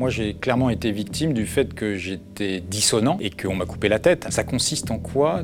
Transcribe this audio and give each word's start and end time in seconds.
Moi, 0.00 0.08
j'ai 0.08 0.32
clairement 0.32 0.70
été 0.70 0.92
victime 0.92 1.34
du 1.34 1.44
fait 1.44 1.74
que 1.74 1.94
j'étais 1.94 2.60
dissonant 2.60 3.18
et 3.20 3.28
qu'on 3.28 3.54
m'a 3.54 3.66
coupé 3.66 3.90
la 3.90 3.98
tête. 3.98 4.26
Ça 4.30 4.44
consiste 4.44 4.90
en 4.90 4.98
quoi 4.98 5.42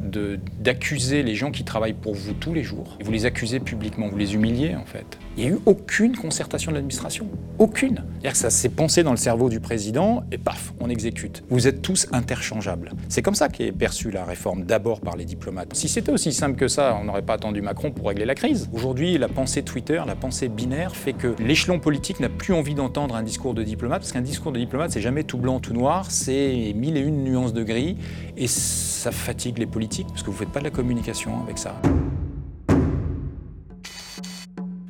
D'accuser 0.60 1.22
les 1.22 1.34
gens 1.34 1.50
qui 1.50 1.62
travaillent 1.62 1.92
pour 1.92 2.14
vous 2.14 2.32
tous 2.32 2.54
les 2.54 2.62
jours. 2.62 2.96
Vous 3.04 3.12
les 3.12 3.26
accusez 3.26 3.60
publiquement, 3.60 4.08
vous 4.08 4.16
les 4.16 4.34
humiliez 4.34 4.74
en 4.74 4.86
fait. 4.86 5.18
Il 5.36 5.44
n'y 5.44 5.50
a 5.50 5.52
eu 5.52 5.58
aucune 5.66 6.16
concertation 6.16 6.70
de 6.70 6.76
l'administration. 6.76 7.28
Aucune. 7.58 7.96
C'est-à-dire 8.12 8.32
que 8.32 8.38
ça 8.38 8.48
s'est 8.48 8.70
pensé 8.70 9.02
dans 9.02 9.10
le 9.10 9.18
cerveau 9.18 9.50
du 9.50 9.60
président 9.60 10.24
et 10.32 10.38
paf, 10.38 10.72
on 10.80 10.88
exécute. 10.88 11.44
Vous 11.50 11.68
êtes 11.68 11.82
tous 11.82 12.06
interchangeables. 12.12 12.92
C'est 13.10 13.20
comme 13.20 13.34
ça 13.34 13.50
qu'est 13.50 13.72
perçue 13.72 14.10
la 14.10 14.24
réforme, 14.24 14.64
d'abord 14.64 15.02
par 15.02 15.16
les 15.16 15.26
diplomates. 15.26 15.76
Si 15.76 15.90
c'était 15.90 16.12
aussi 16.12 16.32
simple 16.32 16.56
que 16.56 16.68
ça, 16.68 16.98
on 16.98 17.04
n'aurait 17.04 17.20
pas 17.20 17.34
attendu 17.34 17.60
Macron 17.60 17.90
pour 17.90 18.08
régler 18.08 18.24
la 18.24 18.34
crise. 18.34 18.70
Aujourd'hui, 18.72 19.18
la 19.18 19.28
pensée 19.28 19.62
Twitter, 19.62 20.00
la 20.06 20.14
pensée 20.14 20.48
binaire 20.48 20.96
fait 20.96 21.12
que 21.12 21.34
l'échelon 21.38 21.78
politique 21.78 22.20
n'a 22.20 22.30
plus 22.30 22.54
envie 22.54 22.74
d'entendre 22.74 23.14
un 23.14 23.22
discours 23.22 23.52
de 23.52 23.62
diplomate, 23.62 24.00
parce 24.00 24.12
qu'un 24.12 24.22
discours 24.22 24.45
de 24.52 24.58
diplomate, 24.58 24.90
c'est 24.90 25.00
jamais 25.00 25.24
tout 25.24 25.38
blanc, 25.38 25.60
tout 25.60 25.72
noir, 25.72 26.10
c'est 26.10 26.72
mille 26.74 26.96
et 26.96 27.00
une 27.00 27.24
nuances 27.24 27.52
de 27.52 27.62
gris, 27.62 27.96
et 28.36 28.46
ça 28.46 29.12
fatigue 29.12 29.58
les 29.58 29.66
politiques, 29.66 30.06
parce 30.08 30.22
que 30.22 30.26
vous 30.26 30.32
ne 30.32 30.38
faites 30.38 30.52
pas 30.52 30.60
de 30.60 30.64
la 30.64 30.70
communication 30.70 31.42
avec 31.42 31.58
ça. 31.58 31.80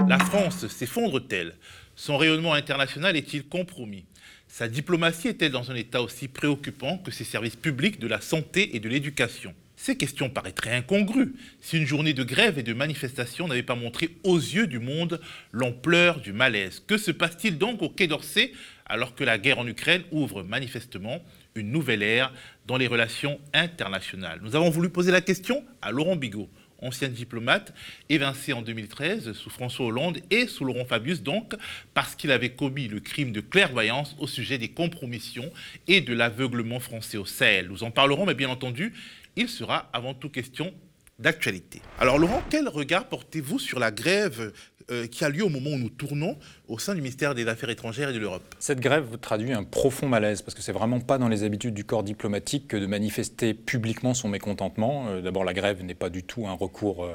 La 0.08 0.18
France 0.18 0.66
s'effondre-t-elle? 0.68 1.54
Son 1.96 2.16
rayonnement 2.16 2.52
international 2.52 3.16
est-il 3.16 3.48
compromis? 3.48 4.04
Sa 4.48 4.68
diplomatie 4.68 5.28
est-elle 5.28 5.52
dans 5.52 5.70
un 5.70 5.74
état 5.74 6.00
aussi 6.00 6.28
préoccupant 6.28 6.98
que 6.98 7.10
ses 7.10 7.24
services 7.24 7.56
publics 7.56 7.98
de 7.98 8.06
la 8.06 8.20
santé 8.20 8.76
et 8.76 8.80
de 8.80 8.88
l'éducation? 8.88 9.52
Ces 9.86 9.96
questions 9.96 10.28
paraîtraient 10.28 10.74
incongrues 10.74 11.34
si 11.60 11.76
une 11.76 11.86
journée 11.86 12.12
de 12.12 12.24
grève 12.24 12.58
et 12.58 12.64
de 12.64 12.72
manifestation 12.72 13.46
n'avait 13.46 13.62
pas 13.62 13.76
montré 13.76 14.16
aux 14.24 14.36
yeux 14.36 14.66
du 14.66 14.80
monde 14.80 15.20
l'ampleur 15.52 16.18
du 16.18 16.32
malaise. 16.32 16.82
Que 16.84 16.98
se 16.98 17.12
passe-t-il 17.12 17.56
donc 17.56 17.82
au 17.82 17.88
Quai 17.88 18.08
d'Orsay 18.08 18.50
alors 18.86 19.14
que 19.14 19.22
la 19.22 19.38
guerre 19.38 19.60
en 19.60 19.66
Ukraine 19.68 20.02
ouvre 20.10 20.42
manifestement 20.42 21.22
une 21.54 21.70
nouvelle 21.70 22.02
ère 22.02 22.32
dans 22.66 22.78
les 22.78 22.88
relations 22.88 23.38
internationales? 23.54 24.40
Nous 24.42 24.56
avons 24.56 24.70
voulu 24.70 24.88
poser 24.88 25.12
la 25.12 25.20
question 25.20 25.64
à 25.80 25.92
Laurent 25.92 26.16
Bigot 26.16 26.50
ancien 26.78 27.08
diplomate, 27.08 27.72
évincé 28.08 28.52
en 28.52 28.62
2013 28.62 29.32
sous 29.32 29.50
François 29.50 29.86
Hollande 29.86 30.18
et 30.30 30.46
sous 30.46 30.64
Laurent 30.64 30.84
Fabius, 30.84 31.22
donc 31.22 31.54
parce 31.94 32.14
qu'il 32.14 32.30
avait 32.30 32.50
commis 32.50 32.86
le 32.88 33.00
crime 33.00 33.32
de 33.32 33.40
clairvoyance 33.40 34.14
au 34.18 34.26
sujet 34.26 34.58
des 34.58 34.68
compromissions 34.68 35.50
et 35.88 36.02
de 36.02 36.12
l'aveuglement 36.12 36.80
français 36.80 37.16
au 37.16 37.24
Sahel. 37.24 37.68
Nous 37.68 37.82
en 37.82 37.90
parlerons, 37.90 38.26
mais 38.26 38.34
bien 38.34 38.50
entendu, 38.50 38.92
il 39.36 39.48
sera 39.48 39.88
avant 39.92 40.14
tout 40.14 40.30
question 40.30 40.72
d'actualité. 41.18 41.80
Alors 41.98 42.18
Laurent, 42.18 42.42
quel 42.50 42.68
regard 42.68 43.08
portez-vous 43.08 43.58
sur 43.58 43.78
la 43.78 43.90
grève 43.90 44.52
euh, 44.90 45.06
qui 45.06 45.24
a 45.24 45.28
lieu 45.28 45.44
au 45.44 45.48
moment 45.48 45.70
où 45.70 45.78
nous 45.78 45.88
tournons 45.88 46.38
au 46.68 46.78
sein 46.78 46.94
du 46.94 47.00
ministère 47.00 47.34
des 47.34 47.48
Affaires 47.48 47.70
étrangères 47.70 48.10
et 48.10 48.12
de 48.12 48.18
l'Europe? 48.18 48.54
Cette 48.58 48.80
grève 48.80 49.18
traduit 49.20 49.52
un 49.52 49.64
profond 49.64 50.08
malaise, 50.08 50.42
parce 50.42 50.54
que 50.54 50.62
c'est 50.62 50.72
vraiment 50.72 51.00
pas 51.00 51.18
dans 51.18 51.28
les 51.28 51.42
habitudes 51.42 51.74
du 51.74 51.84
corps 51.84 52.02
diplomatique 52.02 52.68
que 52.68 52.76
de 52.76 52.86
manifester 52.86 53.54
publiquement 53.54 54.14
son 54.14 54.28
mécontentement. 54.28 55.08
Euh, 55.08 55.22
d'abord, 55.22 55.44
la 55.44 55.54
grève 55.54 55.82
n'est 55.82 55.94
pas 55.94 56.10
du 56.10 56.22
tout 56.22 56.46
un 56.46 56.52
recours 56.52 57.04
euh, 57.04 57.14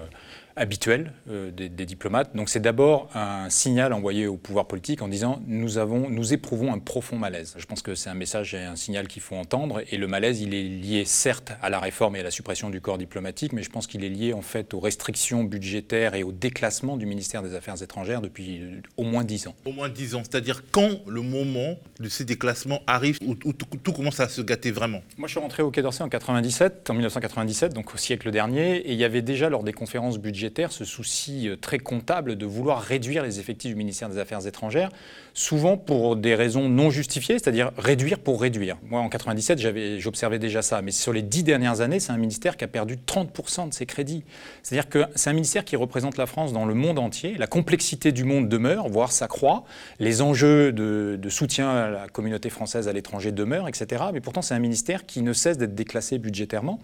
habituel 0.55 1.13
euh, 1.29 1.51
des, 1.51 1.69
diplomates. 1.69 2.35
Donc 2.35 2.49
c'est 2.49 2.59
d'abord 2.59 3.09
un 3.15 3.49
signal 3.49 3.93
envoyé 3.93 4.27
au 4.27 4.37
pouvoir 4.37 4.67
politique 4.67 5.01
en 5.01 5.07
disant 5.07 5.41
nous, 5.47 5.77
avons, 5.77 6.09
nous 6.09 6.33
éprouvons 6.33 6.73
un 6.73 6.79
profond 6.79 7.17
malaise. 7.17 7.55
Je 7.57 7.65
pense 7.65 7.81
que 7.81 7.95
c'est 7.95 8.09
un 8.09 8.15
message 8.15 8.53
et 8.53 8.59
un 8.59 8.75
signal 8.75 9.07
qu'il 9.07 9.21
faut 9.21 9.35
entendre. 9.35 9.81
Et 9.91 9.97
le 9.97 10.07
malaise, 10.07 10.41
il 10.41 10.53
est 10.53 10.63
lié 10.63 11.05
certes 11.05 11.53
à 11.61 11.69
la 11.69 11.79
réforme 11.79 12.15
et 12.15 12.19
à 12.19 12.23
la 12.23 12.31
suppression 12.31 12.69
du 12.69 12.81
corps 12.81 12.97
diplomatique, 12.97 13.53
mais 13.53 13.63
je 13.63 13.69
pense 13.69 13.87
qu'il 13.87 14.03
est 14.03 14.09
lié 14.09 14.33
en 14.33 14.41
fait 14.41 14.73
aux 14.73 14.79
restrictions 14.79 15.43
budgétaires 15.43 16.15
et 16.15 16.23
au 16.23 16.31
déclassement 16.31 16.97
du 16.97 17.05
ministère 17.05 17.43
des 17.43 17.55
Affaires 17.55 17.81
étrangères 17.81 18.21
depuis 18.21 18.61
au 18.97 19.03
moins 19.03 19.23
dix 19.23 19.47
ans. 19.47 19.55
Au 19.65 19.71
moins 19.71 19.89
dix 19.89 20.15
ans, 20.15 20.21
c'est-à-dire 20.23 20.63
quand 20.71 21.01
le 21.07 21.21
moment 21.21 21.77
de 21.99 22.09
ces 22.09 22.25
déclassements 22.25 22.81
arrive, 22.87 23.17
où, 23.25 23.35
tout, 23.35 23.91
commence 23.91 24.19
à 24.19 24.27
se 24.27 24.41
gâter 24.41 24.71
vraiment 24.71 25.01
Moi 25.17 25.27
je 25.27 25.33
suis 25.33 25.39
rentré 25.39 25.63
au 25.63 25.71
Quai 25.71 25.81
d'Orsay 25.81 26.03
en 26.03 26.09
97, 26.09 26.89
en 26.89 26.93
1997, 26.93 27.73
donc 27.73 27.93
au 27.93 27.97
siècle 27.97 28.31
dernier, 28.31 28.77
et 28.77 28.91
il 28.91 28.97
y 28.97 29.03
avait 29.03 29.21
déjà 29.21 29.49
lors 29.49 29.63
des 29.63 29.73
conférences 29.73 30.17
budgétaires 30.17 30.40
ce 30.69 30.85
souci 30.85 31.47
euh, 31.47 31.55
très 31.55 31.79
comptable 31.79 32.35
de 32.35 32.45
vouloir 32.45 32.81
réduire 32.81 33.23
les 33.23 33.39
effectifs 33.39 33.71
du 33.71 33.75
ministère 33.75 34.09
des 34.09 34.17
Affaires 34.17 34.45
étrangères, 34.47 34.89
souvent 35.33 35.77
pour 35.77 36.15
des 36.15 36.35
raisons 36.35 36.69
non 36.69 36.89
justifiées, 36.89 37.39
c'est-à-dire 37.39 37.71
réduire 37.77 38.19
pour 38.19 38.41
réduire. 38.41 38.77
Moi, 38.83 38.99
en 38.99 39.09
97, 39.09 39.99
j'observais 39.99 40.39
déjà 40.39 40.61
ça, 40.61 40.81
mais 40.81 40.91
sur 40.91 41.13
les 41.13 41.21
dix 41.21 41.43
dernières 41.43 41.81
années, 41.81 41.99
c'est 41.99 42.11
un 42.11 42.17
ministère 42.17 42.57
qui 42.57 42.63
a 42.63 42.67
perdu 42.67 42.97
30% 42.97 43.69
de 43.69 43.73
ses 43.73 43.85
crédits. 43.85 44.23
C'est-à-dire 44.63 44.89
que 44.89 45.05
c'est 45.15 45.29
un 45.29 45.33
ministère 45.33 45.65
qui 45.65 45.75
représente 45.75 46.17
la 46.17 46.25
France 46.25 46.53
dans 46.53 46.65
le 46.65 46.73
monde 46.73 46.99
entier. 46.99 47.35
La 47.37 47.47
complexité 47.47 48.11
du 48.11 48.23
monde 48.23 48.49
demeure, 48.49 48.89
voire 48.89 49.11
s'accroît. 49.11 49.63
Les 49.99 50.21
enjeux 50.21 50.71
de, 50.71 51.29
soutien 51.29 51.69
à 51.69 51.89
la 51.89 52.07
communauté 52.07 52.49
française 52.49 52.87
à 52.87 52.93
l'étranger 52.93 53.31
demeurent, 53.31 53.67
etc. 53.67 54.03
Mais 54.13 54.19
pourtant, 54.19 54.41
c'est 54.41 54.53
un 54.53 54.59
ministère 54.59 55.05
qui 55.05 55.21
ne 55.21 55.33
cesse 55.33 55.57
d'être 55.57 55.75
déclassé 55.75 56.17
budgétairement, 56.17 56.79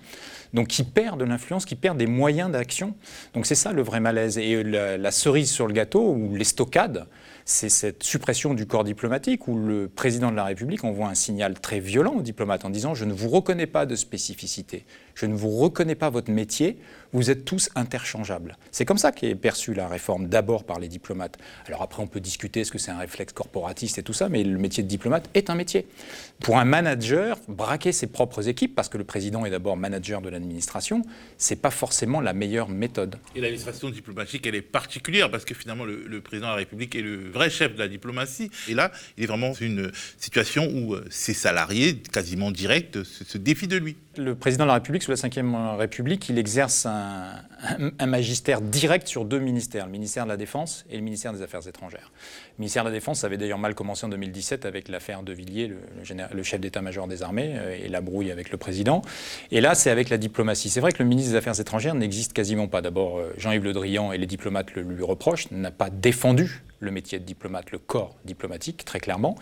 donc 0.54 0.68
qui 0.68 0.84
perd 0.84 1.20
de 1.20 1.26
l'influence, 1.26 1.66
qui 1.66 1.76
perd 1.76 1.98
des 1.98 2.08
moyens 2.08 2.52
d'action. 2.52 2.96
C'est 3.48 3.56
ça 3.56 3.72
le 3.72 3.82
vrai 3.82 4.02
malaise. 4.02 4.38
Et 4.38 4.62
la, 4.62 5.12
cerise 5.12 5.50
sur 5.50 5.68
le 5.68 5.74
gâteau, 5.74 6.12
ou 6.12 6.36
les 6.36 6.44
stockades, 6.44 7.08
c'est 7.46 7.70
cette 7.70 8.04
suppression 8.04 8.54
du 8.54 8.66
corps 8.66 8.84
diplomatique 8.84 9.48
où 9.48 9.58
le 9.58 9.88
président 9.88 10.32
de 10.32 10.36
la 10.36 10.44
République 10.44 10.84
envoie 10.84 11.08
un 11.08 11.16
signal 11.16 11.58
très 11.58 11.80
violent 11.80 12.16
aux 12.16 12.22
diplomates 12.22 12.66
en 12.66 12.70
disant 12.70 12.94
je 12.94 13.06
ne 13.06 13.14
vous 13.14 13.30
reconnais 13.30 13.66
pas 13.66 13.86
de 13.86 13.96
spécificité, 13.96 14.86
je 15.18 15.26
ne 15.26 15.34
vous 15.34 15.50
reconnais 15.50 15.96
pas 15.96 16.12
votre 16.12 16.32
métier, 16.32 16.78
vous 17.12 17.32
êtes 17.32 17.44
tous 17.44 17.70
interchangeables. 17.74 18.56
C'est 18.72 18.86
comme 18.86 19.00
ça 19.00 19.12
qu'est 19.12 19.34
perçue 19.34 19.74
la 19.74 19.88
réforme, 19.88 20.28
d'abord 20.28 20.64
par 20.64 20.80
les 20.80 20.88
diplomates. 20.88 21.40
Alors 21.66 21.82
après, 21.82 22.04
on 22.04 22.08
peut 22.08 22.20
discuter 22.20 22.62
est-ce 22.62 22.72
que 22.72 22.78
c'est 22.78 22.92
un 22.92 23.00
réflexe 23.00 23.34
corporatiste 23.34 23.98
et 23.98 24.04
tout 24.04 24.14
ça, 24.14 24.30
mais 24.30 24.44
le 24.44 24.60
métier 24.60 24.84
de 24.84 24.88
diplomate 24.88 25.28
est 25.34 25.50
un 25.50 25.56
métier. 25.56 25.88
Pour 26.40 26.60
un 26.60 26.66
manager, 26.66 27.40
braquer 27.48 27.94
ses 27.94 28.06
propres 28.06 28.48
équipes, 28.48 28.76
parce 28.76 28.90
que 28.90 29.00
le 29.00 29.06
président 29.06 29.44
est 29.44 29.50
d'abord 29.50 29.76
manager 29.76 30.22
de 30.22 30.30
l'administration, 30.30 31.02
c'est 31.38 31.56
pas 31.62 31.72
forcément 31.72 32.22
la 32.22 32.34
meilleure 32.34 32.70
méthode. 32.70 33.16
Et 33.36 33.42
l'administration 33.42 33.90
diplomatique, 33.90 34.46
elle 34.46 34.56
est 34.56 34.62
particulière, 34.62 35.32
parce 35.32 35.46
que 35.46 35.56
finalement, 35.56 35.86
le, 35.86 36.22
président 36.22 36.48
de 36.48 36.52
la 36.52 36.58
République 36.58 36.96
est 36.96 37.02
le 37.02 37.30
vrai 37.32 37.50
chef 37.50 37.74
de 37.74 37.80
la 37.80 37.88
diplomatie. 37.88 38.52
Et 38.68 38.76
là, 38.76 38.92
il 39.18 39.24
est 39.24 39.28
vraiment 39.28 39.48
dans 39.48 39.54
une 39.54 39.92
situation 40.20 40.70
où 40.72 40.94
euh, 40.94 41.06
ses 41.10 41.34
salariés, 41.34 41.96
quasiment 41.96 42.52
directs, 42.52 42.98
se 43.04 43.38
défient 43.40 43.68
de 43.68 43.78
lui 43.78 43.96
le 44.18 44.36
président 44.36 44.66
de 44.66 44.68
la 44.68 44.76
République, 44.76 45.04
sous 45.16 45.30
la 45.30 45.42
Ve 45.42 45.78
République, 45.78 46.28
il 46.30 46.38
exerce 46.38 46.86
un, 46.86 48.06
magistère 48.06 48.62
direct 48.62 49.08
sur 49.08 49.26
deux 49.26 49.40
ministères, 49.40 49.86
le 49.86 49.92
ministère 49.92 50.26
de 50.26 50.30
la 50.30 50.38
Défense 50.38 50.86
et 50.90 50.98
le 50.98 51.02
ministère 51.02 51.34
des 51.34 51.42
Affaires 51.42 51.66
étrangères. 51.68 52.12
Le 52.58 52.64
ministère 52.64 52.84
de 52.84 52.90
la 52.90 52.96
Défense 52.96 53.24
avait 53.24 53.38
d'ailleurs 53.38 53.60
mal 53.60 53.76
commencé 53.76 54.04
en 54.08 54.10
2017 54.10 54.66
avec 54.66 54.88
l'affaire 54.90 55.22
de 55.22 55.32
Villiers, 55.32 55.72
le, 56.34 56.44
chef 56.44 56.60
d'état-major 56.60 57.08
des 57.08 57.22
armées, 57.22 57.54
euh, 57.56 57.78
et 57.86 57.88
la 57.88 58.02
brouille 58.02 58.32
avec 58.32 58.50
le 58.50 58.58
président. 58.58 59.04
Et 59.52 59.62
là, 59.62 59.76
c'est 59.76 59.92
avec 59.92 60.10
la 60.10 60.18
diplomatie. 60.18 60.72
C'est 60.72 60.80
vrai 60.80 60.92
que 60.92 61.04
le 61.04 61.08
ministre 61.08 61.34
des 61.34 61.38
Affaires 61.38 61.60
étrangères 61.60 61.94
n'existe 61.94 62.34
quasiment 62.34 62.68
pas. 62.68 62.82
D'abord, 62.82 63.20
euh, 63.20 63.32
Jean-Yves 63.38 63.64
Le 63.64 63.74
Drian 63.74 64.12
et 64.12 64.18
les 64.18 64.26
diplomates 64.26 64.74
le 64.74 64.82
lui 64.82 65.04
reprochent, 65.04 65.52
n'a 65.52 65.70
pas 65.70 65.92
défendu 65.92 66.64
le 66.80 66.92
métier 66.92 67.20
de 67.20 67.24
diplomate, 67.24 67.72
le 67.72 67.80
corps 67.80 68.16
diplomatique, 68.26 68.86
très 68.86 69.00
clairement. 69.00 69.36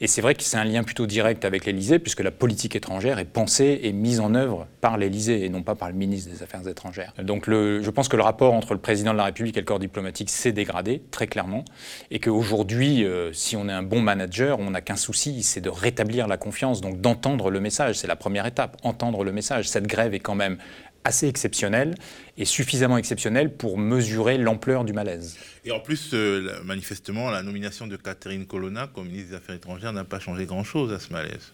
Et 0.00 0.06
c'est 0.06 0.20
vrai 0.20 0.34
que 0.34 0.42
c'est 0.42 0.56
un 0.56 0.64
lien 0.64 0.82
plutôt 0.82 1.06
direct 1.06 1.44
avec 1.44 1.64
l'Élysée, 1.64 1.98
puisque 1.98 2.20
la 2.20 2.30
politique 2.30 2.74
étrangère 2.76 3.18
est 3.18 3.24
pensée 3.24 3.80
et 3.82 3.92
mise 3.92 4.20
en 4.20 4.34
œuvre 4.34 4.66
par 4.80 4.98
l'Élysée 4.98 5.44
et 5.44 5.48
non 5.48 5.62
pas 5.62 5.74
par 5.74 5.88
le 5.88 5.94
ministre 5.94 6.30
des 6.30 6.42
Affaires 6.42 6.66
étrangères. 6.66 7.14
Donc 7.22 7.48
je 7.48 7.90
pense 7.90 8.08
que 8.08 8.16
le 8.16 8.22
rapport 8.22 8.54
entre 8.54 8.74
le 8.74 8.80
président 8.80 9.12
de 9.12 9.18
la 9.18 9.24
République 9.24 9.56
et 9.56 9.60
le 9.60 9.66
corps 9.66 9.78
diplomatique 9.78 10.30
s'est 10.30 10.52
dégradé, 10.52 11.02
très 11.10 11.26
clairement, 11.26 11.64
et 12.10 12.18
qu'aujourd'hui, 12.18 12.59
euh, 12.72 13.32
si 13.32 13.56
on 13.56 13.68
est 13.68 13.72
un 13.72 13.82
bon 13.82 14.00
manager, 14.00 14.58
on 14.58 14.70
n'a 14.70 14.80
qu'un 14.80 14.96
souci, 14.96 15.42
c'est 15.42 15.60
de 15.60 15.68
rétablir 15.68 16.26
la 16.26 16.36
confiance, 16.36 16.80
donc 16.80 17.00
d'entendre 17.00 17.50
le 17.50 17.60
message. 17.60 17.96
C'est 17.96 18.06
la 18.06 18.16
première 18.16 18.46
étape, 18.46 18.76
entendre 18.82 19.24
le 19.24 19.32
message. 19.32 19.68
Cette 19.68 19.86
grève 19.86 20.14
est 20.14 20.20
quand 20.20 20.34
même 20.34 20.58
assez 21.04 21.28
exceptionnel 21.28 21.94
et 22.36 22.44
suffisamment 22.44 22.98
exceptionnel 22.98 23.52
pour 23.54 23.78
mesurer 23.78 24.38
l'ampleur 24.38 24.84
du 24.84 24.92
malaise. 24.92 25.38
Et 25.64 25.70
en 25.70 25.80
plus, 25.80 26.10
euh, 26.12 26.62
manifestement, 26.64 27.30
la 27.30 27.42
nomination 27.42 27.86
de 27.86 27.96
Catherine 27.96 28.46
Colonna 28.46 28.88
comme 28.94 29.06
ministre 29.06 29.30
des 29.30 29.36
Affaires 29.36 29.54
étrangères 29.54 29.92
n'a 29.92 30.04
pas 30.04 30.18
changé 30.18 30.46
grand-chose 30.46 30.92
à 30.92 30.98
ce 30.98 31.12
malaise. 31.12 31.52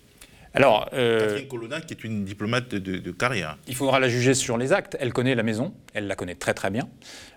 Alors, 0.55 0.89
euh, 0.95 1.21
Catherine 1.21 1.49
Colonna, 1.49 1.81
qui 1.83 1.93
est 1.93 2.03
une 2.03 2.25
diplomate 2.25 2.75
de, 2.75 3.11
carrière. 3.13 3.59
Il 3.69 3.75
faudra 3.75 4.01
la 4.01 4.09
juger 4.09 4.33
sur 4.33 4.57
les 4.57 4.73
actes. 4.73 4.97
Elle 5.01 5.13
connaît 5.13 5.35
la 5.35 5.43
maison, 5.43 5.75
elle 5.93 6.07
la 6.07 6.17
connaît 6.17 6.35
très 6.35 6.55
très 6.55 6.71
bien. 6.71 6.89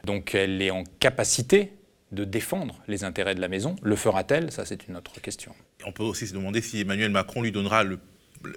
Donc 0.05 0.33
elle 0.33 0.61
est 0.61 0.71
en 0.71 0.83
capacité 0.99 1.73
de 2.11 2.23
défendre 2.23 2.81
les 2.87 3.03
intérêts 3.03 3.35
de 3.35 3.41
la 3.41 3.47
maison. 3.47 3.75
Le 3.81 3.95
fera-t-elle? 3.95 4.51
Ça, 4.51 4.65
c'est 4.65 4.87
une 4.87 4.97
autre 4.97 5.21
question. 5.21 5.53
on 5.85 5.91
peut 5.91 6.03
aussi 6.03 6.27
se 6.27 6.33
demander 6.33 6.61
si 6.61 6.81
Emmanuel 6.81 7.11
Macron 7.11 7.41
lui 7.41 7.51
donnera 7.51 7.83
le 7.83 7.99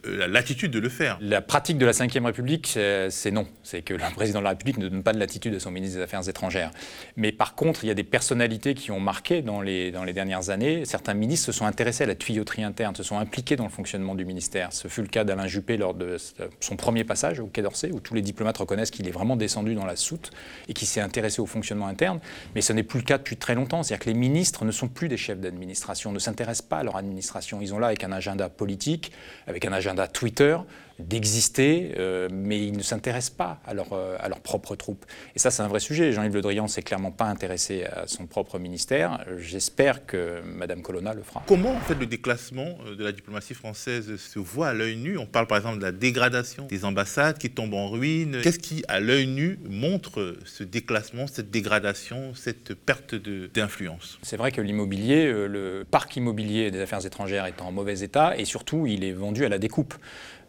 la 0.05 0.29
latitude 0.29 0.71
de 0.71 0.79
le 0.79 0.89
faire. 0.89 1.19
La 1.21 1.41
pratique 1.41 1.79
de 1.79 1.87
la 1.87 1.93
Ve 1.93 2.25
République, 2.25 2.67
c'est 2.67 3.31
non. 3.31 3.47
C'est 3.63 3.83
que 3.83 3.95
le 3.95 4.15
président 4.15 4.39
de 4.39 4.45
la 4.45 4.51
République 4.51 4.79
ne 4.79 4.89
donne 4.89 5.03
pas 5.03 5.13
de 5.13 5.19
latitude 5.19 5.55
à 5.55 5.61
son 5.61 5.71
ministre 5.71 5.97
des 5.99 6.03
Affaires 6.03 6.29
étrangères. 6.29 6.71
Mais 7.17 7.33
par 7.33 7.55
contre, 7.55 7.85
il 7.85 7.89
y 7.89 7.91
a 7.91 7.95
des 7.95 8.05
personnalités 8.05 8.75
qui 8.75 8.91
ont 8.91 9.01
marqué 9.01 9.43
dans 9.43 9.61
les, 9.61 9.91
dans 9.91 10.05
les 10.05 10.13
dernières 10.13 10.51
années. 10.51 10.85
Certains 10.85 11.15
ministres 11.15 11.47
se 11.47 11.53
sont 11.53 11.67
intéressés 11.67 12.05
à 12.05 12.07
la 12.07 12.15
tuyauterie 12.15 12.63
interne, 12.63 12.95
se 12.95 13.03
sont 13.03 13.19
impliqués 13.19 13.57
dans 13.57 13.65
le 13.65 13.71
fonctionnement 13.71 14.15
du 14.15 14.25
ministère. 14.25 14.73
Ce 14.73 14.89
fut 14.89 15.03
le 15.03 15.09
cas 15.09 15.25
d'Alain 15.25 15.47
Juppé 15.47 15.77
lors 15.77 15.95
de 15.95 16.17
son 16.61 16.77
premier 16.77 17.05
passage 17.05 17.41
au 17.41 17.47
Quai 17.47 17.63
d'Orsay, 17.63 17.91
où 17.93 18.01
tous 18.01 18.15
les 18.15 18.23
diplomates 18.23 18.59
reconnaissent 18.59 18.91
qu'il 18.91 19.09
est 19.09 19.13
vraiment 19.13 19.37
descendu 19.37 19.75
dans 19.75 19.87
la 19.87 19.97
soute 19.97 20.31
et 20.69 20.75
qu'il 20.75 20.87
s'est 20.87 21.01
intéressé 21.01 21.41
au 21.41 21.47
fonctionnement 21.47 21.89
interne. 21.89 22.21
Mais 22.55 22.61
ce 22.61 22.73
n'est 22.73 22.83
plus 22.83 23.01
le 23.01 23.05
cas 23.05 23.19
depuis 23.19 23.37
très 23.37 23.55
longtemps. 23.55 23.83
C'est-à-dire 23.83 24.05
que 24.05 24.11
les 24.11 24.17
ministres 24.17 24.65
ne 24.65 24.71
sont 24.71 24.89
plus 24.89 25.09
des 25.09 25.17
chefs 25.17 25.41
d'administration, 25.41 26.13
ne 26.13 26.19
s'intéressent 26.19 26.69
pas 26.69 26.79
à 26.79 26.85
leur 26.85 26.97
administration. 26.97 27.61
Ils 27.61 27.75
ont 27.75 27.79
là 27.79 27.89
avec 27.89 28.05
un 28.05 28.13
agenda 28.13 28.49
politique, 28.49 29.13
avec 29.47 29.65
un 29.65 29.72
agenda 29.73 30.07
Twitter, 30.07 30.61
d'exister, 31.03 31.95
euh, 31.99 32.29
mais 32.33 32.65
ils 32.67 32.77
ne 32.77 32.83
s'intéressent 32.83 33.37
pas 33.37 33.61
à, 33.67 33.75
leur, 33.75 33.93
euh, 33.93 34.17
à 34.21 34.29
leurs 34.29 34.41
propres 34.41 34.77
troupes. 34.77 35.05
Et 35.35 35.39
ça, 35.39 35.51
c'est 35.51 35.63
un 35.63 35.69
vrai 35.69 35.81
sujet. 35.81 36.13
Jean-Yves 36.13 36.35
Le 36.35 36.43
Drian 36.43 36.69
s'est 36.69 36.83
clairement 36.83 37.11
pas 37.11 37.27
intéressé 37.27 37.85
à 37.85 38.07
son 38.07 38.27
propre 38.27 38.59
ministère. 38.59 39.25
J'espère 39.39 40.07
que 40.07 40.41
Mme 40.45 40.83
Colonna 40.83 41.15
le 41.15 41.23
fera. 41.23 41.43
Comment, 41.47 41.73
en 41.73 41.81
fait, 41.81 41.95
le 41.95 42.07
déclassement 42.07 42.79
euh, 42.87 42.97
de 42.97 43.05
la 43.05 43.13
diplomatie 43.13 43.55
française 43.55 44.17
se 44.17 44.39
voit 44.39 44.69
à 44.69 44.75
l'œil 44.75 44.97
nu? 44.97 45.19
On 45.19 45.27
parle, 45.27 45.47
par 45.47 45.59
exemple, 45.59 45.79
de 45.79 45.85
la 45.85 45.93
dégradation 45.93 46.67
des 46.67 46.85
ambassades 46.85 47.39
qui 47.39 47.51
tombent 47.51 47.75
en 47.75 47.89
ruine. 47.89 48.41
Qu'est-ce 48.43 48.59
qui, 48.59 48.85
à 48.89 49.01
l'œil 49.01 49.27
nu, 49.27 49.59
montre 49.69 50.37
ce 50.45 50.65
déclassement, 50.65 51.27
cette 51.27 51.51
dégradation, 51.51 52.35
cette 52.35 52.75
perte 52.75 53.15
d'influence? 53.15 54.19
C'est 54.23 54.37
vrai 54.37 54.53
que 54.53 54.61
l'immobilier, 54.61 55.31
le 55.33 55.85
parc 55.91 56.17
immobilier 56.17 56.71
des 56.71 56.81
affaires 56.81 57.05
étrangères 57.05 57.47
est 57.47 57.61
en 57.61 57.73
mauvais 57.73 58.01
état 58.01 58.37
et 58.37 58.45
surtout, 58.45 58.87
il 58.87 59.05
est 59.05 59.13
vendu 59.13 59.45
à 59.45 59.49
la 59.49 59.59
découpe. 59.59 59.95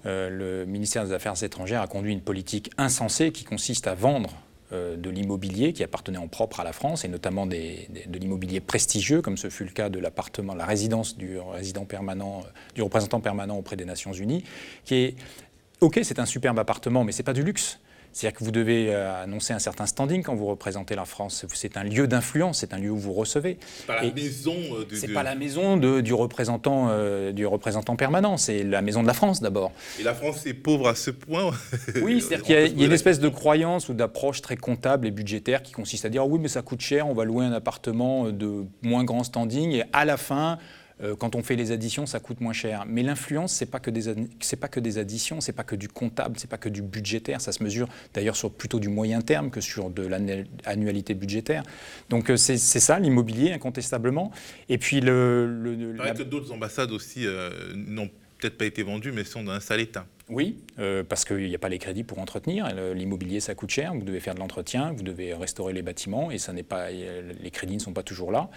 Euh, 0.06 0.30
le 0.30 0.66
ministère 0.66 1.06
des 1.06 1.14
Affaires 1.14 1.42
étrangères 1.44 1.82
a 1.82 1.88
conduit 1.88 2.12
une 2.12 2.22
politique 2.22 2.72
insensée 2.78 3.32
qui 3.32 3.44
consiste 3.44 3.88
à 3.88 3.96
vendre 3.96 4.32
euh, 4.72 4.98
de 4.98 5.10
l'immobilier 5.10 5.74
qui 5.74 5.84
appartenait 5.84 6.18
en 6.18 6.28
propre 6.28 6.60
à 6.60 6.64
la 6.64 6.74
France, 6.74 7.06
et 7.06 7.08
notamment 7.08 7.46
de 7.46 8.18
l'immobilier 8.18 8.60
prestigieux, 8.60 9.22
comme 9.22 9.38
ce 9.38 9.50
fut 9.50 9.64
le 9.64 9.72
cas 9.72 9.90
de 9.90 10.00
l'appartement, 10.00 10.56
la 10.56 10.66
résidence 10.66 11.18
du, 11.18 11.38
permanent, 11.88 12.44
du 12.76 12.82
représentant 12.82 13.20
permanent 13.20 13.58
auprès 13.58 13.76
des 13.76 13.86
Nations 13.86 14.14
Unies, 14.14 14.44
qui 14.84 14.96
est, 14.96 15.16
ok, 15.80 16.00
c'est 16.04 16.20
un 16.20 16.26
superbe 16.26 16.60
appartement, 16.60 17.04
mais 17.04 17.12
c'est 17.12 17.24
pas 17.24 17.34
du 17.34 17.44
luxe. 17.44 17.80
C'est-à-dire 18.14 18.38
que 18.38 18.44
vous 18.44 18.52
devez 18.52 18.94
euh, 18.94 19.24
annoncer 19.24 19.54
un 19.54 19.60
certain 19.60 19.88
standing 19.88 20.22
quand 20.22 20.36
vous 20.36 20.46
représentez 20.46 20.96
la 20.96 21.06
France. 21.06 21.46
C'est 21.54 21.78
un 21.78 21.84
lieu 21.84 22.08
d'influence, 22.08 22.60
c'est 22.60 22.74
un 22.74 22.78
lieu 22.78 22.92
où 22.92 22.98
vous 22.98 23.14
recevez. 23.14 23.58
C'est 23.76 23.88
pas 23.88 24.02
la 24.02 24.12
maison. 24.12 24.56
Euh, 24.56 24.86
c'est 24.94 25.08
pas 25.08 25.24
la 25.24 25.36
maison 25.36 25.78
de, 25.78 26.00
du 26.00 26.14
représentant 26.14 26.90
euh, 26.92 27.32
du 27.32 27.48
représentant 27.48 27.96
permanent. 27.96 28.38
C'est 28.38 28.64
la 28.64 28.84
maison 28.84 29.02
de 29.02 29.08
la 29.08 29.16
France 29.16 29.42
d'abord. 29.42 29.72
Et 30.00 30.04
la 30.04 30.14
France 30.14 30.46
est 30.46 30.54
pauvre 30.54 30.88
à 30.88 30.96
ce 30.96 31.10
point. 31.10 31.52
Oui, 32.02 32.22
c'est-à-dire 32.22 32.46
qu'il 32.46 32.56
y 32.56 32.84
a, 32.84 32.86
une 32.86 32.92
espèce 32.92 33.20
de 33.20 33.30
croyance 33.30 33.90
ou 33.90 33.94
d'approche 33.94 34.42
très 34.42 34.58
comptable 34.58 35.08
et 35.08 35.12
budgétaire 35.12 35.64
qui 35.64 35.72
consiste 35.72 36.06
à 36.06 36.10
dire 36.10 36.28
oui, 36.28 36.40
mais 36.40 36.48
ça 36.48 36.62
coûte 36.62 36.82
cher, 36.82 37.08
on 37.08 37.14
va 37.14 37.24
louer 37.24 37.46
un 37.46 37.52
appartement 37.52 38.30
de 38.30 38.66
moins 38.82 39.04
grand 39.04 39.24
standing 39.24 39.72
et 39.72 39.84
à 39.94 40.06
la 40.06 40.18
fin 40.18 40.58
quand 41.20 41.36
on 41.36 41.44
fait 41.44 41.56
les 41.56 41.72
additions, 41.72 42.06
ça 42.06 42.20
coûte 42.20 42.40
moins 42.40 42.54
cher. 42.54 42.86
Mais 42.88 43.04
l'influence, 43.04 43.54
c'est 43.54 43.66
pas 43.66 43.80
que 43.80 43.90
des 43.90 44.14
c'est 44.40 44.56
pas 44.56 44.68
que 44.68 44.80
des 44.80 44.98
additions, 44.98 45.42
c'est 45.42 45.52
pas 45.52 45.64
que 45.64 45.76
du 45.76 45.88
comptable, 45.88 46.36
c'est 46.38 46.50
pas 46.50 46.58
que 46.58 46.70
du 46.70 46.82
budgétaire. 46.82 47.42
Ça 47.42 47.52
se 47.52 47.64
mesure 47.64 47.88
d'ailleurs 48.14 48.36
sur 48.36 48.52
plutôt 48.52 48.80
du 48.80 48.90
moyen 48.90 49.22
terme 49.22 49.50
que 49.50 49.62
sur 49.62 49.90
de 49.90 50.06
l'annualité 50.06 51.14
budgétaire. 51.14 51.64
Donc 52.10 52.30
euh, 52.30 52.38
c'est 52.38 52.58
ça 52.58 53.00
l'immobilier 53.00 53.52
incontestablement. 53.52 54.32
Et 54.70 54.78
puis 54.78 55.02
le. 55.02 55.46
le, 55.46 56.14
que 56.14 56.24
d'autres 56.24 56.52
ambassades 56.52 56.92
aussi 56.92 57.26
euh, 57.26 57.50
n'ont 57.74 58.10
peut-être 58.38 58.58
pas 58.58 58.66
été 58.66 58.84
vendues, 58.84 59.12
mais 59.12 59.24
sont 59.24 59.44
dans 59.44 59.52
un 59.52 59.60
sale 59.60 59.80
état. 59.80 60.06
Oui, 60.30 60.58
euh, 60.80 61.04
parce 61.04 61.26
qu'il 61.26 61.50
n'y 61.50 61.56
a 61.56 61.60
pas 61.60 61.68
les 61.68 61.80
crédits 61.80 62.06
pour 62.06 62.20
entretenir. 62.20 62.74
L'immobilier, 62.96 63.42
ça 63.42 63.56
coûte 63.56 63.72
cher. 63.72 63.94
Vous 63.94 64.04
devez 64.04 64.22
faire 64.22 64.34
de 64.34 64.40
l'entretien, 64.40 64.94
vous 64.94 65.04
devez 65.04 65.34
restaurer 65.34 65.74
les 65.74 65.82
bâtiments, 65.82 66.32
et 66.32 66.38
ça 66.38 66.54
pas, 66.68 66.92
les 66.92 67.52
crédits 67.52 67.74
ne 67.74 67.80
sont 67.80 67.92
pas 67.92 68.04
toujours 68.04 68.32
là. 68.32 68.50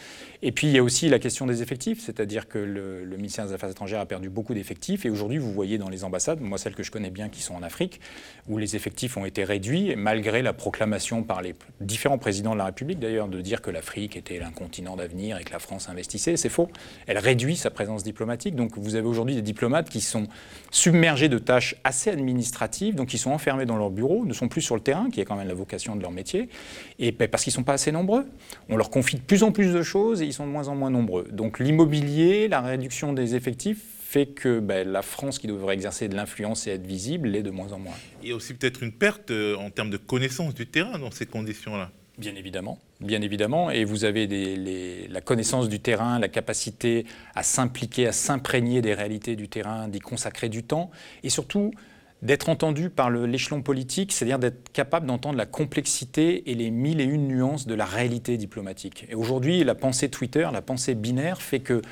Et 0.42 0.52
puis 0.52 0.68
il 0.68 0.72
y 0.72 0.78
a 0.78 0.82
aussi 0.82 1.08
la 1.08 1.18
question 1.18 1.44
des 1.44 1.62
effectifs, 1.62 2.00
c'est-à-dire 2.00 2.46
que 2.46 2.58
le, 2.58 3.16
ministère 3.16 3.46
des 3.46 3.52
Affaires 3.52 3.70
étrangères 3.70 4.00
a 4.00 4.06
perdu 4.06 4.28
beaucoup 4.28 4.54
d'effectifs, 4.54 5.04
et 5.06 5.10
aujourd'hui 5.10 5.38
vous 5.38 5.52
voyez 5.52 5.76
dans 5.76 5.88
les 5.88 6.04
ambassades, 6.04 6.40
moi 6.40 6.56
celles 6.56 6.74
que 6.76 6.84
je 6.84 6.92
connais 6.92 7.10
bien 7.10 7.28
qui 7.28 7.42
sont 7.42 7.54
en 7.54 7.62
Afrique, 7.64 8.00
où 8.48 8.58
les 8.58 8.76
effectifs 8.76 9.16
ont 9.16 9.24
été 9.24 9.42
réduits, 9.42 9.96
malgré 9.96 10.42
la 10.42 10.52
proclamation 10.52 11.24
par 11.24 11.42
les 11.42 11.54
différents 11.80 12.18
présidents 12.18 12.52
de 12.52 12.58
la 12.58 12.66
République 12.66 13.00
d'ailleurs 13.00 13.28
de 13.28 13.40
dire 13.40 13.60
que 13.60 13.72
l'Afrique 13.72 14.16
était 14.16 14.40
un 14.40 14.52
continent 14.52 14.94
d'avenir 14.94 15.38
et 15.38 15.44
que 15.44 15.52
la 15.52 15.58
France 15.58 15.88
investissait. 15.88 16.36
C'est 16.36 16.48
faux. 16.48 16.68
Elle 17.06 17.18
réduit 17.18 17.56
sa 17.56 17.70
présence 17.70 18.04
diplomatique. 18.04 18.54
Donc 18.54 18.78
vous 18.78 18.94
avez 18.94 19.06
aujourd'hui 19.06 19.34
des 19.34 19.42
diplomates 19.42 19.88
qui 19.88 20.00
sont 20.00 20.28
submergés 20.70 21.28
de 21.28 21.38
tâches 21.38 21.55
assez 21.84 22.10
administratives, 22.10 22.94
donc 22.94 23.14
ils 23.14 23.18
sont 23.18 23.30
enfermés 23.30 23.66
dans 23.66 23.76
leur 23.76 23.90
bureau, 23.90 24.24
ne 24.24 24.32
sont 24.32 24.48
plus 24.48 24.62
sur 24.62 24.74
le 24.74 24.80
terrain, 24.80 25.10
qui 25.10 25.20
est 25.20 25.24
quand 25.24 25.36
même 25.36 25.48
la 25.48 25.54
vocation 25.54 25.96
de 25.96 26.02
leur 26.02 26.10
métier, 26.10 26.48
et 26.98 27.12
ben, 27.12 27.28
parce 27.28 27.44
qu'ils 27.44 27.52
ne 27.52 27.56
sont 27.56 27.64
pas 27.64 27.74
assez 27.74 27.92
nombreux. 27.92 28.26
On 28.68 28.76
leur 28.76 28.90
confie 28.90 29.16
de 29.16 29.22
plus 29.22 29.42
en 29.42 29.52
plus 29.52 29.72
de 29.72 29.82
choses 29.82 30.22
et 30.22 30.26
ils 30.26 30.32
sont 30.32 30.46
de 30.46 30.52
moins 30.52 30.68
en 30.68 30.74
moins 30.74 30.90
nombreux. 30.90 31.28
Donc 31.30 31.58
l'immobilier, 31.58 32.48
la 32.48 32.60
réduction 32.60 33.12
des 33.12 33.34
effectifs 33.34 33.82
fait 34.06 34.26
que 34.26 34.60
ben, 34.60 34.88
la 34.88 35.02
France, 35.02 35.38
qui 35.38 35.46
devrait 35.46 35.74
exercer 35.74 36.08
de 36.08 36.14
l'influence 36.14 36.66
et 36.66 36.70
être 36.70 36.86
visible, 36.86 37.28
l'est 37.28 37.42
de 37.42 37.50
moins 37.50 37.72
en 37.72 37.78
moins. 37.78 37.94
A 38.24 38.34
aussi 38.34 38.54
peut-être 38.54 38.82
une 38.82 38.92
perte 38.92 39.30
euh, 39.30 39.56
en 39.56 39.70
termes 39.70 39.90
de 39.90 39.96
connaissance 39.96 40.54
du 40.54 40.66
terrain 40.66 40.98
dans 40.98 41.10
ces 41.10 41.26
conditions-là. 41.26 41.90
Bien 42.18 42.34
évidemment, 42.34 42.78
bien 43.00 43.20
évidemment. 43.20 43.70
Et 43.70 43.84
vous 43.84 44.06
avez 44.06 45.06
la 45.10 45.20
connaissance 45.20 45.68
du 45.68 45.80
terrain, 45.80 46.18
la 46.18 46.28
capacité 46.28 47.04
à 47.34 47.42
s'impliquer, 47.42 48.06
à 48.06 48.12
s'imprégner 48.12 48.80
des 48.80 48.94
réalités 48.94 49.36
du 49.36 49.48
terrain, 49.48 49.86
d'y 49.88 49.98
consacrer 49.98 50.48
du 50.48 50.62
temps, 50.62 50.90
et 51.22 51.28
surtout 51.28 51.72
d'être 52.22 52.48
entendu 52.48 52.88
par 52.88 53.10
l'échelon 53.10 53.60
politique, 53.60 54.12
c'est-à-dire 54.12 54.38
d'être 54.38 54.72
capable 54.72 55.06
d'entendre 55.06 55.36
la 55.36 55.44
complexité 55.44 56.50
et 56.50 56.54
les 56.54 56.70
mille 56.70 57.02
et 57.02 57.04
une 57.04 57.28
nuances 57.28 57.66
de 57.66 57.74
la 57.74 57.84
réalité 57.84 58.38
diplomatique. 58.38 59.04
Et 59.10 59.14
aujourd'hui, 59.14 59.62
la 59.62 59.74
pensée 59.74 60.08
Twitter, 60.08 60.48
la 60.50 60.62
pensée 60.62 60.94
binaire 60.94 61.42
fait 61.42 61.60
que 61.60 61.82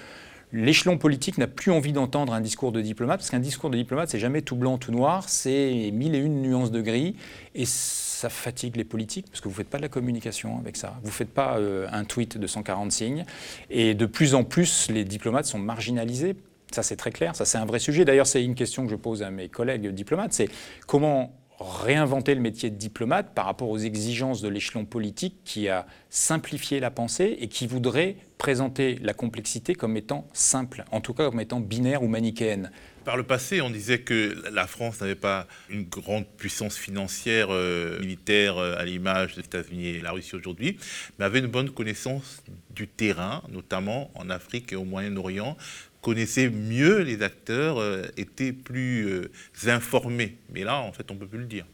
l'échelon 0.54 0.96
politique 0.96 1.36
n'a 1.36 1.46
plus 1.46 1.72
envie 1.72 1.92
d'entendre 1.92 2.32
un 2.32 2.40
discours 2.40 2.72
de 2.72 2.80
diplomate, 2.80 3.18
parce 3.18 3.28
qu'un 3.28 3.40
discours 3.40 3.68
de 3.68 3.76
diplomate, 3.76 4.08
c'est 4.08 4.18
jamais 4.18 4.40
tout 4.40 4.56
blanc, 4.56 4.78
tout 4.78 4.92
noir, 4.92 5.28
c'est 5.28 5.90
mille 5.92 6.14
et 6.14 6.20
une 6.20 6.40
nuances 6.40 6.70
de 6.70 6.80
gris, 6.80 7.16
et 7.54 7.66
ça 8.14 8.28
fatigue 8.28 8.76
les 8.76 8.84
politiques, 8.84 9.26
parce 9.30 9.40
que 9.40 9.48
vous 9.48 9.52
ne 9.52 9.56
faites 9.56 9.68
pas 9.68 9.78
de 9.78 9.82
la 9.82 9.88
communication 9.88 10.58
avec 10.58 10.76
ça, 10.76 10.98
vous 11.02 11.08
ne 11.08 11.12
faites 11.12 11.32
pas 11.32 11.58
euh, 11.58 11.86
un 11.90 12.04
tweet 12.04 12.38
de 12.38 12.46
140 12.46 12.92
signes, 12.92 13.24
et 13.70 13.94
de 13.94 14.06
plus 14.06 14.34
en 14.34 14.44
plus, 14.44 14.88
les 14.90 15.04
diplomates 15.04 15.46
sont 15.46 15.58
marginalisés. 15.58 16.36
Ça, 16.70 16.82
c'est 16.82 16.96
très 16.96 17.10
clair, 17.10 17.36
ça, 17.36 17.44
c'est 17.44 17.58
un 17.58 17.66
vrai 17.66 17.78
sujet. 17.78 18.04
D'ailleurs, 18.04 18.26
c'est 18.26 18.42
une 18.42 18.54
question 18.54 18.84
que 18.84 18.90
je 18.90 18.96
pose 18.96 19.22
à 19.22 19.30
mes 19.30 19.48
collègues 19.48 19.88
diplomates, 19.88 20.32
c'est 20.32 20.48
comment 20.86 21.32
réinventer 21.60 22.34
le 22.34 22.40
métier 22.40 22.70
de 22.70 22.76
diplomate 22.76 23.32
par 23.32 23.46
rapport 23.46 23.68
aux 23.68 23.78
exigences 23.78 24.40
de 24.40 24.48
l'échelon 24.48 24.84
politique 24.84 25.36
qui 25.44 25.68
a 25.68 25.86
simplifié 26.10 26.80
la 26.80 26.90
pensée 26.90 27.36
et 27.40 27.48
qui 27.48 27.66
voudrait 27.66 28.16
présenter 28.38 28.98
la 29.02 29.14
complexité 29.14 29.74
comme 29.74 29.96
étant 29.96 30.26
simple, 30.32 30.84
en 30.90 31.00
tout 31.00 31.14
cas 31.14 31.30
comme 31.30 31.40
étant 31.40 31.60
binaire 31.60 32.02
ou 32.02 32.08
manichéenne. 32.08 32.70
Par 33.04 33.18
le 33.18 33.22
passé, 33.22 33.60
on 33.60 33.68
disait 33.68 33.98
que 33.98 34.34
la 34.50 34.66
France 34.66 35.00
n'avait 35.00 35.14
pas 35.14 35.46
une 35.68 35.84
grande 35.84 36.26
puissance 36.26 36.76
financière, 36.76 37.48
euh, 37.50 38.00
militaire, 38.00 38.56
euh, 38.56 38.76
à 38.78 38.84
l'image 38.84 39.34
des 39.34 39.42
États-Unis 39.42 39.88
et 39.88 40.00
la 40.00 40.12
Russie 40.12 40.34
aujourd'hui, 40.34 40.78
mais 41.18 41.26
avait 41.26 41.40
une 41.40 41.48
bonne 41.48 41.70
connaissance 41.70 42.42
du 42.70 42.88
terrain, 42.88 43.42
notamment 43.50 44.10
en 44.14 44.30
Afrique 44.30 44.72
et 44.72 44.76
au 44.76 44.84
Moyen-Orient, 44.84 45.58
connaissait 46.00 46.48
mieux 46.48 47.00
les 47.00 47.22
acteurs, 47.22 47.78
euh, 47.78 48.04
était 48.16 48.52
plus 48.52 49.28
informés. 49.66 50.36
Mais 50.50 50.64
là, 50.64 50.78
en 50.78 50.92
fait, 50.92 51.10
on 51.10 51.14
ne 51.14 51.18
peut 51.20 51.26
plus 51.26 51.40
le 51.40 51.46
dire. 51.46 51.66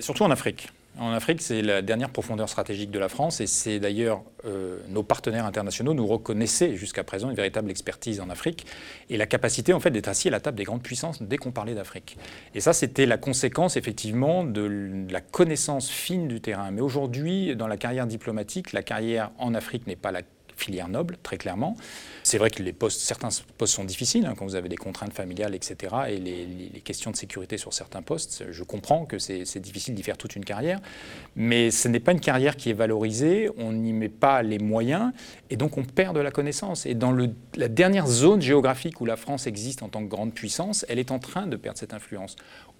Surtout 0.00 0.22
en 0.22 0.30
Afrique. 0.30 0.68
En 0.98 1.12
Afrique, 1.12 1.40
c'est 1.42 1.62
la 1.62 1.80
dernière 1.80 2.10
profondeur 2.10 2.48
stratégique 2.48 2.90
de 2.90 2.98
la 2.98 3.08
France 3.08 3.40
et 3.40 3.46
c'est 3.46 3.78
d'ailleurs 3.78 4.22
euh, 4.44 4.78
nos 4.88 5.04
partenaires 5.04 5.46
internationaux 5.46 5.94
nous 5.94 6.06
reconnaissaient 6.06 6.74
jusqu'à 6.74 7.04
présent 7.04 7.30
une 7.30 7.36
véritable 7.36 7.70
expertise 7.70 8.20
en 8.20 8.30
Afrique 8.30 8.66
et 9.08 9.16
la 9.16 9.26
capacité 9.26 9.72
en 9.72 9.78
fait 9.78 9.92
d'être 9.92 10.08
assis 10.08 10.26
à 10.26 10.32
la 10.32 10.40
table 10.40 10.56
des 10.56 10.64
grandes 10.64 10.82
puissances 10.82 11.22
dès 11.22 11.36
qu'on 11.36 11.52
parlait 11.52 11.74
d'Afrique. 11.74 12.16
Et 12.54 12.60
ça, 12.60 12.72
c'était 12.72 13.06
la 13.06 13.16
conséquence 13.16 13.76
effectivement 13.76 14.42
de 14.42 15.06
la 15.08 15.20
connaissance 15.20 15.88
fine 15.88 16.26
du 16.26 16.40
terrain. 16.40 16.72
Mais 16.72 16.80
aujourd'hui, 16.80 17.54
dans 17.54 17.68
la 17.68 17.76
carrière 17.76 18.08
diplomatique, 18.08 18.72
la 18.72 18.82
carrière 18.82 19.30
en 19.38 19.54
Afrique 19.54 19.86
n'est 19.86 19.94
pas 19.94 20.10
la 20.10 20.22
filière 20.58 20.88
noble, 20.88 21.16
très 21.22 21.38
clairement. 21.38 21.76
C'est 22.22 22.38
vrai 22.38 22.50
que 22.50 22.62
certains 22.90 23.28
postes 23.56 23.74
sont 23.74 23.84
difficiles, 23.84 24.26
hein, 24.26 24.34
quand 24.36 24.44
vous 24.44 24.54
avez 24.54 24.68
des 24.68 24.76
contraintes 24.76 25.12
familiales, 25.12 25.54
etc., 25.54 25.94
et 26.08 26.16
les, 26.18 26.80
questions 26.84 27.10
de 27.10 27.16
sécurité 27.16 27.58
sur 27.58 27.72
certains 27.74 28.02
postes. 28.02 28.44
Je 28.50 28.62
comprends 28.62 29.04
que 29.04 29.18
c'est 29.18 29.60
difficile 29.60 29.94
d'y 29.94 30.02
faire 30.02 30.16
toute 30.16 30.36
une 30.36 30.44
carrière, 30.44 30.80
mais 31.36 31.70
ce 31.70 31.88
n'est 31.88 32.00
pas 32.00 32.12
une 32.12 32.20
carrière 32.20 32.56
qui 32.56 32.70
est 32.70 32.74
valorisée, 32.74 33.50
on 33.58 33.72
n'y 33.72 33.92
met 33.92 34.08
pas 34.08 34.42
les 34.42 34.58
moyens, 34.58 35.12
et 35.50 35.56
donc 35.56 35.76
on 35.76 35.84
perd 35.84 36.16
de 36.16 36.20
la 36.20 36.30
connaissance. 36.30 36.86
Et 36.86 36.94
dans 36.94 37.14
la 37.56 37.68
dernière 37.68 38.06
zone 38.06 38.40
géographique 38.40 39.00
où 39.00 39.06
la 39.06 39.16
France 39.16 39.46
existe 39.46 39.82
en 39.82 39.88
tant 39.88 40.02
que 40.02 40.08
grande 40.08 40.32
puissance, 40.32 40.86
elle 40.88 40.98
est 40.98 41.10
en 41.10 41.18
train 41.18 41.46
de 41.46 41.56
perdre 41.56 41.78
cette 41.78 41.94
influence. 41.94 42.36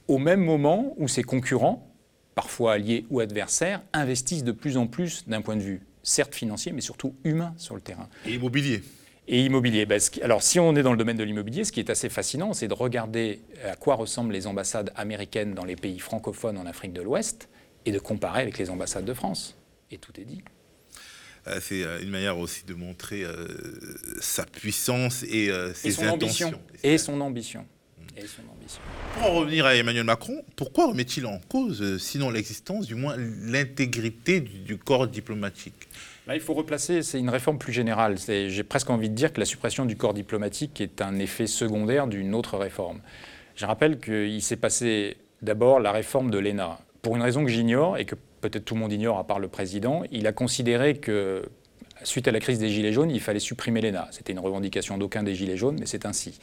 Au 0.07 0.19
même 0.19 0.41
moment 0.41 0.95
où 0.97 1.07
ses 1.07 1.23
concurrents, 1.23 1.87
parfois 2.35 2.75
alliés 2.75 3.05
ou 3.11 3.21
adversaires, 3.21 3.83
investissent 3.93 4.45
de 4.45 4.53
plus 4.53 4.77
en 4.77 4.87
plus 4.87 5.29
d'un 5.29 5.43
point 5.43 5.57
de 5.57 5.63
vue 5.63 5.83
certes 6.03 6.35
financier, 6.35 6.73
mais 6.73 6.81
surtout 6.81 7.15
humain 7.25 7.55
sur 7.57 7.75
le 7.75 7.81
terrain. 7.81 8.09
Et 8.27 8.35
immobilier. 8.35 8.83
Et 9.27 9.45
immobilier. 9.45 9.85
Ben, 9.85 10.01
alors, 10.23 10.43
si 10.43 10.59
on 10.59 10.75
est 10.75 10.83
dans 10.83 10.93
le 10.93 10.99
domaine 10.99 11.17
de 11.17 11.25
l'immobilier, 11.25 11.65
ce 11.65 11.73
qui 11.73 11.81
est 11.81 11.91
assez 11.91 12.09
fascinant, 12.09 12.55
c'est 12.55 12.69
de 12.69 12.75
regarder 12.75 13.43
à 13.65 13.77
quoi 13.77 13.95
ressemblent 13.95 14.33
les 14.33 14.47
ambassades 14.47 14.93
américaines 14.97 15.55
dans 15.55 15.65
les 15.65 15.77
pays 15.77 15.99
francophones 15.99 16.57
en 16.57 16.67
Afrique 16.67 16.95
de 16.95 17.03
l'Ouest 17.03 17.49
et 17.85 17.93
de 17.93 17.99
comparer 17.99 18.43
avec 18.43 18.59
les 18.59 18.71
ambassades 18.71 19.05
de 19.05 19.15
France. 19.15 19.57
Et 19.91 19.99
tout 19.99 20.19
est 20.19 20.25
dit. 20.25 20.43
Euh, 21.47 21.61
c'est 21.61 21.83
euh, 21.83 22.01
une 22.03 22.11
manière 22.11 22.39
aussi 22.39 22.65
de 22.65 22.75
montrer 22.75 23.23
euh, 23.23 23.47
sa 24.21 24.45
puissance 24.45 25.23
et 25.23 25.51
ses 25.75 25.93
son 25.93 26.03
intentions. 26.05 26.49
Ambition. 26.49 26.61
Et 26.83 26.99
son 26.99 27.21
ambition. 27.21 27.67
Et 28.17 28.27
son 28.27 28.43
ambition. 28.53 28.81
Pour 29.15 29.31
en 29.31 29.35
revenir 29.37 29.67
à 29.67 29.77
Emmanuel 29.77 30.05
Macron, 30.05 30.45
pourquoi 30.57 30.89
remet-il 30.89 31.27
en 31.27 31.39
cause, 31.49 31.99
sinon 31.99 32.31
l'existence, 32.31 32.87
du 32.87 32.95
moins 32.95 33.15
l'intégrité 33.17 34.41
du 34.41 34.77
corps 34.77 35.07
diplomatique? 35.07 35.89
Il 36.33 36.41
faut 36.41 36.55
replacer, 36.55 37.03
c'est 37.03 37.19
une 37.19 37.31
réforme 37.31 37.59
plus 37.59 37.73
générale. 37.73 38.17
J'ai 38.19 38.63
presque 38.63 38.91
envie 38.91 39.09
de 39.09 39.15
dire 39.15 39.33
que 39.33 39.41
la 39.41 39.47
suppression 39.47 39.87
du 39.87 39.97
corps 39.97 40.13
diplomatique 40.15 40.81
est 40.81 41.01
un 41.01 41.19
effet 41.19 41.47
secondaire 41.47 42.07
d'une 42.07 42.35
autre 42.35 42.59
réforme. 42.59 43.01
Je 43.57 43.65
rappelle 43.65 43.99
qu'il 43.99 44.43
s'est 44.43 44.57
passé 44.57 45.17
d'abord 45.41 45.81
la 45.81 45.91
réforme 45.91 46.31
de 46.31 46.39
l'ENA. 46.39 46.79
Pour 47.01 47.17
une 47.17 47.23
raison 47.23 47.45
que 47.45 47.51
j'ignore 47.51 47.97
et 47.97 48.05
que 48.05 48.15
peut-être 48.41 48.65
tout 48.65 48.75
le 48.75 48.81
monde 48.81 48.93
ignore 48.93 49.19
à 49.19 49.27
part 49.27 49.39
le 49.39 49.49
président, 49.49 50.03
il 50.13 50.27
a 50.27 50.33
considéré 50.33 50.97
que 50.97 51.49
suite 52.05 52.29
à 52.29 52.31
la 52.31 52.41
crise 52.41 52.59
des 52.59 52.69
Gilets 52.69 52.93
jaunes, 52.93 53.11
il 53.11 53.21
fallait 53.21 53.41
supprimer 53.41 53.81
l'ENA. 53.81 54.09
C'était 54.11 54.33
une 54.33 54.39
revendication 54.39 54.99
d'aucun 54.99 55.23
des 55.23 55.35
Gilets 55.35 55.57
jaunes, 55.57 55.79
mais 55.81 55.87
c'est 55.87 56.05
ainsi. 56.05 56.39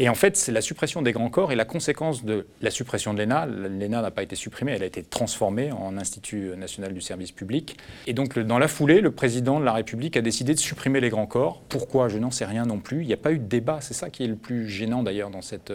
Et 0.00 0.08
en 0.08 0.14
fait, 0.14 0.36
c'est 0.36 0.52
la 0.52 0.60
suppression 0.60 1.02
des 1.02 1.10
grands 1.10 1.28
corps 1.28 1.50
et 1.50 1.56
la 1.56 1.64
conséquence 1.64 2.24
de 2.24 2.46
la 2.62 2.70
suppression 2.70 3.12
de 3.14 3.18
l'ENA. 3.18 3.46
L'ENA 3.46 4.00
n'a 4.00 4.10
pas 4.12 4.22
été 4.22 4.36
supprimée, 4.36 4.72
elle 4.72 4.84
a 4.84 4.86
été 4.86 5.02
transformée 5.02 5.72
en 5.72 5.98
Institut 5.98 6.52
national 6.56 6.94
du 6.94 7.00
service 7.00 7.32
public. 7.32 7.76
Et 8.06 8.12
donc, 8.12 8.38
dans 8.38 8.60
la 8.60 8.68
foulée, 8.68 9.00
le 9.00 9.10
président 9.10 9.58
de 9.58 9.64
la 9.64 9.72
République 9.72 10.16
a 10.16 10.20
décidé 10.20 10.54
de 10.54 10.60
supprimer 10.60 11.00
les 11.00 11.08
grands 11.08 11.26
corps. 11.26 11.62
Pourquoi? 11.68 12.08
Je 12.08 12.18
n'en 12.18 12.30
sais 12.30 12.44
rien 12.44 12.64
non 12.64 12.78
plus. 12.78 13.02
Il 13.02 13.08
n'y 13.08 13.12
a 13.12 13.18
pas 13.18 13.32
eu 13.32 13.38
de 13.38 13.46
débat. 13.46 13.78
C'est 13.80 13.94
ça 13.94 14.08
qui 14.08 14.22
est 14.22 14.28
le 14.28 14.36
plus 14.36 14.68
gênant 14.68 15.02
d'ailleurs 15.02 15.30
dans 15.30 15.42
cette 15.42 15.72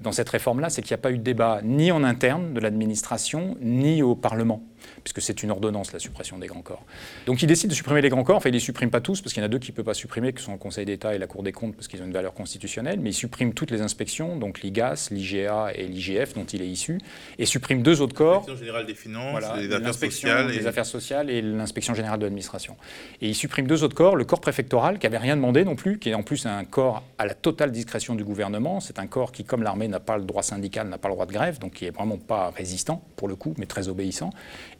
dans 0.00 0.12
cette 0.12 0.28
réforme-là, 0.28 0.68
c'est 0.68 0.82
qu'il 0.82 0.92
n'y 0.94 1.00
a 1.00 1.02
pas 1.02 1.10
eu 1.10 1.18
de 1.18 1.22
débat 1.22 1.60
ni 1.64 1.90
en 1.90 2.04
interne 2.04 2.52
de 2.52 2.60
l'administration, 2.60 3.56
ni 3.62 4.02
au 4.02 4.14
Parlement, 4.14 4.62
puisque 5.02 5.20
c'est 5.20 5.42
une 5.42 5.50
ordonnance, 5.50 5.92
la 5.92 5.98
suppression 5.98 6.38
des 6.38 6.46
grands 6.46 6.62
corps. 6.62 6.84
Donc 7.26 7.42
il 7.42 7.46
décide 7.46 7.70
de 7.70 7.74
supprimer 7.74 8.00
les 8.00 8.08
grands 8.08 8.24
corps, 8.24 8.36
enfin 8.36 8.48
il 8.48 8.52
ne 8.52 8.56
les 8.56 8.60
supprime 8.60 8.90
pas 8.90 9.00
tous, 9.00 9.20
parce 9.20 9.32
qu'il 9.32 9.42
y 9.42 9.44
en 9.44 9.46
a 9.46 9.48
deux 9.48 9.58
qui 9.58 9.70
ne 9.70 9.76
peuvent 9.76 9.84
pas 9.84 9.94
supprimer, 9.94 10.32
qui 10.32 10.42
sont 10.42 10.52
le 10.52 10.58
Conseil 10.58 10.84
d'État 10.84 11.14
et 11.14 11.18
la 11.18 11.26
Cour 11.26 11.42
des 11.42 11.52
comptes, 11.52 11.74
parce 11.74 11.88
qu'ils 11.88 12.02
ont 12.02 12.06
une 12.06 12.12
valeur 12.12 12.34
constitutionnelle, 12.34 13.00
mais 13.00 13.10
il 13.10 13.14
supprime 13.14 13.54
toutes 13.54 13.70
les 13.70 13.80
inspections, 13.80 14.36
donc 14.36 14.62
l'IGAS, 14.62 15.08
l'IGA 15.10 15.72
et 15.74 15.86
l'IGF, 15.86 16.34
dont 16.34 16.44
il 16.44 16.62
est 16.62 16.68
issu, 16.68 16.98
et 17.38 17.46
supprime 17.46 17.82
deux 17.82 18.00
autres 18.00 18.14
corps. 18.14 18.44
L'inspection 18.46 18.56
générale 18.56 18.86
des 18.86 18.94
finances, 18.94 19.42
les 19.58 19.72
affaires 19.72 19.94
sociales. 19.94 20.48
Les 20.48 20.66
affaires 20.66 20.86
sociales 20.86 21.30
et 21.30 21.42
l'inspection 21.42 21.94
générale 21.94 22.18
de 22.18 22.24
l'administration. 22.24 22.76
Et 23.20 23.28
il 23.28 23.34
supprime 23.34 23.66
deux 23.66 23.82
autres 23.84 23.96
corps, 23.96 24.16
le 24.16 24.24
corps 24.24 24.40
préfectoral, 24.40 24.98
qui 24.98 25.06
n'avait 25.06 25.18
rien 25.18 25.36
demandé 25.36 25.64
non 25.64 25.76
plus, 25.76 25.98
qui 25.98 26.10
est 26.10 26.14
en 26.14 26.22
plus 26.22 26.46
un 26.46 26.64
corps 26.64 27.02
à 27.18 27.26
la 27.26 27.34
totale 27.34 27.72
discrétion 27.72 28.14
du 28.14 28.24
gouvernement, 28.24 28.80
c'est 28.80 28.98
un 28.98 29.06
corps 29.06 29.32
qui, 29.32 29.44
comme 29.44 29.62
l'armée, 29.62 29.88
n'a 29.88 30.00
pas 30.00 30.16
le 30.18 30.24
droit 30.24 30.42
syndical 30.42 30.88
n'a 30.88 30.98
pas 30.98 31.08
le 31.08 31.14
droit 31.14 31.26
de 31.26 31.32
grève, 31.32 31.58
donc 31.58 31.74
qui 31.74 31.86
est 31.86 31.90
vraiment 31.90 32.18
pas 32.18 32.50
résistant 32.50 33.02
pour 33.16 33.28
le 33.28 33.36
coup, 33.36 33.54
mais 33.58 33.66
très 33.66 33.88
obéissant. 33.88 34.30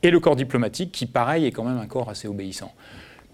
Et 0.02 0.10
le 0.10 0.20
corps 0.20 0.36
diplomatique, 0.36 0.92
qui 0.92 1.06
pareil 1.06 1.46
est 1.46 1.52
quand 1.52 1.64
même 1.64 1.78
un 1.78 1.86
corps 1.86 2.08
assez 2.08 2.28
obéissant. 2.28 2.72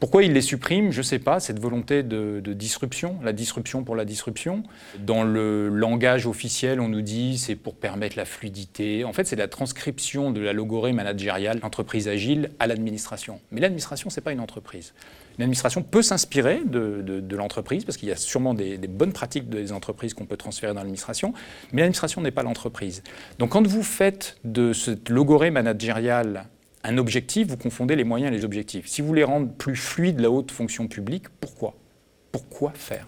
Pourquoi 0.02 0.24
il 0.24 0.32
les 0.32 0.40
supprime 0.40 0.90
Je 0.90 0.98
ne 0.98 1.04
sais 1.04 1.20
pas, 1.20 1.38
cette 1.38 1.60
volonté 1.60 2.02
de, 2.02 2.40
disruption, 2.54 3.20
la 3.22 3.32
disruption 3.32 3.84
pour 3.84 3.94
la 3.94 4.04
disruption. 4.04 4.64
Dans 4.98 5.22
le 5.22 5.68
langage 5.68 6.26
officiel, 6.26 6.80
on 6.80 6.88
nous 6.88 7.02
dit 7.02 7.38
c'est 7.38 7.54
pour 7.54 7.76
permettre 7.76 8.16
la 8.16 8.24
fluidité. 8.24 9.04
En 9.04 9.12
fait, 9.12 9.28
c'est 9.28 9.36
la 9.36 9.46
transcription 9.46 10.32
de 10.32 10.40
la 10.40 10.52
logorée 10.52 10.92
managériale, 10.92 11.60
l'entreprise 11.62 12.08
agile, 12.08 12.50
à 12.58 12.66
l'administration. 12.66 13.38
Mais 13.52 13.60
l'administration, 13.60 14.10
ce 14.10 14.18
n'est 14.18 14.24
pas 14.24 14.32
une 14.32 14.40
entreprise. 14.40 14.92
L'administration 15.38 15.84
peut 15.84 16.02
s'inspirer 16.02 16.62
de, 16.64 17.36
l'entreprise, 17.36 17.84
parce 17.84 17.96
qu'il 17.96 18.08
y 18.08 18.12
a 18.12 18.16
sûrement 18.16 18.54
des, 18.54 18.78
des, 18.78 18.88
bonnes 18.88 19.12
pratiques 19.12 19.48
des 19.48 19.70
entreprises 19.70 20.14
qu'on 20.14 20.26
peut 20.26 20.36
transférer 20.36 20.72
dans 20.72 20.80
l'administration, 20.80 21.32
mais 21.72 21.82
l'administration 21.82 22.22
n'est 22.22 22.32
pas 22.32 22.42
l'entreprise. 22.42 23.04
Donc 23.38 23.50
quand 23.50 23.64
vous 23.64 23.84
faites 23.84 24.36
de 24.42 24.72
cette 24.72 25.10
logorée 25.10 25.52
managériale 25.52 26.48
un 26.84 26.98
objectif, 26.98 27.48
vous 27.48 27.56
confondez 27.56 27.96
les 27.96 28.04
moyens 28.04 28.32
et 28.32 28.36
les 28.36 28.44
objectifs. 28.44 28.86
Si 28.86 29.00
vous 29.00 29.08
voulez 29.08 29.24
rendre 29.24 29.52
plus 29.52 29.76
fluide 29.76 30.20
la 30.20 30.30
haute 30.30 30.50
fonction 30.50 30.88
publique, 30.88 31.28
pourquoi? 31.40 31.74
Pourquoi 32.32 32.72
faire? 32.74 33.06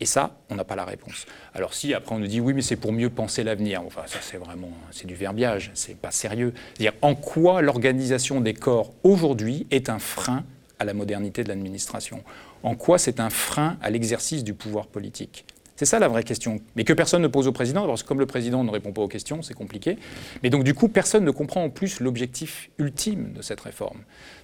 Et 0.00 0.06
ça, 0.06 0.36
on 0.50 0.56
n'a 0.56 0.64
pas 0.64 0.74
la 0.74 0.84
réponse. 0.84 1.26
Alors 1.54 1.74
si 1.74 1.94
après 1.94 2.14
on 2.14 2.18
nous 2.18 2.26
dit 2.26 2.40
oui, 2.40 2.54
mais 2.54 2.62
c'est 2.62 2.76
pour 2.76 2.92
mieux 2.92 3.08
penser 3.08 3.44
l'avenir, 3.44 3.82
enfin 3.86 4.02
ça 4.06 4.18
c'est 4.20 4.36
vraiment 4.36 4.70
du 5.04 5.14
verbiage, 5.14 5.70
c'est 5.74 5.96
pas 5.96 6.10
sérieux. 6.10 6.52
C'est-à-dire 6.74 6.98
en 7.02 7.14
quoi 7.14 7.62
l'organisation 7.62 8.40
des 8.40 8.52
corps 8.52 8.92
aujourd'hui 9.04 9.66
est 9.70 9.88
un 9.88 10.00
frein 10.00 10.44
à 10.80 10.84
la 10.84 10.92
modernité 10.92 11.44
de 11.44 11.48
l'administration? 11.48 12.24
En 12.64 12.74
quoi 12.74 12.98
c'est 12.98 13.20
un 13.20 13.30
frein 13.30 13.78
à 13.80 13.90
l'exercice 13.90 14.42
du 14.42 14.54
pouvoir 14.54 14.88
politique? 14.88 15.44
C'est 15.76 15.86
ça 15.86 15.98
la 15.98 16.08
vraie 16.08 16.22
question. 16.22 16.60
Mais 16.76 16.84
que 16.84 16.92
personne 16.92 17.22
ne 17.22 17.28
pose 17.28 17.48
au 17.48 17.52
président, 17.52 17.86
parce 17.86 18.02
que 18.02 18.08
comme 18.08 18.20
le 18.20 18.26
président 18.26 18.62
ne 18.64 18.70
répond 18.70 18.92
pas 18.92 19.02
aux 19.02 19.08
questions, 19.08 19.42
c'est 19.42 19.54
compliqué. 19.54 19.98
Mais 20.42 20.50
donc 20.50 20.64
du 20.64 20.74
coup, 20.74 20.88
personne 20.88 21.24
ne 21.24 21.30
comprend 21.30 21.64
en 21.64 21.70
plus 21.70 22.00
l'objectif 22.00 22.70
ultime 22.78 23.32
de 23.32 23.42
cette 23.42 23.60
réforme. 23.60 24.00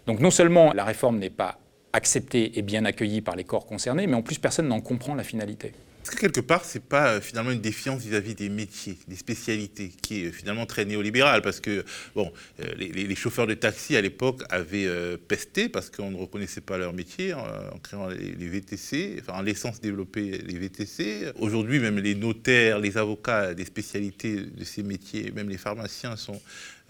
Donc 0.06 0.20
non 0.20 0.30
seulement 0.30 0.73
la 0.73 0.85
réforme 0.85 1.18
n'est 1.18 1.30
pas 1.30 1.58
acceptée 1.92 2.58
et 2.58 2.62
bien 2.62 2.85
accueillie 2.85 3.20
par 3.20 3.37
les 3.37 3.44
corps 3.44 3.66
concernés, 3.66 4.06
mais 4.06 4.14
en 4.14 4.23
plus 4.23 4.38
personne 4.38 4.68
n'en 4.68 4.80
comprend 4.80 5.14
la 5.14 5.25
finalité. 5.25 5.73
Est-ce 6.08 6.16
que 6.16 6.20
quelque 6.22 6.40
part, 6.40 6.64
c'est 6.64 6.82
pas 6.82 7.08
euh, 7.08 7.20
finalement 7.20 7.50
une 7.50 7.60
défiance 7.60 8.00
vis-à-vis 8.00 8.34
des 8.34 8.48
métiers, 8.48 8.96
des 9.08 9.16
spécialités, 9.16 9.92
qui 10.00 10.22
est 10.22 10.28
euh, 10.28 10.32
finalement 10.32 10.64
très 10.64 10.86
néolibérale 10.86 11.42
Parce 11.42 11.60
que, 11.60 11.84
bon, 12.14 12.32
euh, 12.60 12.74
les, 12.78 13.14
chauffeurs 13.14 13.46
de 13.46 13.52
taxi 13.52 13.94
à 13.94 14.00
l'époque 14.00 14.42
avaient 14.48 14.88
pesté 15.28 15.68
parce 15.68 15.90
qu'on 15.90 16.10
ne 16.10 16.16
reconnaissait 16.16 16.62
pas 16.62 16.78
leur 16.78 16.94
métier 16.94 17.34
en, 17.34 17.44
créant 17.82 18.08
les, 18.08 18.48
VTC, 18.48 19.22
en 19.28 19.42
laissant 19.42 19.74
se 19.74 19.80
développer 19.80 20.38
les 20.38 20.58
VTC. 20.58 21.32
Aujourd'hui, 21.40 21.78
même 21.78 21.98
les 21.98 22.14
notaires, 22.14 22.78
les 22.78 22.96
avocats 22.96 23.52
des 23.52 23.66
spécialités 23.66 24.36
de 24.36 24.64
ces 24.64 24.82
métiers, 24.82 25.30
même 25.32 25.50
les 25.50 25.58
pharmaciens 25.58 26.16
sont 26.16 26.40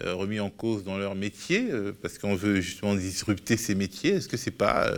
remis 0.02 0.40
en 0.40 0.50
cause 0.50 0.84
dans 0.84 0.96
leur 0.96 1.14
métier 1.14 1.68
parce 2.02 2.18
qu'on 2.18 2.34
veut 2.34 2.60
justement 2.60 2.94
disrupter 2.94 3.56
ces 3.56 3.74
métiers. 3.74 4.12
Est-ce 4.12 4.28
que 4.28 4.36
c'est 4.36 4.50
pas 4.50 4.90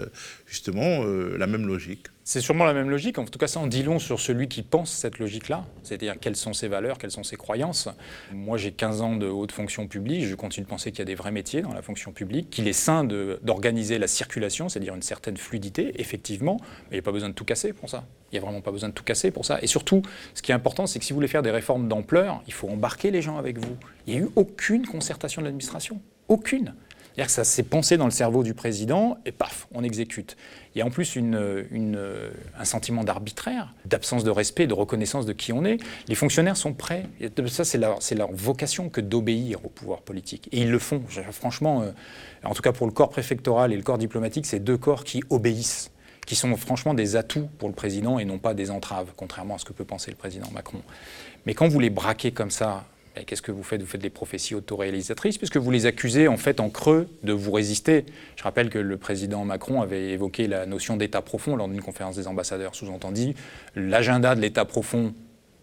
justement 0.46 1.04
la 1.04 1.46
même 1.46 1.66
logique? 1.66 2.06
C'est 2.22 2.40
sûrement 2.40 2.64
la 2.64 2.74
même 2.74 2.90
logique. 2.90 3.18
En 3.18 3.24
tout 3.24 3.40
cas, 3.40 3.48
ça 3.48 3.58
en 3.58 3.66
dit 3.66 3.82
long 3.82 3.98
sur 3.98 4.20
celui 4.20 4.46
qui 4.46 4.62
pense 4.62 4.92
cette 4.92 5.18
logique-là, 5.18 5.66
c'est-à-dire 5.82 6.14
quelles 6.20 6.36
sont 6.36 6.52
ses 6.52 6.68
valeurs, 6.68 6.98
quelles 6.98 7.10
sont 7.10 7.24
ses 7.24 7.34
croyances. 7.34 7.88
Moi, 8.32 8.56
j'ai 8.56 8.70
15 8.70 9.00
ans 9.00 9.16
de 9.16 9.26
haute 9.26 9.50
fonction 9.50 9.88
publique. 9.88 10.24
Je 10.26 10.36
continue 10.36 10.64
de 10.64 10.70
penser 10.70 10.92
qu'il 10.92 11.00
y 11.00 11.02
a 11.02 11.06
des 11.06 11.16
vrais 11.16 11.32
métiers 11.32 11.62
dans 11.62 11.72
la 11.72 11.82
fonction 11.82 12.12
publique, 12.12 12.48
qu'il 12.48 12.68
est 12.68 12.72
sain 12.72 13.02
d'organiser 13.02 13.98
la 13.98 14.06
circulation, 14.06 14.68
c'est-à-dire 14.68 14.94
une 14.94 15.02
certaine 15.02 15.36
fluidité, 15.36 15.92
effectivement, 15.96 16.58
mais 16.60 16.88
il 16.90 16.94
n'y 16.96 17.00
a 17.00 17.02
pas 17.02 17.10
besoin 17.10 17.30
de 17.30 17.34
tout 17.34 17.44
casser 17.44 17.72
pour 17.72 17.90
ça. 17.90 18.04
Il 18.30 18.36
n'y 18.36 18.38
a 18.38 18.42
vraiment 18.42 18.60
pas 18.60 18.70
besoin 18.70 18.90
de 18.90 18.94
tout 18.94 19.02
casser 19.02 19.32
pour 19.32 19.44
ça. 19.44 19.58
Et 19.60 19.66
surtout, 19.66 20.02
ce 20.34 20.42
qui 20.42 20.52
est 20.52 20.54
important, 20.54 20.86
c'est 20.86 21.00
que 21.00 21.04
si 21.04 21.12
vous 21.12 21.16
voulez 21.16 21.26
faire 21.26 21.42
des 21.42 21.50
réformes 21.50 21.88
d'ampleur, 21.88 22.44
il 22.46 22.52
faut 22.52 22.68
embarquer 22.68 23.10
les 23.10 23.22
gens 23.22 23.38
avec 23.38 23.58
vous. 23.58 23.76
Il 24.06 24.14
n'y 24.14 24.20
a 24.20 24.24
eu 24.24 24.28
aucune 24.36 24.86
concertation 24.86 25.42
de 25.42 25.46
l'administration. 25.46 26.00
Aucune. 26.28 26.74
C'est-à-dire 27.20 27.26
que 27.26 27.32
ça 27.32 27.44
s'est 27.44 27.64
pensé 27.64 27.96
dans 27.96 28.04
le 28.04 28.12
cerveau 28.12 28.42
du 28.42 28.54
président 28.54 29.18
et 29.26 29.32
paf, 29.32 29.66
on 29.74 29.82
exécute. 29.82 30.36
Il 30.74 30.78
y 30.78 30.82
a 30.82 30.86
en 30.86 30.90
plus 30.90 31.18
un 31.18 32.64
sentiment 32.64 33.02
d'arbitraire, 33.02 33.74
d'absence 33.84 34.22
de 34.22 34.30
respect, 34.30 34.66
de 34.66 34.74
reconnaissance 34.74 35.26
de 35.26 35.32
qui 35.32 35.52
on 35.52 35.64
est. 35.64 35.78
Les 36.06 36.14
fonctionnaires 36.14 36.56
sont 36.56 36.72
prêts. 36.72 37.04
Ça, 37.48 37.64
c'est 37.64 37.78
leur, 37.78 37.98
leur, 38.16 38.32
vocation 38.32 38.88
que 38.88 39.00
d'obéir 39.00 39.64
au 39.64 39.68
pouvoir 39.68 40.02
politique. 40.02 40.48
Et 40.52 40.60
ils 40.60 40.70
le 40.70 40.78
font. 40.78 41.02
Franchement, 41.32 41.82
euh, 41.82 41.90
en 42.44 42.54
tout 42.54 42.62
cas 42.62 42.72
pour 42.72 42.86
le 42.86 42.92
corps 42.92 43.10
préfectoral 43.10 43.72
et 43.72 43.76
le 43.76 43.82
corps 43.82 43.98
diplomatique, 43.98 44.46
c'est 44.46 44.60
deux 44.60 44.78
corps 44.78 45.04
qui 45.04 45.22
obéissent 45.30 45.90
qui 46.26 46.36
sont 46.36 46.56
franchement 46.56 46.94
des 46.94 47.16
atouts 47.16 47.48
pour 47.58 47.68
le 47.68 47.74
président 47.74 48.20
et 48.20 48.24
non 48.24 48.38
pas 48.38 48.54
des 48.54 48.70
entraves, 48.70 49.08
contrairement 49.16 49.56
à 49.56 49.58
ce 49.58 49.64
que 49.64 49.72
peut 49.72 49.84
penser 49.84 50.12
le 50.12 50.16
président 50.16 50.48
Macron. 50.52 50.80
Mais 51.44 51.54
quand 51.54 51.66
vous 51.66 51.80
les 51.80 51.90
braquez 51.90 52.30
comme 52.30 52.52
ça, 52.52 52.84
qu'est-ce 53.26 53.42
que 53.42 53.52
vous 53.52 53.62
faites? 53.62 53.80
Vous 53.80 53.86
faites 53.86 54.00
des 54.00 54.10
prophéties 54.10 54.54
autoréalisatrices, 54.54 55.38
puisque 55.38 55.56
vous 55.56 55.70
les 55.70 55.86
accusez 55.86 56.28
en 56.28 56.36
fait 56.36 56.60
en 56.60 56.70
creux 56.70 57.08
de 57.22 57.32
vous 57.32 57.52
résister. 57.52 58.04
Je 58.36 58.42
rappelle 58.42 58.70
que 58.70 58.78
le 58.78 58.96
président 58.96 59.44
Macron 59.44 59.82
avait 59.82 60.10
évoqué 60.10 60.46
la 60.46 60.66
notion 60.66 60.96
d'État 60.96 61.22
profond 61.22 61.56
lors 61.56 61.68
d'une 61.68 61.82
conférence 61.82 62.16
des 62.16 62.26
ambassadeurs, 62.26 62.74
sous-entendu 62.74 63.34
l'agenda 63.74 64.34
de 64.34 64.40
l'État 64.40 64.64
profond 64.64 65.14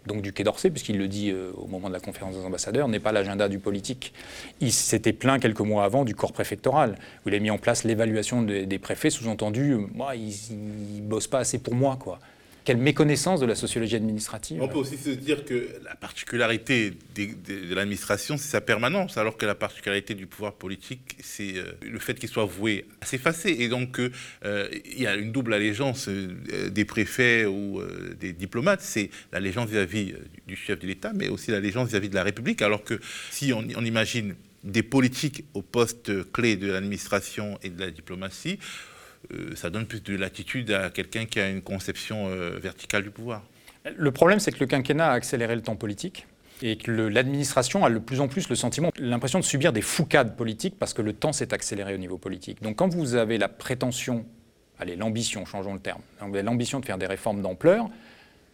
donc 0.07 0.21
du 0.21 0.33
Quai 0.33 0.43
d'Orsay, 0.43 0.71
puisqu'il 0.71 0.97
le 0.97 1.07
dit 1.07 1.29
euh, 1.29 1.51
au 1.55 1.67
moment 1.67 1.89
de 1.89 1.93
la 1.93 1.99
conférence 1.99 2.35
des 2.35 2.43
ambassadeurs, 2.43 2.87
n'est 2.87 2.99
pas 2.99 3.11
l'agenda 3.11 3.47
du 3.49 3.59
politique. 3.59 4.13
Il 4.61 4.71
s'était 4.71 5.13
plaint 5.13 5.39
quelques 5.39 5.59
mois 5.59 5.83
avant 5.83 6.05
du 6.05 6.15
corps 6.15 6.33
préfectoral, 6.33 6.97
où 7.25 7.29
il 7.29 7.35
a 7.35 7.39
mis 7.39 7.51
en 7.51 7.57
place 7.57 7.83
l'évaluation 7.83 8.41
des, 8.41 8.79
préfets, 8.79 9.09
sous-entendu, 9.09 9.75
moi, 9.93 10.15
ils 10.15 10.33
ne 10.51 11.01
bossent 11.01 11.27
pas 11.27 11.39
assez 11.39 11.59
pour 11.59 11.75
moi, 11.75 11.97
quoi. 11.99 12.19
Quelle 12.67 12.75
méconnaissance 12.75 13.39
de 13.39 13.45
la 13.45 13.55
sociologie 13.55 13.95
administrative. 13.95 14.61
On 14.61 14.67
peut 14.67 14.77
aussi 14.77 14.97
se 14.97 15.11
dire 15.11 15.45
que 15.45 15.69
la 15.85 15.95
particularité 15.95 16.91
de, 17.15 17.73
l'administration, 17.73 18.35
c'est 18.35 18.49
sa 18.49 18.59
permanence, 18.59 19.15
alors 19.15 19.37
que 19.37 19.45
la 19.45 19.55
particularité 19.55 20.15
du 20.15 20.27
pouvoir 20.27 20.51
politique, 20.51 21.15
c'est 21.21 21.55
euh, 21.55 21.63
le 21.81 21.97
fait 21.97 22.15
qu'il 22.19 22.27
soit 22.27 22.43
voué 22.43 22.83
à 22.99 23.05
s'effacer. 23.05 23.55
Et 23.59 23.69
donc, 23.69 24.01
euh, 24.01 24.67
il 24.83 25.01
y 25.01 25.07
a 25.07 25.15
une 25.15 25.31
double 25.31 25.53
allégeance 25.53 26.09
euh, 26.09 26.69
des 26.69 26.83
préfets 26.83 27.45
ou 27.45 27.81
des 28.19 28.33
diplomates. 28.33 28.81
C'est 28.81 29.11
l'allégeance 29.31 29.69
vis-à-vis 29.69 30.15
du 30.45 30.57
chef 30.57 30.77
de 30.79 30.87
l'État, 30.87 31.13
mais 31.15 31.29
aussi 31.29 31.51
l'allégeance 31.51 31.87
vis-à-vis 31.87 32.09
de 32.09 32.15
la 32.15 32.23
République. 32.23 32.61
Alors 32.61 32.83
que 32.83 32.99
si 33.31 33.53
on 33.53 33.85
imagine 33.85 34.35
des 34.65 34.83
politiques 34.83 35.45
au 35.53 35.61
poste 35.61 36.33
clé 36.33 36.57
de 36.57 36.69
l'administration 36.69 37.57
et 37.63 37.69
de 37.69 37.79
la 37.79 37.91
diplomatie, 37.91 38.59
ça 39.55 39.69
donne 39.69 39.85
plus 39.85 40.01
de 40.01 40.15
latitude 40.15 40.71
à 40.71 40.89
quelqu'un 40.89 41.25
qui 41.25 41.39
a 41.39 41.49
une 41.49 41.61
conception 41.61 42.29
verticale 42.59 43.03
du 43.03 43.09
pouvoir. 43.09 43.43
Le 43.95 44.11
problème, 44.11 44.39
c'est 44.39 44.51
que 44.51 44.59
le 44.59 44.65
quinquennat 44.65 45.09
a 45.09 45.13
accéléré 45.13 45.55
le 45.55 45.61
temps 45.61 45.75
politique 45.75 46.27
et 46.61 46.77
que 46.77 46.91
l'administration 46.91 47.85
a 47.85 47.89
de 47.89 47.99
plus 47.99 48.19
en 48.19 48.27
plus 48.27 48.49
le 48.49 48.55
sentiment, 48.55 48.91
l'impression 48.97 49.39
de 49.39 49.43
subir 49.43 49.73
des 49.73 49.81
foucades 49.81 50.35
politiques 50.35 50.77
parce 50.79 50.93
que 50.93 51.01
le 51.01 51.13
temps 51.13 51.31
s'est 51.31 51.53
accéléré 51.53 51.93
au 51.93 51.97
niveau 51.97 52.17
politique. 52.17 52.61
Donc 52.61 52.77
quand 52.77 52.87
vous 52.93 53.15
avez 53.15 53.37
la 53.37 53.47
prétention, 53.47 54.25
allez, 54.79 54.95
l'ambition, 54.95 55.45
changeons 55.45 55.73
le 55.73 55.79
terme, 55.79 56.01
l'ambition 56.19 56.79
de 56.79 56.85
faire 56.85 56.97
des 56.97 57.05
réformes 57.05 57.41
d'ampleur, 57.41 57.87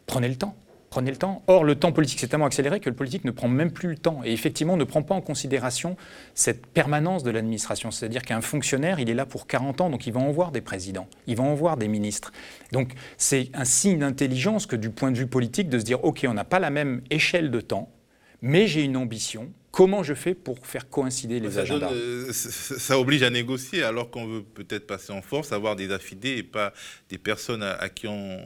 prenez 0.06 0.28
le 0.28 0.36
temps. 0.36 0.56
Prenez 0.94 1.10
le 1.10 1.18
temps. 1.18 1.42
Or, 1.48 1.64
le 1.64 1.74
temps 1.74 1.92
politique 1.92 2.20
s'est 2.20 2.28
tellement 2.28 2.46
accéléré 2.46 2.80
que 2.80 2.88
le 2.88 2.96
politique 2.96 3.26
ne 3.26 3.32
prend 3.32 3.48
même 3.48 3.72
plus 3.72 3.90
le 3.90 3.98
temps 3.98 4.22
et 4.24 4.32
effectivement 4.32 4.78
ne 4.78 4.84
prend 4.84 5.02
pas 5.02 5.16
en 5.16 5.22
considération 5.22 5.98
cette 6.36 6.68
permanence 6.68 7.24
de 7.24 7.32
l'administration. 7.32 7.90
C'est-à-dire 7.90 8.22
qu'un 8.22 8.42
fonctionnaire, 8.42 9.00
il 9.00 9.10
est 9.10 9.16
là 9.16 9.26
pour 9.26 9.48
40 9.48 9.82
ans, 9.82 9.90
donc 9.90 10.06
il 10.06 10.14
va 10.14 10.20
en 10.20 10.30
voir 10.30 10.52
des 10.52 10.62
présidents, 10.62 11.08
il 11.26 11.36
va 11.36 11.46
en 11.46 11.56
voir 11.56 11.78
des 11.78 11.88
ministres. 11.88 12.32
Donc 12.74 12.92
c'est 13.18 13.50
un 13.56 13.66
signe 13.66 13.98
d'intelligence 13.98 14.68
que 14.68 14.76
du 14.76 14.92
point 14.92 15.10
de 15.10 15.18
vue 15.18 15.26
politique 15.26 15.68
de 15.68 15.80
se 15.80 15.84
dire, 15.84 16.06
OK, 16.06 16.28
on 16.30 16.36
n'a 16.36 16.44
pas 16.44 16.60
la 16.60 16.70
même 16.70 17.02
échelle 17.10 17.50
de 17.50 17.60
temps, 17.60 17.90
mais 18.44 18.68
j'ai 18.68 18.84
une 18.84 18.96
ambition, 18.96 19.52
Comment 19.74 20.04
je 20.04 20.14
fais 20.14 20.36
pour 20.36 20.68
faire 20.68 20.88
coïncider 20.88 21.40
les 21.40 21.58
agendas 21.58 21.92
euh, 21.92 22.32
ça, 22.32 23.00
oblige 23.00 23.24
à 23.24 23.32
négocier 23.32 23.82
alors 23.82 24.12
qu'on 24.12 24.28
veut 24.28 24.44
peut-être 24.44 24.86
passer 24.86 25.12
en 25.12 25.24
force, 25.24 25.52
avoir 25.52 25.76
des 25.76 25.92
affidés 25.92 26.38
et 26.38 26.44
pas 26.44 26.74
des 27.10 27.18
personnes 27.18 27.64
à, 27.64 27.90
qui 27.90 28.06
on, 28.08 28.38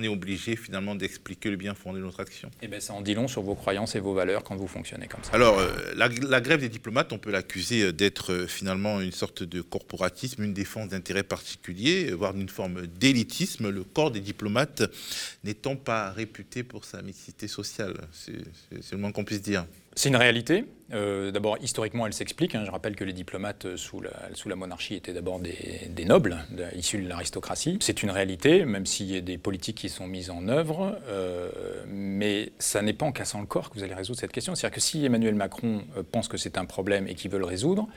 est 0.00 0.06
obligé 0.06 0.54
finalement 0.54 0.94
d'expliquer 0.94 1.50
le 1.50 1.56
bien 1.56 1.74
fondé 1.74 1.98
de 1.98 2.04
notre 2.04 2.20
action. 2.20 2.48
Eh 2.62 2.68
bien, 2.68 2.78
ça 2.78 2.92
en 2.92 3.00
dit 3.00 3.14
long 3.14 3.26
sur 3.26 3.42
vos 3.42 3.56
croyances 3.56 3.96
et 3.96 3.98
vos 3.98 4.14
valeurs 4.14 4.44
quand 4.44 4.54
vous 4.54 4.68
fonctionnez 4.68 5.08
comme 5.08 5.24
ça. 5.24 5.32
Alors, 5.32 5.58
euh, 5.58 5.68
la, 5.96 6.40
grève 6.40 6.60
des 6.60 6.68
diplomates, 6.68 7.12
on 7.12 7.18
peut 7.18 7.32
l'accuser 7.32 7.82
euh, 7.82 7.92
d'être 7.92 8.46
finalement 8.46 9.00
une 9.00 9.10
sorte 9.10 9.42
de 9.42 9.62
corporatisme, 9.62 10.44
une 10.44 10.54
défense 10.54 10.90
d'intérêts 10.90 11.24
particuliers, 11.24 12.12
voire 12.12 12.34
d'une 12.34 12.48
forme 12.48 12.86
d'élitisme. 12.86 13.68
Le 13.68 13.82
corps 13.82 14.12
des 14.12 14.20
diplomates 14.20 14.84
n'étant 15.42 15.74
pas 15.74 16.12
réputé 16.12 16.62
pour 16.62 16.84
sa 16.84 17.02
mixité 17.02 17.48
sociale, 17.48 17.94
c'est 18.12 18.92
le 18.92 18.98
moins 18.98 19.10
qu'on 19.10 19.24
puisse 19.24 19.42
dire. 19.42 19.66
C'est 19.94 20.08
une 20.08 20.16
réalité. 20.16 20.64
Euh, 20.94 21.30
d'abord, 21.30 21.56
historiquement, 21.60 22.06
elle 22.06 22.12
s'explique. 22.12 22.54
Hein. 22.54 22.64
Je 22.66 22.70
rappelle 22.70 22.96
que 22.96 23.04
les 23.04 23.12
diplomates 23.12 23.64
euh, 23.64 23.76
sous 23.76 24.00
la, 24.00 24.56
monarchie 24.56 24.94
étaient 24.94 25.12
d'abord 25.12 25.40
des, 25.40 26.04
nobles, 26.04 26.38
issus 26.74 27.02
de 27.02 27.08
l'aristocratie. 27.08 27.78
C'est 27.80 28.02
une 28.02 28.10
réalité, 28.10 28.64
même 28.64 28.86
s'il 28.86 29.10
y 29.10 29.16
a 29.16 29.20
des 29.20 29.38
politiques 29.38 29.78
qui 29.78 29.88
sont 29.88 30.06
mises 30.06 30.30
en 30.30 30.48
œuvre. 30.48 30.98
Euh, 31.08 31.50
mais 31.86 32.52
ça 32.58 32.82
n'est 32.82 32.92
pas 32.92 33.06
en 33.06 33.12
cassant 33.12 33.40
le 33.40 33.46
corps 33.46 33.70
que 33.70 33.78
vous 33.78 33.84
allez 33.84 33.94
résoudre 33.94 34.18
cette 34.18 34.32
question. 34.32 34.54
C'est-à-dire 34.54 34.74
que 34.74 34.80
si 34.80 35.04
Emmanuel 35.04 35.34
Macron 35.34 35.82
pense 36.10 36.28
que 36.28 36.36
c'est 36.36 36.58
un 36.58 36.64
problème 36.64 37.06
et 37.06 37.14
qu'il 37.14 37.30
veut 37.30 37.38
le 37.38 37.46
résoudre, 37.46 37.88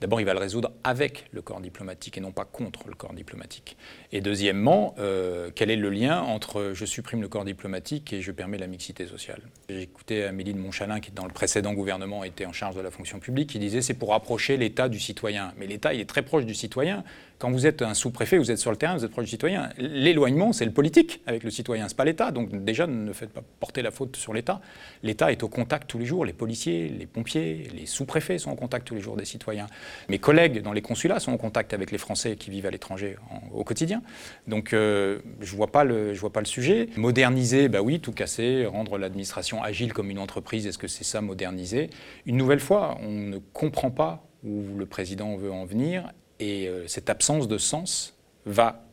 D'abord, 0.00 0.20
il 0.20 0.24
va 0.24 0.34
le 0.34 0.40
résoudre 0.40 0.72
avec 0.82 1.26
le 1.32 1.42
corps 1.42 1.60
diplomatique 1.60 2.18
et 2.18 2.20
non 2.20 2.32
pas 2.32 2.44
contre 2.44 2.88
le 2.88 2.94
corps 2.94 3.14
diplomatique. 3.14 3.76
Et 4.12 4.20
deuxièmement, 4.20 4.94
euh, 4.98 5.50
quel 5.54 5.70
est 5.70 5.76
le 5.76 5.90
lien 5.90 6.20
entre 6.20 6.72
je 6.74 6.84
supprime 6.84 7.22
le 7.22 7.28
corps 7.28 7.44
diplomatique 7.44 8.12
et 8.12 8.20
je 8.20 8.32
permets 8.32 8.58
la 8.58 8.66
mixité 8.66 9.06
sociale? 9.06 9.40
J'ai 9.68 9.82
écouté 9.82 10.24
Amélie 10.24 10.54
de 10.54 10.58
Montchalin, 10.58 11.00
qui 11.00 11.10
dans 11.10 11.26
le 11.26 11.32
précédent 11.32 11.72
gouvernement 11.72 12.24
était 12.24 12.46
en 12.46 12.52
charge 12.52 12.76
de 12.76 12.80
la 12.80 12.90
fonction 12.90 13.18
publique, 13.18 13.50
qui 13.50 13.58
disait 13.58 13.82
c'est 13.82 13.94
pour 13.94 14.10
rapprocher 14.10 14.56
l'État 14.56 14.88
du 14.88 15.00
citoyen. 15.00 15.52
Mais 15.58 15.66
l'État, 15.66 15.94
il 15.94 16.00
est 16.00 16.08
très 16.08 16.22
proche 16.22 16.44
du 16.44 16.54
citoyen. 16.54 17.04
Quand 17.38 17.50
vous 17.50 17.66
êtes 17.66 17.82
un 17.82 17.94
sous-préfet, 17.94 18.38
vous 18.38 18.50
êtes 18.50 18.58
sur 18.58 18.70
le 18.70 18.76
terrain, 18.76 18.96
vous 18.96 19.04
êtes 19.04 19.10
proche 19.10 19.24
du 19.24 19.30
citoyen. 19.30 19.70
L'éloignement, 19.76 20.52
c'est 20.52 20.64
le 20.64 20.70
politique 20.70 21.20
avec 21.26 21.42
le 21.42 21.50
citoyen, 21.50 21.88
c'est 21.88 21.96
pas 21.96 22.04
l'État. 22.04 22.30
Donc 22.30 22.64
déjà, 22.64 22.86
ne 22.86 23.12
faites 23.12 23.30
pas 23.30 23.42
porter 23.60 23.82
la 23.82 23.90
faute 23.90 24.16
sur 24.16 24.32
l'État. 24.32 24.60
L'État 25.02 25.32
est 25.32 25.42
au 25.42 25.48
contact 25.48 25.88
tous 25.88 25.98
les 25.98 26.06
jours. 26.06 26.24
Les 26.24 26.32
policiers, 26.32 26.88
les 26.88 27.06
pompiers, 27.06 27.68
les 27.74 27.86
sous-préfets 27.86 28.38
sont 28.38 28.50
au 28.50 28.56
contact 28.56 28.86
tous 28.86 28.94
les 28.94 29.00
jours 29.00 29.16
des 29.16 29.24
citoyens. 29.24 29.66
Mes 30.08 30.18
collègues 30.18 30.62
dans 30.62 30.72
les 30.72 30.82
consulats 30.82 31.20
sont 31.20 31.32
en 31.32 31.36
contact 31.36 31.74
avec 31.74 31.90
les 31.90 31.98
Français 31.98 32.36
qui 32.36 32.50
vivent 32.50 32.66
à 32.66 32.70
l'étranger 32.70 33.16
au 33.52 33.64
quotidien. 33.64 34.02
Donc 34.46 34.72
euh, 34.72 35.18
je 35.40 35.54
vois 35.56 35.64
vois 35.66 36.32
pas 36.32 36.40
le 36.40 36.46
sujet. 36.46 36.88
Moderniser, 36.96 37.68
bah 37.68 37.82
oui, 37.82 38.00
tout 38.00 38.12
casser, 38.12 38.66
rendre 38.66 38.98
l'administration 38.98 39.62
agile 39.62 39.92
comme 39.92 40.10
une 40.10 40.18
entreprise. 40.18 40.66
Est-ce 40.66 40.78
que 40.78 40.88
c'est 40.88 41.04
ça 41.04 41.20
moderniser? 41.20 41.90
Une 42.26 42.36
nouvelle 42.36 42.60
fois, 42.60 42.98
on 43.02 43.10
ne 43.10 43.38
comprend 43.52 43.90
pas 43.90 44.26
où 44.44 44.76
le 44.76 44.86
président 44.86 45.36
veut 45.36 45.50
en 45.50 45.64
venir 45.64 46.12
et 46.38 46.68
euh, 46.68 46.86
cette 46.86 47.10
absence 47.10 47.48
de 47.48 47.58
sens 47.58 48.18
va 48.46 48.86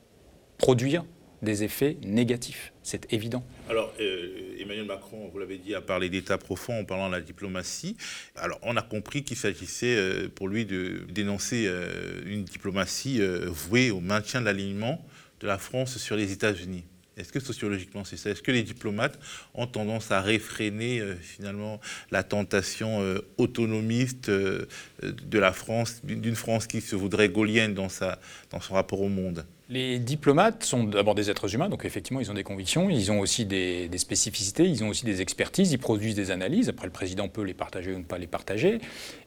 produire 0.57 1.03
des 1.41 1.63
effets 1.63 1.97
négatifs. 2.03 2.70
C'est 2.83 3.13
évident. 3.13 3.45
Alors, 3.69 3.93
euh, 3.99 4.57
Emmanuel 4.59 4.85
Macron, 4.85 5.29
vous 5.31 5.39
l'avez 5.39 5.57
dit, 5.57 5.75
a 5.75 5.81
parlé 5.81 6.09
d'État 6.09 6.37
profond 6.37 6.79
en 6.79 6.83
parlant 6.83 7.07
de 7.09 7.13
la 7.13 7.21
diplomatie. 7.21 7.95
Alors, 8.35 8.59
on 8.63 8.75
a 8.75 8.81
compris 8.81 9.23
qu'il 9.23 9.37
s'agissait 9.37 9.95
euh, 9.95 10.27
pour 10.33 10.47
lui 10.47 10.65
de 10.65 11.03
dénoncer 11.09 11.69
une 12.25 12.43
diplomatie 12.43 13.21
vouée 13.47 13.91
au 13.91 13.99
maintien 13.99 14.41
de 14.41 14.45
l'alignement 14.45 15.05
de 15.39 15.47
la 15.47 15.57
France 15.57 15.97
sur 15.97 16.15
les 16.15 16.31
États-Unis. 16.31 16.83
Est-ce 17.17 17.31
que 17.31 17.39
sociologiquement 17.39 18.03
c'est 18.03 18.17
ça? 18.17 18.29
Est-ce 18.29 18.41
que 18.41 18.51
les 18.51 18.63
diplomates 18.63 19.19
ont 19.53 19.67
tendance 19.67 20.11
à 20.11 20.21
réfréner 20.21 21.03
finalement 21.21 21.79
la 22.09 22.23
tentation 22.23 23.03
autonomiste 23.37 24.29
de 24.29 24.67
la 25.39 25.51
France, 25.51 26.01
d'une 26.03 26.35
France 26.35 26.67
qui 26.67 26.81
se 26.81 26.95
voudrait 26.95 27.29
gaulienne 27.29 27.73
dans 27.73 27.89
son 27.89 28.73
rapport 28.73 29.01
au 29.01 29.09
monde? 29.09 29.45
Les 29.71 29.99
diplomates 29.99 30.65
sont 30.65 30.83
d'abord 30.83 31.15
des 31.15 31.29
êtres 31.29 31.55
humains, 31.55 31.69
donc 31.69 31.85
effectivement, 31.85 32.19
ils 32.19 32.29
ont 32.29 32.33
des 32.33 32.43
convictions, 32.43 32.89
ils 32.89 33.09
ont 33.09 33.21
aussi 33.21 33.45
des, 33.45 33.89
spécificités, 33.95 34.65
ils 34.65 34.83
ont 34.83 34.89
aussi 34.89 35.05
des 35.05 35.21
expertises, 35.21 35.71
ils 35.71 35.77
produisent 35.77 36.13
des 36.13 36.29
analyses. 36.29 36.67
Après, 36.67 36.87
le 36.87 36.91
président 36.91 37.29
peut 37.29 37.43
les 37.43 37.53
partager 37.53 37.93
ou 37.93 37.97
ne 37.97 38.03
pas 38.03 38.17
les 38.17 38.27
partager, 38.27 38.79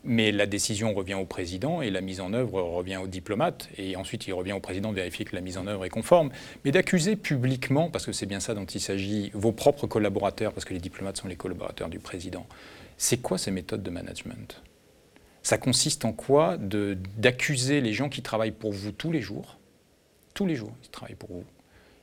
mais 0.04 0.32
la 0.32 0.44
décision 0.44 0.92
revient 0.92 1.14
au 1.14 1.24
président 1.24 1.80
et 1.80 1.90
la 1.90 2.02
mise 2.02 2.20
en 2.20 2.34
œuvre 2.34 2.60
revient 2.60 2.98
aux 2.98 3.06
diplomates. 3.06 3.70
Et 3.78 3.96
ensuite, 3.96 4.26
il 4.26 4.34
revient 4.34 4.52
au 4.52 4.60
président 4.60 4.90
de 4.90 4.96
vérifier 4.96 5.24
que 5.24 5.34
la 5.34 5.40
mise 5.40 5.56
en 5.56 5.66
œuvre 5.66 5.86
est 5.86 5.90
conforme. 5.90 6.28
Mais 6.66 6.72
d'accuser 6.72 7.16
publiquement, 7.16 7.88
parce 7.88 8.04
que 8.04 8.12
c'est 8.12 8.26
bien 8.26 8.40
ça 8.40 8.52
dont 8.52 8.66
il 8.66 8.82
s'agit, 8.82 9.30
vos 9.32 9.52
propres 9.52 9.86
collaborateurs, 9.86 10.52
parce 10.52 10.66
que 10.66 10.74
les 10.74 10.80
diplomates 10.80 11.16
sont 11.16 11.28
les 11.28 11.36
collaborateurs 11.36 11.88
du 11.88 12.00
président, 12.00 12.46
c'est 12.98 13.16
quoi 13.16 13.38
ces 13.38 13.50
méthodes 13.50 13.82
de 13.82 13.90
management? 13.90 14.62
Ça 15.42 15.56
consiste 15.56 16.04
en 16.04 16.12
quoi 16.12 16.58
d'accuser 16.58 17.80
les 17.80 17.94
gens 17.94 18.10
qui 18.10 18.20
travaillent 18.20 18.50
pour 18.50 18.72
vous 18.72 18.92
tous 18.92 19.10
les 19.10 19.22
jours 19.22 19.58
tous 20.34 20.46
les 20.46 20.56
jours, 20.56 20.72
ils 20.82 20.90
travaillent 20.90 21.14
pour 21.14 21.30
vous. 21.30 21.44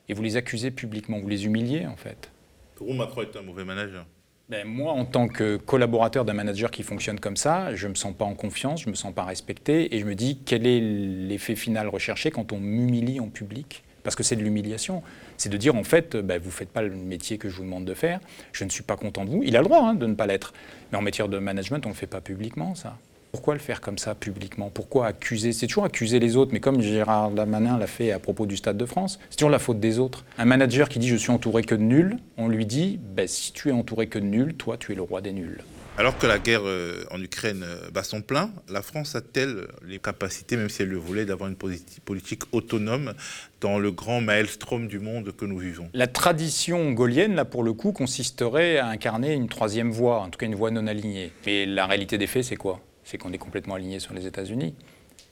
Et 0.10 0.14
vous 0.14 0.24
les 0.24 0.38
accusez 0.38 0.72
publiquement, 0.72 1.20
vous 1.20 1.30
les 1.30 1.46
humiliez 1.46 1.86
en 1.86 1.96
fait. 1.96 2.32
Pour 2.76 2.88
vous, 2.88 2.94
Macron 2.94 3.22
est 3.22 3.36
un 3.36 3.42
mauvais 3.42 3.64
manager 3.64 4.06
ben, 4.50 4.68
moi, 4.68 4.92
en 4.92 5.06
tant 5.06 5.30
que 5.30 5.56
collaborateur 5.56 6.26
d'un 6.26 6.34
manager 6.34 6.72
qui 6.72 6.84
fonctionne 6.84 7.22
comme 7.22 7.38
ça, 7.38 7.74
je 7.74 7.86
ne 7.88 7.92
me 7.92 7.96
sens 7.96 8.14
pas 8.14 8.26
en 8.26 8.34
confiance, 8.34 8.82
je 8.82 8.88
ne 8.88 8.92
me 8.92 8.96
sens 8.98 9.14
pas 9.14 9.24
respecté, 9.24 9.96
et 9.96 10.00
je 10.00 10.06
me 10.06 10.14
dis 10.14 10.40
quel 10.46 10.68
est 10.68 10.82
l'effet 10.82 11.56
final 11.56 11.88
recherché 11.88 12.32
quand 12.32 12.52
on 12.52 12.60
m'humilie 12.60 13.22
en 13.22 13.30
public? 13.30 13.82
Parce 14.04 14.18
que 14.18 14.24
c'est 14.24 14.36
de 14.36 14.42
l'humiliation. 14.42 15.04
C'est 15.38 15.48
de 15.48 15.56
dire 15.56 15.76
en 15.76 15.86
fait, 15.86 16.18
ben, 16.18 16.38
vous 16.38 16.50
ne 16.50 16.54
faites 16.54 16.68
pas 16.68 16.82
le 16.82 16.94
métier 16.94 17.38
que 17.38 17.48
je 17.48 17.56
vous 17.56 17.64
demande 17.64 17.86
de 17.86 17.94
faire, 17.94 18.20
je 18.52 18.66
ne 18.66 18.70
suis 18.70 18.84
pas 18.84 18.98
content 18.98 19.24
de 19.24 19.30
vous. 19.30 19.42
Il 19.42 19.56
a 19.56 19.60
le 19.60 19.66
droit 19.66 19.84
hein, 19.84 19.94
de 19.94 20.06
ne 20.06 20.16
pas 20.16 20.28
l'être. 20.28 20.52
Mais 20.92 20.98
en 20.98 21.02
matière 21.02 21.30
de 21.30 21.40
management, 21.40 21.86
on 21.86 21.90
ne 21.90 21.94
le 21.94 21.98
fait 21.98 22.08
pas 22.08 22.20
publiquement, 22.20 22.76
ça. 22.76 22.98
Pourquoi 23.32 23.54
le 23.54 23.62
faire 23.62 23.80
comme 23.80 23.98
ça 23.98 24.14
publiquement? 24.14 24.70
Pourquoi 24.70 25.08
accuser? 25.08 25.54
C'est 25.54 25.68
toujours 25.68 25.86
accuser 25.86 26.20
les 26.20 26.36
autres, 26.36 26.52
mais 26.54 26.60
comme 26.60 26.82
Gérard 26.82 27.32
Damanin 27.32 27.78
l'a 27.78 27.88
fait 27.88 28.12
à 28.12 28.20
propos 28.20 28.46
du 28.46 28.58
Stade 28.58 28.78
de 28.78 28.86
France, 28.86 29.20
c'est 29.30 29.38
toujours 29.38 29.50
la 29.50 29.60
faute 29.60 29.80
des 29.80 30.00
autres. 30.00 30.26
Un 30.38 30.46
manager 30.46 30.90
qui 30.90 31.00
dit 31.00 31.08
je 31.08 31.16
suis 31.16 31.32
entouré 31.32 31.64
que 31.64 31.76
de 31.76 31.82
nuls, 31.82 32.18
on 32.38 32.50
lui 32.50 32.66
dit 32.66 33.00
ben, 33.02 33.28
si 33.28 33.54
tu 33.54 33.70
es 33.70 33.72
entouré 33.72 34.08
que 34.08 34.20
de 34.20 34.26
nuls, 34.26 34.54
toi 34.56 34.78
tu 34.78 34.92
es 34.92 34.96
le 34.96 35.02
roi 35.02 35.22
des 35.22 35.32
nuls. 35.32 35.64
Alors 35.98 36.18
que 36.18 36.26
la 36.26 36.40
guerre 36.40 36.62
euh, 36.66 37.04
en 37.12 37.22
Ukraine 37.22 37.64
euh, 37.64 37.90
bat 37.92 38.04
son 38.04 38.22
plein, 38.22 38.52
la 38.70 38.82
France 38.82 39.16
a-t-elle 39.16 39.68
les 39.86 40.00
capacités, 40.00 40.58
même 40.58 40.70
si 40.70 40.82
elle 40.82 40.90
le 40.90 40.98
voulait, 40.98 41.26
d'avoir 41.26 41.50
une 41.50 41.56
politique 41.56 42.42
autonome 42.54 43.14
dans 43.60 43.78
le 43.78 43.92
grand 43.92 44.22
maelstrom 44.22 44.88
du 44.88 45.00
monde 45.00 45.32
que 45.36 45.46
nous 45.46 45.58
vivons? 45.58 45.90
La 45.94 46.08
tradition 46.08 46.92
gaulienne, 46.92 47.36
là, 47.36 47.46
pour 47.46 47.64
le 47.64 47.74
coup, 47.74 47.92
consisterait 47.92 48.78
à 48.78 48.88
incarner 48.88 49.34
une 49.34 49.50
troisième 49.50 49.92
voie, 49.92 50.20
en 50.20 50.30
tout 50.30 50.40
cas 50.40 50.46
une 50.46 50.56
voie 50.56 50.72
non 50.72 50.88
alignée. 50.88 51.32
Mais 51.46 51.66
la 51.66 51.86
réalité 51.86 52.18
des 52.18 52.28
faits, 52.28 52.46
c'est 52.46 52.56
quoi? 52.56 52.80
C'est 53.12 53.18
qu'on 53.18 53.34
est 53.34 53.38
complètement 53.38 53.76
aligné 53.76 54.00
sur 54.00 54.14
les 54.14 54.26
États-Unis, 54.26 54.74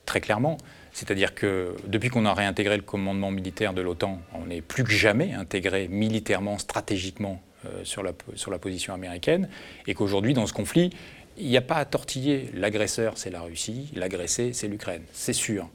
très 0.06 0.20
clairement. 0.20 0.58
C'est-à-dire 0.92 1.34
que 1.34 1.76
depuis 1.88 2.10
qu'on 2.10 2.26
a 2.26 2.34
réintégré 2.34 2.76
le 2.76 2.84
commandement 2.84 3.32
militaire 3.32 3.74
de 3.74 3.82
l'OTAN, 3.82 4.20
on 4.34 4.50
est 4.50 4.60
plus 4.60 4.84
que 4.84 4.92
jamais 4.92 5.34
intégré 5.34 5.88
militairement, 5.88 6.58
stratégiquement 6.58 7.42
euh, 7.66 7.86
sur, 7.86 8.04
la, 8.04 8.12
sur 8.36 8.52
la 8.52 8.60
position 8.60 8.94
américaine, 8.94 9.48
et 9.88 9.94
qu'aujourd'hui, 9.94 10.34
dans 10.34 10.46
ce 10.46 10.52
conflit, 10.52 10.90
il 11.38 11.48
n'y 11.48 11.56
a 11.56 11.62
pas 11.62 11.78
à 11.78 11.86
tortiller. 11.86 12.50
L'agresseur, 12.54 13.18
c'est 13.18 13.30
la 13.30 13.42
Russie, 13.42 13.90
l'agressé, 13.96 14.52
c'est 14.52 14.68
l'Ukraine, 14.68 15.04
c'est 15.14 15.32
sûr. 15.32 15.70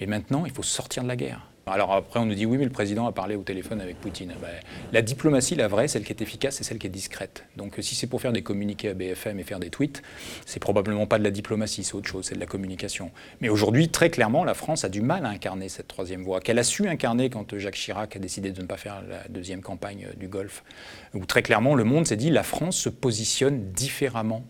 Mais 0.00 0.06
maintenant, 0.06 0.46
il 0.46 0.52
faut 0.52 0.62
sortir 0.62 1.02
de 1.02 1.08
la 1.08 1.16
guerre. 1.16 1.46
Alors 1.70 1.92
après, 1.92 2.18
on 2.18 2.26
nous 2.26 2.34
dit 2.34 2.46
oui, 2.46 2.58
mais 2.58 2.64
le 2.64 2.70
président 2.70 3.06
a 3.06 3.12
parlé 3.12 3.36
au 3.36 3.42
téléphone 3.42 3.80
avec 3.80 4.00
Poutine. 4.00 4.34
Ben, 4.42 4.48
la 4.92 5.02
diplomatie, 5.02 5.54
la 5.54 5.68
vraie, 5.68 5.86
celle 5.86 6.02
qui 6.02 6.12
est 6.12 6.20
efficace, 6.20 6.56
c'est 6.56 6.64
celle 6.64 6.78
qui 6.78 6.88
est 6.88 6.90
discrète. 6.90 7.44
Donc 7.56 7.74
si 7.80 7.94
c'est 7.94 8.08
pour 8.08 8.20
faire 8.20 8.32
des 8.32 8.42
communiqués 8.42 8.88
à 8.88 8.94
BFM 8.94 9.38
et 9.38 9.44
faire 9.44 9.60
des 9.60 9.70
tweets, 9.70 10.02
c'est 10.46 10.58
probablement 10.58 11.06
pas 11.06 11.18
de 11.18 11.24
la 11.24 11.30
diplomatie, 11.30 11.84
c'est 11.84 11.94
autre 11.94 12.08
chose, 12.08 12.26
c'est 12.26 12.34
de 12.34 12.40
la 12.40 12.46
communication. 12.46 13.12
Mais 13.40 13.48
aujourd'hui, 13.48 13.88
très 13.88 14.10
clairement, 14.10 14.42
la 14.42 14.54
France 14.54 14.84
a 14.84 14.88
du 14.88 15.00
mal 15.00 15.24
à 15.24 15.28
incarner 15.28 15.68
cette 15.68 15.86
troisième 15.86 16.24
voie, 16.24 16.40
qu'elle 16.40 16.58
a 16.58 16.64
su 16.64 16.88
incarner 16.88 17.30
quand 17.30 17.56
Jacques 17.56 17.76
Chirac 17.76 18.16
a 18.16 18.18
décidé 18.18 18.50
de 18.50 18.62
ne 18.62 18.66
pas 18.66 18.76
faire 18.76 19.02
la 19.08 19.28
deuxième 19.28 19.62
campagne 19.62 20.08
du 20.16 20.26
Golfe, 20.26 20.64
où 21.14 21.24
très 21.24 21.42
clairement 21.42 21.76
le 21.76 21.84
monde 21.84 22.06
s'est 22.06 22.16
dit 22.16 22.30
la 22.30 22.42
France 22.42 22.76
se 22.76 22.88
positionne 22.88 23.70
différemment 23.72 24.44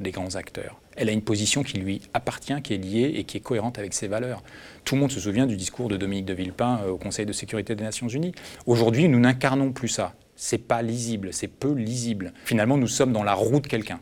des 0.00 0.10
grands 0.10 0.34
acteurs. 0.34 0.80
Elle 0.98 1.08
a 1.08 1.12
une 1.12 1.22
position 1.22 1.62
qui 1.62 1.78
lui 1.78 2.02
appartient, 2.12 2.60
qui 2.62 2.74
est 2.74 2.78
liée 2.78 3.12
et 3.14 3.22
qui 3.22 3.36
est 3.36 3.40
cohérente 3.40 3.78
avec 3.78 3.94
ses 3.94 4.08
valeurs. 4.08 4.42
Tout 4.84 4.96
le 4.96 5.00
monde 5.00 5.12
se 5.12 5.20
souvient 5.20 5.46
du 5.46 5.56
discours 5.56 5.88
de 5.88 5.96
Dominique 5.96 6.26
de 6.26 6.34
Villepin 6.34 6.80
euh, 6.82 6.90
au 6.90 6.98
Conseil 6.98 7.24
de 7.24 7.32
sécurité 7.32 7.76
des 7.76 7.84
Nations 7.84 8.08
Unies. 8.08 8.32
Aujourd'hui, 8.66 9.08
nous 9.08 9.20
n'incarnons 9.20 9.70
plus 9.70 9.88
ça. 9.88 10.14
C'est 10.34 10.58
pas 10.58 10.82
lisible, 10.82 11.32
c'est 11.32 11.48
peu 11.48 11.72
lisible. 11.72 12.32
Finalement, 12.44 12.76
nous 12.76 12.88
sommes 12.88 13.12
dans 13.12 13.22
la 13.22 13.34
roue 13.34 13.60
de 13.60 13.68
quelqu'un. 13.68 14.00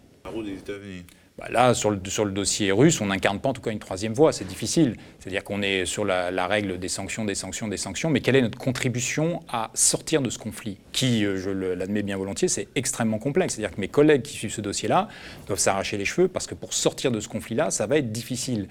Bah 1.38 1.48
là, 1.50 1.74
sur 1.74 1.90
le, 1.90 1.98
dossier 2.30 2.72
russe, 2.72 3.02
on 3.02 3.06
n'incarne 3.06 3.40
pas 3.40 3.50
en 3.50 3.52
tout 3.52 3.60
cas 3.60 3.70
une 3.70 3.78
troisième 3.78 4.14
voie, 4.14 4.32
c'est 4.32 4.46
difficile. 4.46 4.96
C'est-à-dire 5.18 5.44
qu'on 5.44 5.60
est 5.60 5.84
sur 5.84 6.06
la, 6.06 6.30
la, 6.30 6.46
règle 6.46 6.78
des 6.78 6.88
sanctions, 6.88 7.26
des 7.26 7.34
sanctions, 7.34 7.68
des 7.68 7.76
sanctions, 7.76 8.08
mais 8.08 8.22
quelle 8.22 8.36
est 8.36 8.42
notre 8.42 8.56
contribution 8.56 9.42
à 9.50 9.70
sortir 9.74 10.22
de 10.22 10.30
ce 10.30 10.38
conflit 10.38 10.78
Qui, 10.92 11.26
euh, 11.26 11.36
je 11.36 11.50
l'admets 11.50 12.02
bien 12.02 12.16
volontiers, 12.16 12.48
c'est 12.48 12.68
extrêmement 12.74 13.18
complexe. 13.18 13.54
C'est-à-dire 13.54 13.76
que 13.76 13.80
mes 13.82 13.88
collègues 13.88 14.22
qui 14.22 14.32
suivent 14.32 14.52
ce 14.52 14.62
dossier-là 14.62 15.08
doivent 15.46 15.58
s'arracher 15.58 15.98
les 15.98 16.06
cheveux 16.06 16.28
parce 16.28 16.46
que 16.46 16.54
pour 16.54 16.72
sortir 16.72 17.12
de 17.12 17.20
ce 17.20 17.28
conflit-là, 17.28 17.70
ça 17.70 17.86
va 17.86 17.98
être 17.98 18.12
difficile. 18.12 18.68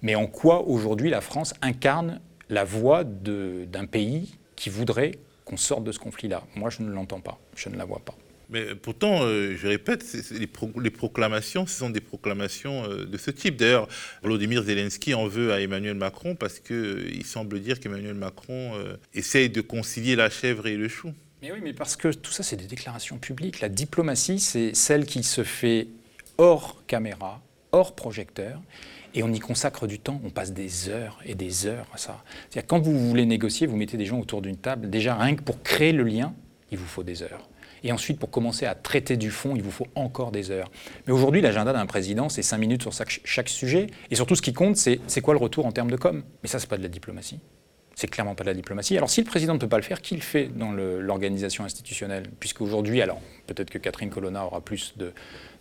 Mais 0.00 0.14
en 0.14 0.26
quoi 0.26 0.62
aujourd'hui 0.66 1.10
la 1.10 1.20
France 1.20 1.52
incarne 1.60 2.20
la 2.48 2.64
voix 2.64 3.04
d'un 3.04 3.84
pays 3.84 4.38
qui 4.54 4.70
voudrait 4.70 5.12
qu'on 5.44 5.58
sorte 5.58 5.84
de 5.84 5.92
ce 5.92 5.98
conflit-là? 5.98 6.44
Moi, 6.54 6.70
je 6.70 6.80
ne 6.80 6.90
l'entends 6.90 7.20
pas, 7.20 7.38
je 7.54 7.68
ne 7.68 7.76
la 7.76 7.84
vois 7.84 8.00
pas. 8.02 8.14
Mais 8.48 8.74
pourtant, 8.76 9.22
euh, 9.22 9.56
je 9.56 9.66
répète, 9.66 10.04
les, 10.30 10.46
pro 10.46 10.70
les, 10.80 10.90
proclamations, 10.90 11.66
ce 11.66 11.78
sont 11.78 11.90
des 11.90 12.00
proclamations 12.00 12.84
euh, 12.84 13.04
de 13.04 13.16
ce 13.18 13.30
type. 13.30 13.56
D'ailleurs, 13.56 13.88
Volodymyr 14.22 14.62
Zelensky 14.62 15.14
en 15.14 15.26
veut 15.26 15.52
à 15.52 15.60
Emmanuel 15.60 15.94
Macron 15.94 16.36
parce 16.36 16.60
qu'il 16.60 16.76
euh, 16.76 17.22
semble 17.24 17.60
dire 17.60 17.80
qu'Emmanuel 17.80 18.14
Macron 18.14 18.72
essaye 19.14 19.50
de 19.50 19.60
concilier 19.60 20.14
la 20.14 20.30
chèvre 20.30 20.66
et 20.66 20.76
le 20.76 20.88
chou. 20.88 21.12
Mais 21.42 21.50
oui, 21.52 21.58
mais 21.62 21.72
parce 21.72 21.96
que 21.96 22.08
tout 22.12 22.30
ça, 22.30 22.42
c'est 22.42 22.56
des 22.56 22.66
déclarations 22.66 23.18
publiques. 23.18 23.60
La 23.60 23.68
diplomatie, 23.68 24.38
c'est 24.38 24.74
celle 24.74 25.06
qui 25.06 25.22
se 25.22 25.42
fait 25.42 25.88
hors 26.38 26.84
caméra, 26.86 27.42
hors 27.72 27.94
projecteur, 27.94 28.60
et 29.14 29.22
on 29.22 29.32
y 29.32 29.40
consacre 29.40 29.86
du 29.86 29.98
temps. 29.98 30.20
On 30.24 30.30
passe 30.30 30.52
des 30.52 30.88
heures 30.88 31.18
et 31.24 31.34
des 31.34 31.66
heures 31.66 31.86
à 31.92 31.98
ça. 31.98 32.22
C'est-à-dire, 32.50 32.66
quand 32.66 32.78
vous 32.78 33.08
voulez 33.08 33.26
négocier, 33.26 33.66
vous 33.66 33.76
mettez 33.76 33.96
des 33.96 34.06
gens 34.06 34.20
autour 34.20 34.40
d'une 34.40 34.56
table. 34.56 34.88
Déjà, 34.88 35.16
rien 35.16 35.34
que 35.34 35.42
pour 35.42 35.62
créer 35.62 35.92
le 35.92 36.04
lien, 36.04 36.34
il 36.70 36.78
vous 36.78 36.86
faut 36.86 37.02
des 37.02 37.22
heures. 37.22 37.48
Et 37.84 37.92
ensuite, 37.92 38.18
pour 38.18 38.30
commencer 38.30 38.66
à 38.66 38.74
traiter 38.74 39.16
du 39.16 39.30
fond, 39.30 39.54
il 39.56 39.62
vous 39.62 39.70
faut 39.70 39.86
encore 39.94 40.32
des 40.32 40.50
heures. 40.50 40.70
Mais 41.06 41.12
aujourd'hui, 41.12 41.40
l'agenda 41.40 41.72
d'un 41.72 41.86
président, 41.86 42.28
c'est 42.28 42.42
5 42.42 42.58
minutes 42.58 42.82
sur 42.82 42.92
chaque, 43.24 43.48
sujet. 43.48 43.86
Et 44.10 44.16
surtout, 44.16 44.34
ce 44.34 44.42
qui 44.42 44.52
compte, 44.52 44.76
c'est 44.76 45.20
quoi 45.22 45.34
le 45.34 45.40
retour 45.40 45.66
en 45.66 45.72
termes 45.72 45.90
de 45.90 45.96
com. 45.96 46.22
Mais 46.42 46.48
ça, 46.48 46.58
c'est 46.58 46.68
pas 46.68 46.78
de 46.78 46.82
la 46.82 46.88
diplomatie. 46.88 47.38
C'est 47.94 48.08
clairement 48.08 48.34
pas 48.34 48.44
de 48.44 48.50
la 48.50 48.54
diplomatie. 48.54 48.96
Alors, 48.96 49.08
si 49.08 49.22
le 49.22 49.26
président 49.26 49.54
ne 49.54 49.58
peut 49.58 49.68
pas 49.68 49.78
le 49.78 49.82
faire, 49.82 50.02
qui 50.02 50.14
le 50.14 50.20
fait 50.20 50.48
dans 50.48 50.72
l'organisation 50.72 51.64
institutionnelle? 51.64 52.24
Puisqu'aujourd'hui, 52.38 53.00
alors, 53.00 53.20
peut-être 53.46 53.70
que 53.70 53.78
Catherine 53.78 54.10
Colonna 54.10 54.44
aura 54.44 54.60
plus 54.60 54.94
de, 54.98 55.12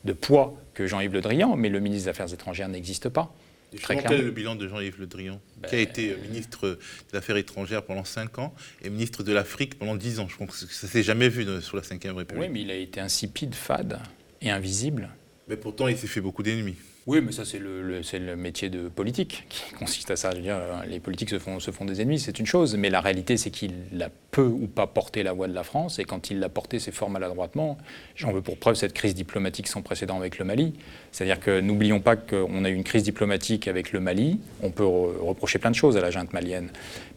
de 0.03 0.13
poids 0.13 0.53
que 0.73 0.85
Jean-Yves 0.85 1.13
Le 1.13 1.21
Drian, 1.21 1.55
mais 1.55 1.69
le 1.69 1.79
ministre 1.79 2.05
des 2.05 2.09
Affaires 2.09 2.33
étrangères 2.33 2.67
n'existe 2.67 3.07
pas. 3.07 3.33
Très 3.81 4.01
quel 4.01 4.13
est 4.13 4.21
le 4.21 4.31
bilan 4.31 4.55
de 4.55 4.67
Jean-Yves 4.67 4.95
Le 4.99 5.07
Drian, 5.07 5.39
ben... 5.57 5.67
qui 5.67 5.75
a 5.75 5.79
été 5.79 6.15
ministre 6.29 6.77
des 7.11 7.17
Affaires 7.17 7.37
étrangères 7.37 7.83
pendant 7.83 8.03
5 8.03 8.39
ans 8.39 8.53
et 8.83 8.89
ministre 8.89 9.23
de 9.23 9.31
l'Afrique 9.31 9.77
pendant 9.77 9.95
10 9.95 10.19
ans 10.19 10.27
Je 10.27 10.37
pense 10.37 10.65
que 10.65 10.73
ça 10.73 10.87
ne 10.87 10.91
s'est 10.91 11.03
jamais 11.03 11.29
vu 11.29 11.45
de, 11.45 11.59
sur 11.59 11.77
la 11.77 11.83
Ve 11.83 12.15
République. 12.15 12.29
Oui, 12.37 12.49
mais 12.49 12.61
il 12.61 12.71
a 12.71 12.75
été 12.75 12.99
insipide, 12.99 13.55
fade 13.55 13.99
et 14.41 14.49
invisible. 14.49 15.09
Mais 15.47 15.57
pourtant, 15.57 15.87
il 15.87 15.97
s'est 15.97 16.07
fait 16.07 16.21
beaucoup 16.21 16.43
d'ennemis. 16.43 16.75
Oui, 17.07 17.21
mais 17.21 17.31
ça, 17.31 17.45
c'est 17.45 17.59
le, 17.59 18.35
métier 18.35 18.69
de 18.69 18.87
politique 18.89 19.45
qui 19.47 19.75
consiste 19.79 20.09
à 20.09 20.15
ça. 20.15 20.31
Je 20.31 20.37
veux 20.37 20.41
dire, 20.41 20.57
les 20.87 20.99
politiques 20.99 21.29
se 21.29 21.37
font, 21.37 21.85
des 21.85 22.01
ennemis, 22.01 22.19
c'est 22.19 22.39
une 22.39 22.47
chose. 22.47 22.75
Mais 22.77 22.89
la 22.89 22.99
réalité, 22.99 23.37
c'est 23.37 23.51
qu'il 23.51 23.73
a 24.01 24.09
peu 24.31 24.45
ou 24.45 24.65
pas 24.65 24.87
porté 24.87 25.21
la 25.21 25.31
voix 25.31 25.47
de 25.47 25.53
la 25.53 25.63
France. 25.63 25.99
Et 25.99 26.03
quand 26.03 26.31
il 26.31 26.39
l'a 26.39 26.49
porté, 26.49 26.79
c'est 26.79 26.91
fort 26.91 27.11
maladroitement. 27.11 27.77
J'en 28.15 28.31
veux 28.31 28.41
pour 28.41 28.57
preuve 28.57 28.73
cette 28.73 28.93
crise 28.93 29.13
diplomatique 29.13 29.67
sans 29.67 29.83
précédent 29.83 30.17
avec 30.17 30.39
le 30.39 30.45
Mali. 30.45 30.73
C'est-à-dire 31.11 31.39
que 31.39 31.59
n'oublions 31.59 31.99
pas 31.99 32.15
qu'on 32.15 32.65
a 32.65 32.69
eu 32.69 32.73
une 32.73 32.83
crise 32.83 33.03
diplomatique 33.03 33.67
avec 33.67 33.91
le 33.91 33.99
Mali. 33.99 34.39
On 34.63 34.71
peut 34.71 34.85
reprocher 34.85 35.59
plein 35.59 35.71
de 35.71 35.75
choses 35.75 35.97
à 35.97 36.01
la 36.01 36.09
junte 36.09 36.33
malienne. 36.33 36.69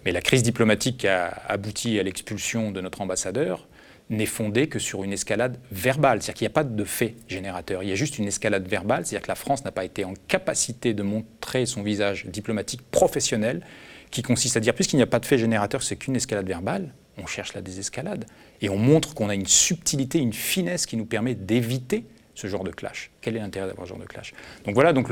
Mais 0.04 0.12
la 0.12 0.20
crise 0.20 0.42
diplomatique 0.42 1.06
a 1.06 1.28
abouti 1.48 1.98
à 1.98 2.02
l'expulsion 2.02 2.72
de 2.72 2.82
notre 2.82 3.00
ambassadeur, 3.00 3.66
n'est 4.10 4.26
fondée 4.26 4.68
que 4.68 4.78
sur 4.78 5.04
une 5.04 5.12
escalade 5.12 5.58
verbale. 5.70 6.22
C'est-à-dire 6.22 6.34
qu'il 6.38 6.44
n'y 6.46 6.52
a 6.52 6.54
pas 6.54 6.64
de 6.64 6.84
fait 6.84 7.16
générateur. 7.26 7.82
Il 7.82 7.88
y 7.88 7.92
a 7.92 7.94
juste 7.94 8.18
une 8.18 8.26
escalade 8.26 8.66
verbale. 8.66 9.04
C'est-à-dire 9.04 9.24
que 9.24 9.30
la 9.30 9.34
France 9.34 9.64
n'a 9.64 9.72
pas 9.72 9.84
été 9.84 10.04
en 10.04 10.14
capacité 10.28 10.94
de 10.94 11.02
montrer 11.02 11.66
son 11.66 11.82
visage 11.82 12.26
diplomatique 12.26 12.82
professionnel, 12.90 13.62
qui 14.10 14.22
consiste 14.22 14.56
à 14.56 14.60
dire, 14.60 14.74
puisqu'il 14.74 14.96
n'y 14.96 15.02
a 15.02 15.06
pas 15.06 15.20
de 15.20 15.26
fait 15.26 15.36
générateur, 15.38 15.82
c'est 15.82 15.96
qu'une 15.96 16.16
escalade 16.16 16.46
verbale, 16.46 16.94
on 17.18 17.26
cherche 17.26 17.52
la 17.52 17.60
désescalade. 17.60 18.24
Et 18.62 18.70
on 18.70 18.78
montre 18.78 19.14
qu'on 19.14 19.28
a 19.28 19.34
une 19.34 19.46
subtilité, 19.46 20.18
une 20.18 20.32
finesse 20.32 20.86
qui 20.86 20.96
nous 20.96 21.04
permet 21.04 21.34
d'éviter 21.34 22.06
ce 22.34 22.46
genre 22.46 22.64
de 22.64 22.70
clash. 22.70 23.10
Quel 23.20 23.36
est 23.36 23.40
l'intérêt 23.40 23.66
d'avoir 23.66 23.86
ce 23.86 23.90
genre 23.90 24.00
de 24.00 24.06
clash? 24.06 24.32
Donc 24.64 24.74
voilà, 24.74 24.92
donc 24.92 25.08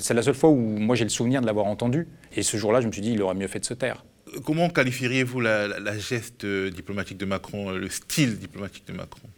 c'est 0.00 0.14
la 0.14 0.22
seule 0.22 0.34
fois 0.34 0.50
où 0.50 0.56
moi 0.56 0.96
j'ai 0.96 1.04
le 1.04 1.10
souvenir 1.10 1.40
de 1.40 1.46
l'avoir 1.46 1.66
entendu. 1.66 2.06
Et 2.34 2.42
ce 2.42 2.56
jour-là, 2.56 2.80
je 2.80 2.86
me 2.86 2.92
suis 2.92 3.02
dit, 3.02 3.12
il 3.12 3.20
aurait 3.20 3.34
mieux 3.34 3.48
fait 3.48 3.60
de 3.60 3.64
se 3.64 3.74
taire. 3.74 4.04
Comment 4.44 4.68
qualifieriez-vous 4.70 5.40
la, 5.40 5.98
geste 5.98 6.46
diplomatique 6.46 7.18
de 7.18 7.26
Macron, 7.26 7.70
le 7.70 7.88
style 7.88 8.38
diplomatique 8.38 8.86
de 8.86 8.92
Macron? 8.92 9.28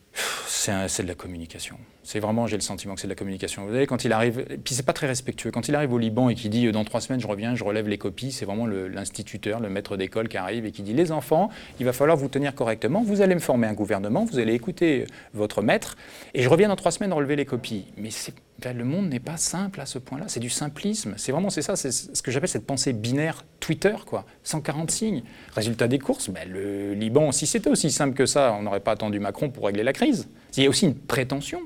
C'est 0.46 1.02
de 1.02 1.09
la 1.09 1.14
communication. 1.14 1.78
C'est 2.05 2.21
vraiment, 2.21 2.47
j'ai 2.47 2.57
le 2.57 2.62
sentiment 2.62 2.95
que 2.95 3.01
c'est 3.01 3.07
de 3.07 3.12
la 3.12 3.17
communication. 3.17 3.64
Vous 3.64 3.73
savez, 3.73 3.87
quand 3.87 4.05
il 4.05 4.12
arrive, 4.12 4.45
puis 4.62 4.75
c'est 4.75 4.85
pas 4.85 4.93
très 4.93 5.07
respectueux. 5.07 5.51
Quand 5.51 5.69
il 5.69 5.75
arrive 5.75 5.90
au 5.95 5.99
Liban 5.99 6.29
et 6.29 6.35
qu'il 6.35 6.51
dit 6.51 6.71
dans 6.71 6.85
trois 6.85 7.01
semaines 7.01 7.19
je 7.19 7.27
reviens, 7.27 7.55
je 7.55 7.64
relève 7.64 7.88
les 7.88 7.97
copies, 7.97 8.31
c'est 8.31 8.45
vraiment 8.45 8.67
l'instituteur, 8.67 9.59
le, 9.59 9.71
maître 9.71 9.97
d'école 9.97 10.29
qui 10.29 10.37
arrive 10.37 10.67
et 10.67 10.71
qui 10.71 10.83
dit 10.83 10.93
les 10.93 11.12
enfants, 11.12 11.49
il 11.81 11.87
va 11.87 11.95
falloir 11.95 12.19
vous 12.19 12.29
tenir 12.29 12.55
correctement. 12.55 13.03
Vous 13.03 13.23
allez 13.23 13.35
me 13.35 13.40
former 13.40 13.67
un 13.67 13.73
gouvernement, 13.73 14.27
vous 14.27 14.38
allez 14.38 14.53
écouter 14.53 15.07
votre 15.33 15.62
maître 15.62 15.97
et 16.35 16.43
je 16.43 16.49
reviens 16.51 16.69
dans 16.69 16.77
trois 16.77 16.93
semaines 16.93 17.12
relever 17.14 17.37
les 17.37 17.47
copies. 17.47 17.87
Mais 17.97 18.11
ben, 18.59 18.77
le 18.77 18.85
monde 18.85 19.09
n'est 19.09 19.19
pas 19.19 19.38
simple 19.38 19.81
à 19.81 19.87
ce 19.87 19.99
point-là. 19.99 20.27
C'est 20.29 20.40
du 20.40 20.51
simplisme. 20.51 21.14
C'est 21.17 21.33
vraiment 21.33 21.49
c'est 21.49 21.62
ça. 21.62 21.75
C'est 21.75 21.90
ce 21.90 22.23
que 22.23 22.31
j'appelle 22.31 22.51
cette 22.51 22.67
pensée 22.67 22.93
binaire 22.93 23.45
Twitter 23.61 23.95
quoi. 24.05 24.27
140 24.43 24.90
signes. 24.90 25.23
Résultat 25.55 25.88
des 25.88 25.99
courses, 25.99 26.29
ben, 26.29 26.47
le 26.47 26.93
Liban, 26.93 27.33
si 27.33 27.47
c'était 27.47 27.71
aussi 27.71 27.90
simple 27.90 28.14
que 28.14 28.27
ça, 28.27 28.55
on 28.59 28.62
n'aurait 28.62 28.81
pas 28.81 28.93
attendu 28.93 29.21
Macron 29.21 29.49
pour 29.49 29.64
régler 29.64 29.85
la 29.85 29.95
crise. 29.95 30.29
Il 30.57 30.62
y 30.62 30.67
a 30.67 30.71
aussi 30.71 30.85
une 30.87 30.95
prétention 30.95 31.61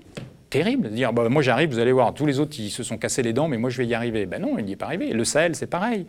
terrible 0.49 0.89
de 0.89 0.95
dire 0.95 1.13
bah, 1.13 1.29
moi 1.29 1.43
j'arrive, 1.43 1.71
vous 1.71 1.79
allez 1.79 1.93
voir, 1.93 2.15
tous 2.15 2.25
les 2.25 2.41
autres 2.41 2.59
ils 2.59 2.71
se 2.71 2.83
sont 2.83 2.97
cassés 2.97 3.23
les 3.23 3.33
dents, 3.33 3.49
mais 3.49 3.59
moi 3.59 3.69
je 3.71 3.79
vais 3.79 3.87
y 3.87 3.95
arriver. 3.95 4.25
Ben 4.27 4.41
non, 4.41 4.59
il 4.59 4.65
n'y 4.65 4.73
est 4.73 4.77
pas 4.77 4.87
arrivé. 4.87 5.13
Le 5.13 5.25
Sahel, 5.25 5.55
c'est 5.55 5.67
pareil. 5.67 6.07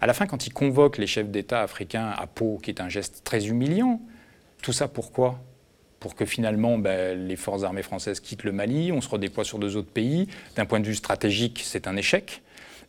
À 0.00 0.06
la 0.06 0.14
fin, 0.14 0.26
quand 0.26 0.46
il 0.46 0.52
convoque 0.52 0.98
les 0.98 1.06
chefs 1.06 1.28
d'État 1.28 1.60
africains 1.60 2.10
à 2.16 2.26
Pau, 2.26 2.58
qui 2.62 2.70
est 2.70 2.80
un 2.80 2.88
geste 2.88 3.20
très 3.24 3.48
humiliant, 3.48 4.00
tout 4.62 4.72
ça 4.72 4.88
pourquoi? 4.88 5.40
Pour 6.00 6.14
que 6.14 6.24
finalement 6.24 6.78
ben, 6.78 7.28
les 7.28 7.36
forces 7.36 7.64
armées 7.64 7.82
françaises 7.82 8.18
quittent 8.18 8.44
le 8.44 8.52
Mali, 8.52 8.92
on 8.92 9.00
se 9.00 9.08
redéploie 9.08 9.44
sur 9.44 9.58
deux 9.58 9.76
autres 9.76 9.90
pays. 9.92 10.26
D'un 10.56 10.64
point 10.64 10.80
de 10.80 10.86
vue 10.86 10.94
stratégique, 10.94 11.62
c'est 11.64 11.86
un 11.86 11.96
échec. 11.96 12.42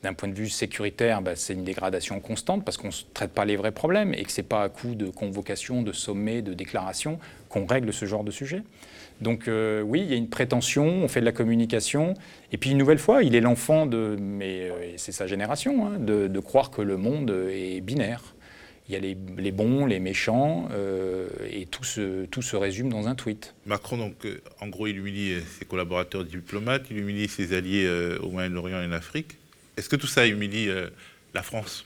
D'un 0.03 0.13
point 0.13 0.27
de 0.27 0.33
vue 0.33 0.49
sécuritaire, 0.49 1.21
ben, 1.21 1.35
c'est 1.35 1.53
une 1.53 1.63
dégradation 1.63 2.19
constante 2.19 2.65
parce 2.65 2.77
qu'on 2.77 2.87
ne 2.87 3.13
traite 3.13 3.31
pas 3.31 3.45
les 3.45 3.55
vrais 3.55 3.71
problèmes 3.71 4.13
et 4.13 4.23
que 4.23 4.31
ce 4.31 4.41
n'est 4.41 4.47
pas 4.47 4.63
à 4.63 4.69
coup 4.69 4.95
de 4.95 5.09
convocation, 5.09 5.81
de 5.81 5.91
sommets, 5.91 6.41
de 6.41 6.53
déclarations 6.53 7.19
qu'on 7.53 7.67
règle 7.67 7.93
ce 7.93 8.05
genre 8.05 8.23
de 8.23 8.31
sujet. 8.31 8.63
Donc 9.21 9.47
euh, 9.47 9.81
oui, 9.81 10.01
il 10.01 10.09
y 10.09 10.13
a 10.13 10.17
une 10.17 10.29
prétention, 10.29 10.85
on 10.85 11.07
fait 11.07 11.19
de 11.19 11.25
la 11.25 11.31
communication, 11.31 12.15
et 12.51 12.57
puis 12.57 12.71
une 12.71 12.79
nouvelle 12.79 12.97
fois, 12.97 13.21
il 13.21 13.35
est 13.35 13.41
l'enfant 13.41 13.85
de, 13.85 14.17
mais 14.19 14.69
euh, 14.69 14.93
c'est 14.97 15.11
sa 15.11 15.27
génération, 15.27 15.85
hein, 15.87 15.99
de, 15.99 16.39
croire 16.39 16.71
que 16.71 16.81
le 16.81 16.97
monde 16.97 17.29
est 17.51 17.79
binaire. 17.81 18.33
Il 18.89 18.93
y 18.93 18.97
a 18.97 18.99
les, 18.99 19.15
les 19.37 19.51
bons, 19.51 19.85
les 19.85 19.99
méchants, 19.99 20.67
euh, 20.71 21.29
et 21.49 21.67
tout 21.67 21.85
se, 21.85 22.25
tout 22.25 22.41
se, 22.41 22.57
résume 22.57 22.89
dans 22.89 23.07
un 23.07 23.15
tweet. 23.15 23.53
Macron, 23.65 23.97
donc, 23.97 24.27
en 24.59 24.67
gros, 24.67 24.87
il 24.87 24.97
humilie 24.97 25.35
ses 25.57 25.63
collaborateurs 25.63 26.25
diplomates, 26.25 26.87
il 26.89 26.97
humilie 26.97 27.29
ses 27.29 27.55
alliés 27.55 27.87
au 28.21 28.29
Moyen-Orient 28.29 28.81
et 28.81 28.87
en 28.87 28.91
Afrique. 28.91 29.37
Est-ce 29.77 29.87
que 29.87 29.95
tout 29.95 30.07
ça 30.07 30.27
humilie 30.27 30.69
la 31.33 31.43
France? 31.43 31.85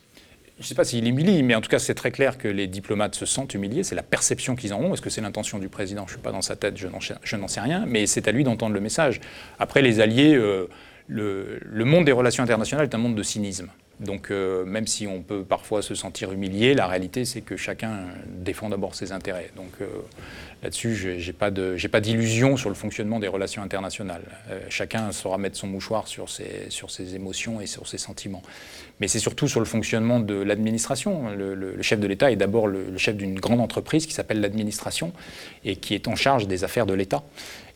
Je 0.58 0.64
ne 0.64 0.68
sais 0.68 0.76
pas 0.76 0.84
s'il 0.84 1.08
humilie, 1.08 1.44
mais 1.44 1.54
en 1.54 1.62
tout 1.62 1.70
cas, 1.70 1.78
c'est 1.78 1.94
très 1.94 2.10
clair 2.10 2.40
que 2.40 2.48
les 2.48 2.66
diplomates 2.66 3.14
se 3.14 3.28
sentent 3.28 3.54
humiliés. 3.54 3.84
C'est 3.84 3.94
la 3.94 4.02
perception 4.02 4.56
qu'ils 4.56 4.74
en 4.74 4.80
ont. 4.80 4.94
Est-ce 4.94 5.04
que 5.04 5.12
c'est 5.12 5.22
l'intention 5.22 5.60
du 5.60 5.70
président? 5.70 6.02
Je 6.08 6.14
ne 6.14 6.18
suis 6.18 6.24
pas 6.24 6.32
dans 6.32 6.42
sa 6.42 6.56
tête, 6.56 6.78
je 6.78 6.88
n'en 7.38 7.48
sais 7.48 7.62
rien, 7.62 7.86
mais 7.88 8.08
c'est 8.08 8.28
à 8.28 8.32
lui 8.32 8.44
d'entendre 8.44 8.74
le 8.74 8.80
message. 8.80 9.22
Après, 9.60 9.84
les 9.84 10.00
alliés, 10.00 10.34
euh, 10.34 10.68
le, 11.08 11.60
le, 11.62 11.86
monde 11.86 12.06
des 12.06 12.12
relations 12.12 12.44
internationales 12.44 12.88
est 12.88 12.96
un 12.96 12.98
monde 12.98 13.16
de 13.16 13.22
cynisme. 13.22 13.70
Donc, 14.00 14.30
euh, 14.30 14.64
même 14.64 14.86
si 14.86 15.08
on 15.08 15.24
peut 15.24 15.44
parfois 15.44 15.82
se 15.82 15.96
sentir 15.96 16.32
humilié, 16.32 16.76
la 16.76 16.86
réalité, 16.86 17.26
c'est 17.26 17.42
que 17.42 17.58
chacun 17.58 18.02
défend 18.28 18.70
d'abord 18.70 18.94
ses 18.94 19.12
intérêts. 19.12 19.50
Donc, 19.56 19.72
euh, 19.82 19.88
là-dessus, 20.62 20.96
je 20.96 21.32
n'ai 21.32 21.34
pas 21.34 22.00
d'illusion 22.00 22.58
sur 22.58 22.70
le 22.70 22.76
fonctionnement 22.76 23.20
des 23.20 23.28
relations 23.28 23.64
internationales. 23.64 24.22
Euh, 24.52 24.60
chacun 24.70 25.12
saura 25.12 25.40
mettre 25.40 25.58
son 25.58 25.66
mouchoir 25.66 26.08
sur 26.08 26.30
ses, 26.30 27.16
émotions 27.16 27.60
et 27.60 27.66
sur 27.66 27.88
ses 27.88 27.98
sentiments. 27.98 28.44
Mais 29.00 29.08
c'est 29.08 29.20
surtout 29.20 29.48
sur 29.48 29.60
le 29.60 29.66
fonctionnement 29.66 30.20
de 30.20 30.36
l'administration. 30.36 31.30
Le, 31.36 31.82
chef 31.82 32.00
de 32.00 32.06
l'État 32.08 32.32
est 32.32 32.36
d'abord 32.36 32.68
le, 32.68 32.92
le, 32.92 32.98
chef 33.00 33.16
d'une 33.16 33.40
grande 33.40 33.62
entreprise 33.62 34.06
qui 34.06 34.14
s'appelle 34.14 34.42
l'administration 34.42 35.12
et 35.66 35.76
qui 35.76 35.96
est 35.96 36.08
en 36.08 36.16
charge 36.16 36.48
des 36.48 36.64
affaires 36.64 36.86
de 36.86 36.94
l'État. 36.94 37.24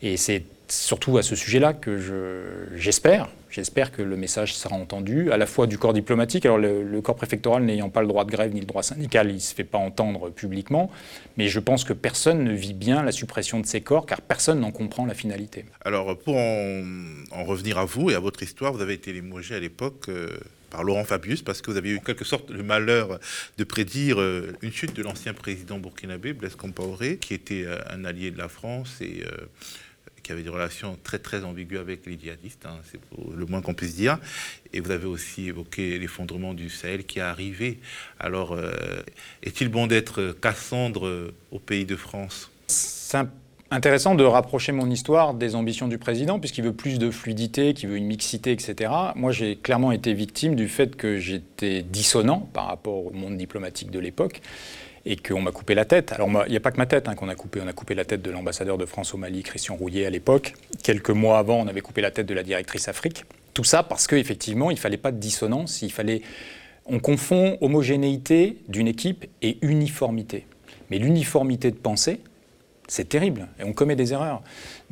Et 0.02 0.16
c'est 0.16 0.44
surtout 0.72 1.18
à 1.18 1.22
ce 1.22 1.36
sujet-là 1.36 1.74
que 1.74 2.70
j'espère, 2.74 3.28
j'espère 3.50 3.92
que 3.92 4.00
le 4.00 4.16
message 4.16 4.54
sera 4.54 4.74
entendu, 4.74 5.30
à 5.30 5.36
la 5.36 5.46
fois 5.46 5.66
du 5.66 5.76
corps 5.76 5.92
diplomatique, 5.92 6.46
alors 6.46 6.58
le, 6.58 7.00
corps 7.02 7.16
préfectoral 7.16 7.64
n'ayant 7.64 7.90
pas 7.90 8.00
le 8.00 8.08
droit 8.08 8.24
de 8.24 8.30
grève 8.30 8.54
ni 8.54 8.60
le 8.60 8.66
droit 8.66 8.82
syndical, 8.82 9.28
il 9.28 9.34
ne 9.34 9.38
se 9.38 9.54
fait 9.54 9.64
pas 9.64 9.78
entendre 9.78 10.30
publiquement, 10.30 10.90
mais 11.36 11.48
je 11.48 11.60
pense 11.60 11.84
que 11.84 11.92
personne 11.92 12.42
ne 12.42 12.52
vit 12.52 12.74
bien 12.74 13.02
la 13.02 13.12
suppression 13.12 13.60
de 13.60 13.66
ces 13.66 13.82
corps, 13.82 14.06
car 14.06 14.22
personne 14.22 14.60
n'en 14.60 14.70
comprend 14.72 15.04
la 15.04 15.14
finalité. 15.14 15.66
Alors 15.84 16.16
pour 16.18 16.36
en, 16.36 17.44
revenir 17.44 17.78
à 17.78 17.84
vous 17.84 18.10
et 18.10 18.14
à 18.14 18.20
votre 18.20 18.42
histoire, 18.42 18.72
vous 18.72 18.80
avez 18.80 18.94
été 18.94 19.12
limogé 19.12 19.54
à 19.54 19.60
l'époque... 19.60 20.08
Euh, 20.08 20.28
par 20.70 20.84
Laurent 20.84 21.04
Fabius, 21.04 21.42
parce 21.42 21.60
que 21.60 21.70
vous 21.70 21.76
avez 21.76 21.90
eu 21.90 22.00
quelque 22.00 22.24
sorte 22.24 22.48
le 22.48 22.62
malheur 22.62 23.20
de 23.58 23.64
prédire 23.64 24.18
euh, 24.18 24.54
une 24.62 24.72
chute 24.72 24.96
de 24.96 25.02
l'ancien 25.02 25.34
président 25.34 25.78
burkinabé, 25.78 26.32
Blaise 26.32 26.56
Compaoré, 26.56 27.18
qui 27.18 27.34
était 27.34 27.64
euh, 27.66 27.76
un 27.90 28.06
allié 28.06 28.30
de 28.30 28.38
la 28.38 28.48
France 28.48 29.02
et 29.02 29.22
qui 30.22 30.32
avait 30.32 30.42
des 30.42 30.50
relations 30.50 30.98
très 31.02 31.18
très 31.18 31.44
ambiguës 31.44 31.80
avec 31.80 32.06
les 32.06 32.18
djihadistes, 32.18 32.66
hein, 32.66 32.78
c'est 32.90 33.00
le 33.36 33.46
moins 33.46 33.60
qu'on 33.62 33.74
puisse 33.74 33.96
dire. 33.96 34.18
Et 34.72 34.80
vous 34.80 34.90
avez 34.90 35.06
aussi 35.06 35.48
évoqué 35.48 35.98
l'effondrement 35.98 36.54
du 36.54 36.70
Sahel 36.70 37.04
qui 37.04 37.18
est 37.18 37.22
arrivé. 37.22 37.80
Alors, 38.18 38.58
est-il 39.42 39.68
bon 39.68 39.86
d'être 39.86 40.36
Cassandre 40.40 41.32
au 41.50 41.58
pays 41.58 41.84
de 41.84 41.96
France? 41.96 42.50
Intéressant 43.74 44.14
de 44.14 44.24
rapprocher 44.24 44.70
mon 44.70 44.90
histoire 44.90 45.32
des 45.32 45.54
ambitions 45.54 45.88
du 45.88 45.96
président, 45.96 46.38
puisqu'il 46.38 46.62
veut 46.62 46.74
plus 46.74 46.98
de 46.98 47.10
fluidité, 47.10 47.72
qu'il 47.72 47.88
veut 47.88 47.96
une 47.96 48.04
mixité, 48.04 48.52
etc. 48.52 48.92
Moi, 49.16 49.32
j'ai 49.32 49.56
clairement 49.56 49.92
été 49.92 50.12
victime 50.12 50.54
du 50.54 50.68
fait 50.68 50.94
que 50.94 51.16
j'étais 51.16 51.82
dissonant 51.82 52.40
par 52.52 52.66
rapport 52.66 53.06
au 53.06 53.12
monde 53.12 53.38
diplomatique 53.38 53.90
de 53.90 53.98
l'époque 53.98 54.42
et 55.04 55.16
qu'on 55.16 55.40
m'a 55.40 55.52
coupé 55.52 55.74
la 55.74 55.84
tête. 55.84 56.12
Alors, 56.12 56.28
il 56.46 56.50
n'y 56.50 56.56
a 56.56 56.60
pas 56.60 56.70
que 56.70 56.76
ma 56.76 56.86
tête 56.86 57.08
hein, 57.08 57.14
qu'on 57.14 57.28
a 57.28 57.34
coupé. 57.34 57.60
On 57.62 57.66
a 57.66 57.72
coupé 57.72 57.94
la 57.94 58.04
tête 58.04 58.22
de 58.22 58.30
l'ambassadeur 58.30 58.78
de 58.78 58.86
France 58.86 59.14
au 59.14 59.16
Mali, 59.16 59.42
Christian 59.42 59.74
Rouillet, 59.74 60.06
à 60.06 60.10
l'époque. 60.10 60.54
Quelques 60.82 61.10
mois 61.10 61.38
avant, 61.38 61.56
on 61.60 61.66
avait 61.66 61.80
coupé 61.80 62.00
la 62.00 62.10
tête 62.10 62.26
de 62.26 62.34
la 62.34 62.42
directrice 62.42 62.88
Afrique. 62.88 63.24
Tout 63.54 63.64
ça 63.64 63.82
parce 63.82 64.06
qu'effectivement, 64.06 64.70
il 64.70 64.74
ne 64.74 64.80
fallait 64.80 64.96
pas 64.96 65.12
de 65.12 65.18
dissonance. 65.18 65.84
On 66.86 66.98
confond 66.98 67.58
homogénéité 67.60 68.58
d'une 68.68 68.88
équipe 68.88 69.26
et 69.42 69.58
uniformité. 69.62 70.46
Mais 70.90 70.98
l'uniformité 70.98 71.70
de 71.70 71.76
pensée, 71.76 72.20
c'est 72.88 73.08
terrible 73.08 73.48
et 73.58 73.64
on 73.64 73.72
commet 73.72 73.96
des 73.96 74.12
erreurs. 74.12 74.42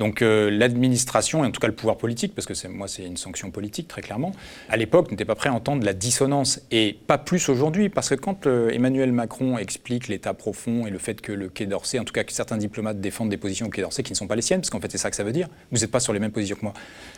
Donc 0.01 0.23
euh, 0.23 0.51
l'administration, 0.51 1.45
et 1.45 1.47
en 1.47 1.51
tout 1.51 1.61
cas 1.61 1.67
le 1.67 1.75
pouvoir 1.75 1.99
politique, 1.99 2.35
parce 2.35 2.47
que 2.47 2.69
moi 2.69 2.89
c'est 2.89 3.05
une 3.05 3.19
sanction 3.19 3.51
politique 3.51 3.87
très 3.87 4.01
clairement, 4.01 4.33
à 4.71 4.79
l'époque 4.79 5.11
n'était 5.11 5.27
pas 5.27 5.35
prêt 5.35 5.51
à 5.51 5.53
entendre 5.53 5.85
la 5.85 5.93
dissonance 5.93 6.63
et 6.71 6.97
pas 7.07 7.19
plus 7.19 7.51
aujourd'hui, 7.51 7.91
parce 7.91 8.09
que 8.09 8.15
quand 8.15 8.47
euh, 8.47 8.71
Emmanuel 8.71 9.13
Macron 9.13 9.59
explique 9.59 10.09
l'état 10.09 10.33
profond 10.33 10.87
et 10.87 10.91
le 10.91 10.97
fait 10.97 11.21
que 11.21 11.33
le 11.33 11.51
Quai 11.51 11.67
d'Orsay, 11.67 11.99
en 11.99 12.05
tout 12.05 12.15
cas 12.15 12.25
que 12.25 12.33
certains 12.33 12.57
diplomates 12.57 12.99
défendent 12.99 13.29
des 13.29 13.37
positions 13.37 13.67
au 13.67 13.69
Quai 13.69 13.83
d'Orsay 13.83 14.03
qui 14.03 14.13
ne 14.13 14.17
sont 14.17 14.27
pas 14.27 14.37
les 14.37 14.43
siennes, 14.43 14.63
parce 14.63 14.71
qu'en 14.71 14.81
fait 14.81 14.91
c'est 14.91 14.97
ça 14.97 15.11
que 15.11 15.17
ça 15.17 15.23
veut 15.23 15.33
dire, 15.33 15.49
vous 15.71 15.81
n'êtes 15.81 15.91
pas 15.91 16.01
sur 16.01 16.15
les 16.15 16.19
mêmes 16.19 16.33
positions 16.33 16.57
que 16.57 16.65
moi. 16.65 16.73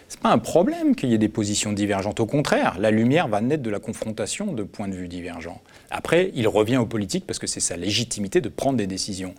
C'est 0.08 0.18
pas 0.18 0.32
un 0.32 0.38
problème 0.38 0.96
qu'il 0.96 1.10
y 1.10 1.14
ait 1.14 1.18
des 1.18 1.28
positions 1.28 1.72
divergentes, 1.72 2.18
au 2.18 2.26
contraire, 2.26 2.78
la 2.80 2.90
lumière 2.90 3.28
va 3.28 3.40
naître 3.40 3.62
de 3.62 3.70
la 3.70 3.78
confrontation 3.78 4.52
de 4.54 4.64
points 4.64 4.88
de 4.88 4.96
vue 4.96 5.06
divergents. 5.06 5.62
Après, 5.92 6.32
il 6.34 6.48
revient 6.48 6.78
aux 6.78 6.86
politiques 6.86 7.28
parce 7.28 7.38
que 7.38 7.46
c'est 7.46 7.60
sa 7.60 7.76
légitimité 7.76 8.40
de 8.40 8.48
prendre 8.48 8.76
des 8.76 8.88
décisions. 8.88 9.36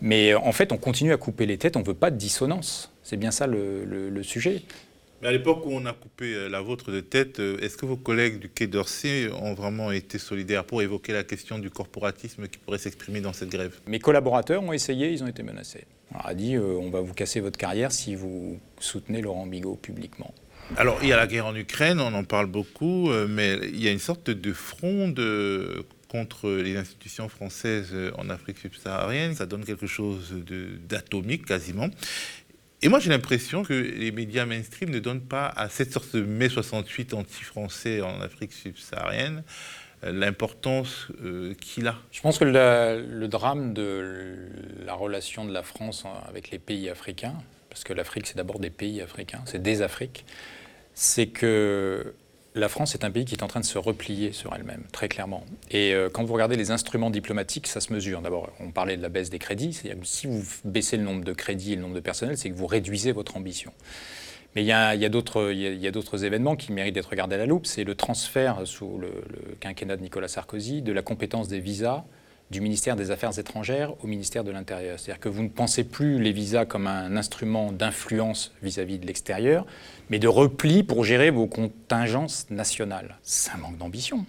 Mais 0.00 0.34
en 0.34 0.52
fait, 0.52 0.72
on 0.72 0.76
continue 0.76 1.12
à 1.12 1.16
couper 1.16 1.46
les 1.46 1.58
têtes, 1.58 1.76
on 1.76 1.80
ne 1.80 1.84
veut 1.84 1.94
pas 1.94 2.10
de 2.10 2.16
dissonance. 2.16 2.67
C'est 3.08 3.16
bien 3.16 3.30
ça 3.30 3.46
le, 3.46 4.22
sujet. 4.22 4.60
Mais 5.22 5.28
à 5.28 5.32
l'époque 5.32 5.64
où 5.64 5.70
on 5.72 5.86
a 5.86 5.94
coupé 5.94 6.34
euh, 6.34 6.48
la 6.50 6.60
vôtre 6.60 6.92
de 6.92 7.00
tête, 7.00 7.40
euh, 7.40 7.58
est-ce 7.60 7.78
que 7.78 7.86
vos 7.86 7.96
collègues 7.96 8.38
du 8.38 8.50
Quai 8.50 8.66
d'Orsay 8.66 9.30
ont 9.32 9.54
vraiment 9.54 9.90
été 9.90 10.18
solidaires 10.18 10.64
pour 10.64 10.82
évoquer 10.82 11.14
la 11.14 11.24
question 11.24 11.58
du 11.58 11.70
corporatisme 11.70 12.46
qui 12.48 12.58
pourrait 12.58 12.76
s'exprimer 12.76 13.22
dans 13.22 13.32
cette 13.32 13.48
grève? 13.48 13.80
Mes 13.86 13.98
collaborateurs 13.98 14.62
ont 14.62 14.74
essayé, 14.74 15.10
ils 15.10 15.24
ont 15.24 15.26
été 15.26 15.42
menacés. 15.42 15.86
On 16.12 16.18
leur 16.18 16.26
a 16.26 16.34
dit 16.34 16.54
euh, 16.54 16.76
on 16.78 16.90
va 16.90 17.00
vous 17.00 17.14
casser 17.14 17.40
votre 17.40 17.58
carrière 17.58 17.92
si 17.92 18.14
vous 18.14 18.60
soutenez 18.78 19.22
Laurent 19.22 19.46
Bigot 19.46 19.76
publiquement. 19.76 20.34
Alors, 20.76 20.98
il 21.00 21.08
y 21.08 21.12
a 21.14 21.16
la 21.16 21.26
guerre 21.26 21.46
en 21.46 21.56
Ukraine, 21.56 21.98
on 22.00 22.12
en 22.12 22.24
parle 22.24 22.46
beaucoup, 22.46 23.08
mais 23.26 23.58
il 23.72 23.82
y 23.82 23.88
a 23.88 23.90
une 23.90 23.98
sorte 23.98 24.28
de 24.28 24.52
fronde 24.52 25.18
contre 26.08 26.50
les 26.50 26.76
institutions 26.76 27.30
françaises 27.30 27.94
en 28.18 28.28
Afrique 28.28 28.58
subsaharienne. 28.58 29.34
Ça 29.34 29.46
donne 29.46 29.64
quelque 29.64 29.86
chose 29.86 30.34
d'atomique 30.86 31.46
quasiment. 31.46 31.88
Et 32.80 32.88
moi, 32.88 33.00
j'ai 33.00 33.10
l'impression 33.10 33.64
que 33.64 33.72
les 33.72 34.12
médias 34.12 34.46
mainstream 34.46 34.90
ne 34.90 35.00
donnent 35.00 35.26
pas 35.26 35.48
à 35.48 35.68
cette 35.68 35.92
sorte 35.92 36.14
de 36.14 36.22
mai 36.22 36.48
68 36.48 37.12
anti-français 37.14 38.02
en 38.02 38.20
Afrique 38.20 38.52
subsaharienne 38.52 39.42
euh, 40.04 40.12
l'importance 40.12 41.08
euh, 41.24 41.54
qu'il 41.54 41.88
a. 41.88 41.96
Je 42.12 42.20
pense 42.20 42.38
que 42.38 42.44
le 42.44 43.26
drame 43.26 43.74
de 43.74 44.48
la 44.86 44.94
relation 44.94 45.44
de 45.44 45.52
la 45.52 45.64
France 45.64 46.04
avec 46.28 46.52
les 46.52 46.60
pays 46.60 46.88
africains, 46.88 47.34
parce 47.68 47.82
que 47.82 47.92
l'Afrique, 47.92 48.28
c'est 48.28 48.36
d'abord 48.36 48.60
des 48.60 48.70
pays 48.70 49.00
africains, 49.02 49.42
c'est 49.46 49.60
des 49.60 49.82
Afriques, 49.82 50.24
c'est 50.94 51.26
que 51.26 52.14
la 52.58 52.68
France 52.68 52.94
est 52.94 53.04
un 53.04 53.10
pays 53.10 53.24
qui 53.24 53.34
est 53.34 53.42
en 53.42 53.48
train 53.48 53.60
de 53.60 53.64
se 53.64 53.78
replier 53.78 54.32
sur 54.32 54.54
elle-même, 54.54 54.82
très 54.92 55.08
clairement. 55.08 55.44
Et 55.70 55.94
euh, 55.94 56.08
quand 56.10 56.24
vous 56.24 56.34
regardez 56.34 56.56
les 56.56 56.70
instruments 56.70 57.10
diplomatiques, 57.10 57.66
ça 57.66 57.80
se 57.80 57.92
mesure. 57.92 58.20
D'abord, 58.20 58.50
on 58.60 58.70
parlait 58.70 58.96
de 58.96 59.02
la 59.02 59.08
baisse 59.08 59.30
des 59.30 59.38
crédits. 59.38 59.80
Si 60.02 60.26
vous 60.26 60.42
baissez 60.64 60.96
le 60.96 61.04
nombre 61.04 61.24
de 61.24 61.32
crédits 61.32 61.72
et 61.72 61.76
le 61.76 61.82
nombre 61.82 61.94
de 61.94 62.00
personnel, 62.00 62.36
c'est 62.36 62.50
que 62.50 62.56
vous 62.56 62.66
réduisez 62.66 63.12
votre 63.12 63.36
ambition. 63.36 63.72
Mais 64.54 64.62
il 64.62 64.66
y 64.66 64.72
a, 64.72 65.08
d'autres 65.08 66.24
événements 66.24 66.56
qui 66.56 66.72
méritent 66.72 66.94
d'être 66.94 67.10
regardés 67.10 67.36
à 67.36 67.38
la 67.38 67.46
loupe. 67.46 67.66
C'est 67.66 67.84
le 67.84 67.94
transfert 67.94 68.66
sous 68.66 68.98
le 68.98 69.10
quinquennat 69.60 69.96
de 69.96 70.02
Nicolas 70.02 70.28
Sarkozy 70.28 70.82
de 70.82 70.92
la 70.92 71.02
compétence 71.02 71.48
des 71.48 71.60
visas 71.60 72.04
du 72.50 72.60
ministère 72.60 72.96
des 72.96 73.10
Affaires 73.10 73.38
étrangères 73.38 73.92
au 74.02 74.06
ministère 74.06 74.42
de 74.44 74.50
l'Intérieur. 74.50 74.98
C'est-à-dire 74.98 75.20
que 75.20 75.28
vous 75.28 75.42
ne 75.42 75.48
pensez 75.48 75.84
plus 75.84 76.18
les 76.18 76.32
visas 76.32 76.64
comme 76.64 76.86
un 76.86 77.16
instrument 77.16 77.72
d'influence 77.72 78.52
vis-à-vis 78.62 78.98
de 78.98 79.06
l'extérieur, 79.06 79.66
mais 80.08 80.18
de 80.18 80.28
repli 80.28 80.82
pour 80.82 81.04
gérer 81.04 81.30
vos 81.30 81.46
contingences 81.46 82.46
nationales. 82.50 83.18
C'est 83.22 83.50
un 83.52 83.58
manque 83.58 83.76
d'ambition. 83.76 84.24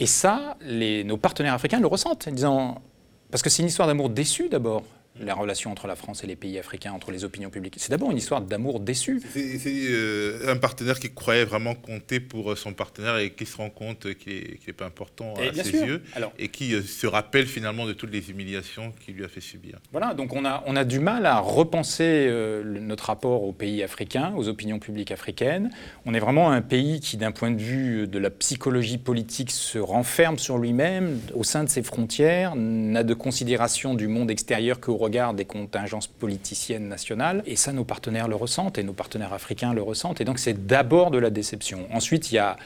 Et 0.00 0.06
ça, 0.06 0.56
nos 0.62 1.16
partenaires 1.16 1.54
africains 1.54 1.80
le 1.80 1.86
ressentent, 1.86 2.28
en 2.28 2.32
disant, 2.32 2.82
parce 3.30 3.42
que 3.42 3.48
c'est 3.48 3.62
une 3.62 3.68
histoire 3.68 3.88
d'amour 3.88 4.10
déçu 4.10 4.48
d'abord 4.48 4.82
la 5.20 5.34
relation 5.34 5.70
entre 5.70 5.86
la 5.86 5.96
France 5.96 6.24
et 6.24 6.26
les 6.26 6.36
pays 6.36 6.58
africains, 6.58 6.92
entre 6.92 7.12
les 7.12 7.24
opinions 7.24 7.50
publiques. 7.50 7.76
C'est 7.78 7.90
d'abord 7.90 8.10
une 8.10 8.16
histoire 8.16 8.40
d'amour 8.40 8.80
déçu. 8.80 9.22
C'est 9.32 9.60
euh, 9.66 10.50
un 10.50 10.56
partenaire 10.56 10.98
qui 10.98 11.12
croyait 11.12 11.44
vraiment 11.44 11.74
compter 11.74 12.18
pour 12.18 12.52
euh, 12.52 12.56
son 12.56 12.72
partenaire 12.72 13.18
et 13.18 13.30
qui 13.30 13.46
se 13.46 13.56
rend 13.56 13.70
compte 13.70 14.12
qu'il 14.14 14.58
n'est 14.66 14.72
pas 14.72 14.86
important 14.86 15.34
à 15.34 15.62
ses 15.62 15.72
yeux 15.72 16.02
et 16.38 16.48
qui 16.48 16.74
euh, 16.74 16.82
se 16.82 17.06
rappelle 17.06 17.46
finalement 17.46 17.86
de 17.86 17.92
toutes 17.92 18.10
les 18.10 18.30
humiliations 18.30 18.92
qu'il 19.04 19.14
lui 19.14 19.24
a 19.24 19.28
fait 19.28 19.40
subir. 19.40 19.78
Voilà, 19.92 20.14
donc 20.14 20.34
on 20.34 20.44
a, 20.44 20.64
on 20.66 20.74
a 20.74 20.84
du 20.84 20.98
mal 20.98 21.26
à 21.26 21.38
repenser 21.38 22.30
notre 22.64 23.06
rapport 23.06 23.44
aux 23.44 23.52
pays 23.52 23.82
africains, 23.82 24.32
aux 24.36 24.48
opinions 24.48 24.78
publiques 24.78 25.12
africaines. 25.12 25.70
On 26.06 26.14
est 26.14 26.18
vraiment 26.18 26.50
un 26.50 26.60
pays 26.60 27.00
qui, 27.00 27.16
d'un 27.16 27.32
point 27.32 27.50
de 27.50 27.60
vue 27.60 28.08
de 28.08 28.18
la 28.18 28.30
psychologie 28.30 28.98
politique, 28.98 29.50
se 29.50 29.78
renferme 29.78 30.38
sur 30.38 30.58
lui-même, 30.58 31.20
au 31.34 31.44
sein 31.44 31.64
de 31.64 31.68
ses 31.68 31.82
frontières, 31.82 32.56
n'a 32.56 33.04
de 33.04 33.14
considération 33.14 33.94
du 33.94 34.08
monde 34.08 34.30
extérieur 34.30 34.80
qu'au 34.80 34.96
regard 35.04 35.34
des 35.34 35.44
contingences 35.44 36.06
politiciennes 36.06 36.88
nationales. 36.88 37.42
Et 37.46 37.56
ça, 37.56 37.72
nos 37.72 37.84
partenaires 37.84 38.28
le 38.28 38.36
ressentent, 38.36 38.78
et 38.78 38.82
nos 38.82 38.92
partenaires 38.92 39.32
africains 39.32 39.72
le 39.72 39.82
ressentent. 39.82 40.20
Et 40.20 40.24
donc, 40.24 40.38
c'est 40.38 40.66
d'abord 40.66 41.10
de 41.10 41.18
la 41.18 41.30
déception. 41.30 41.86
Ensuite, 41.92 42.32
il 42.32 42.36
y 42.36 42.38
a, 42.38 42.56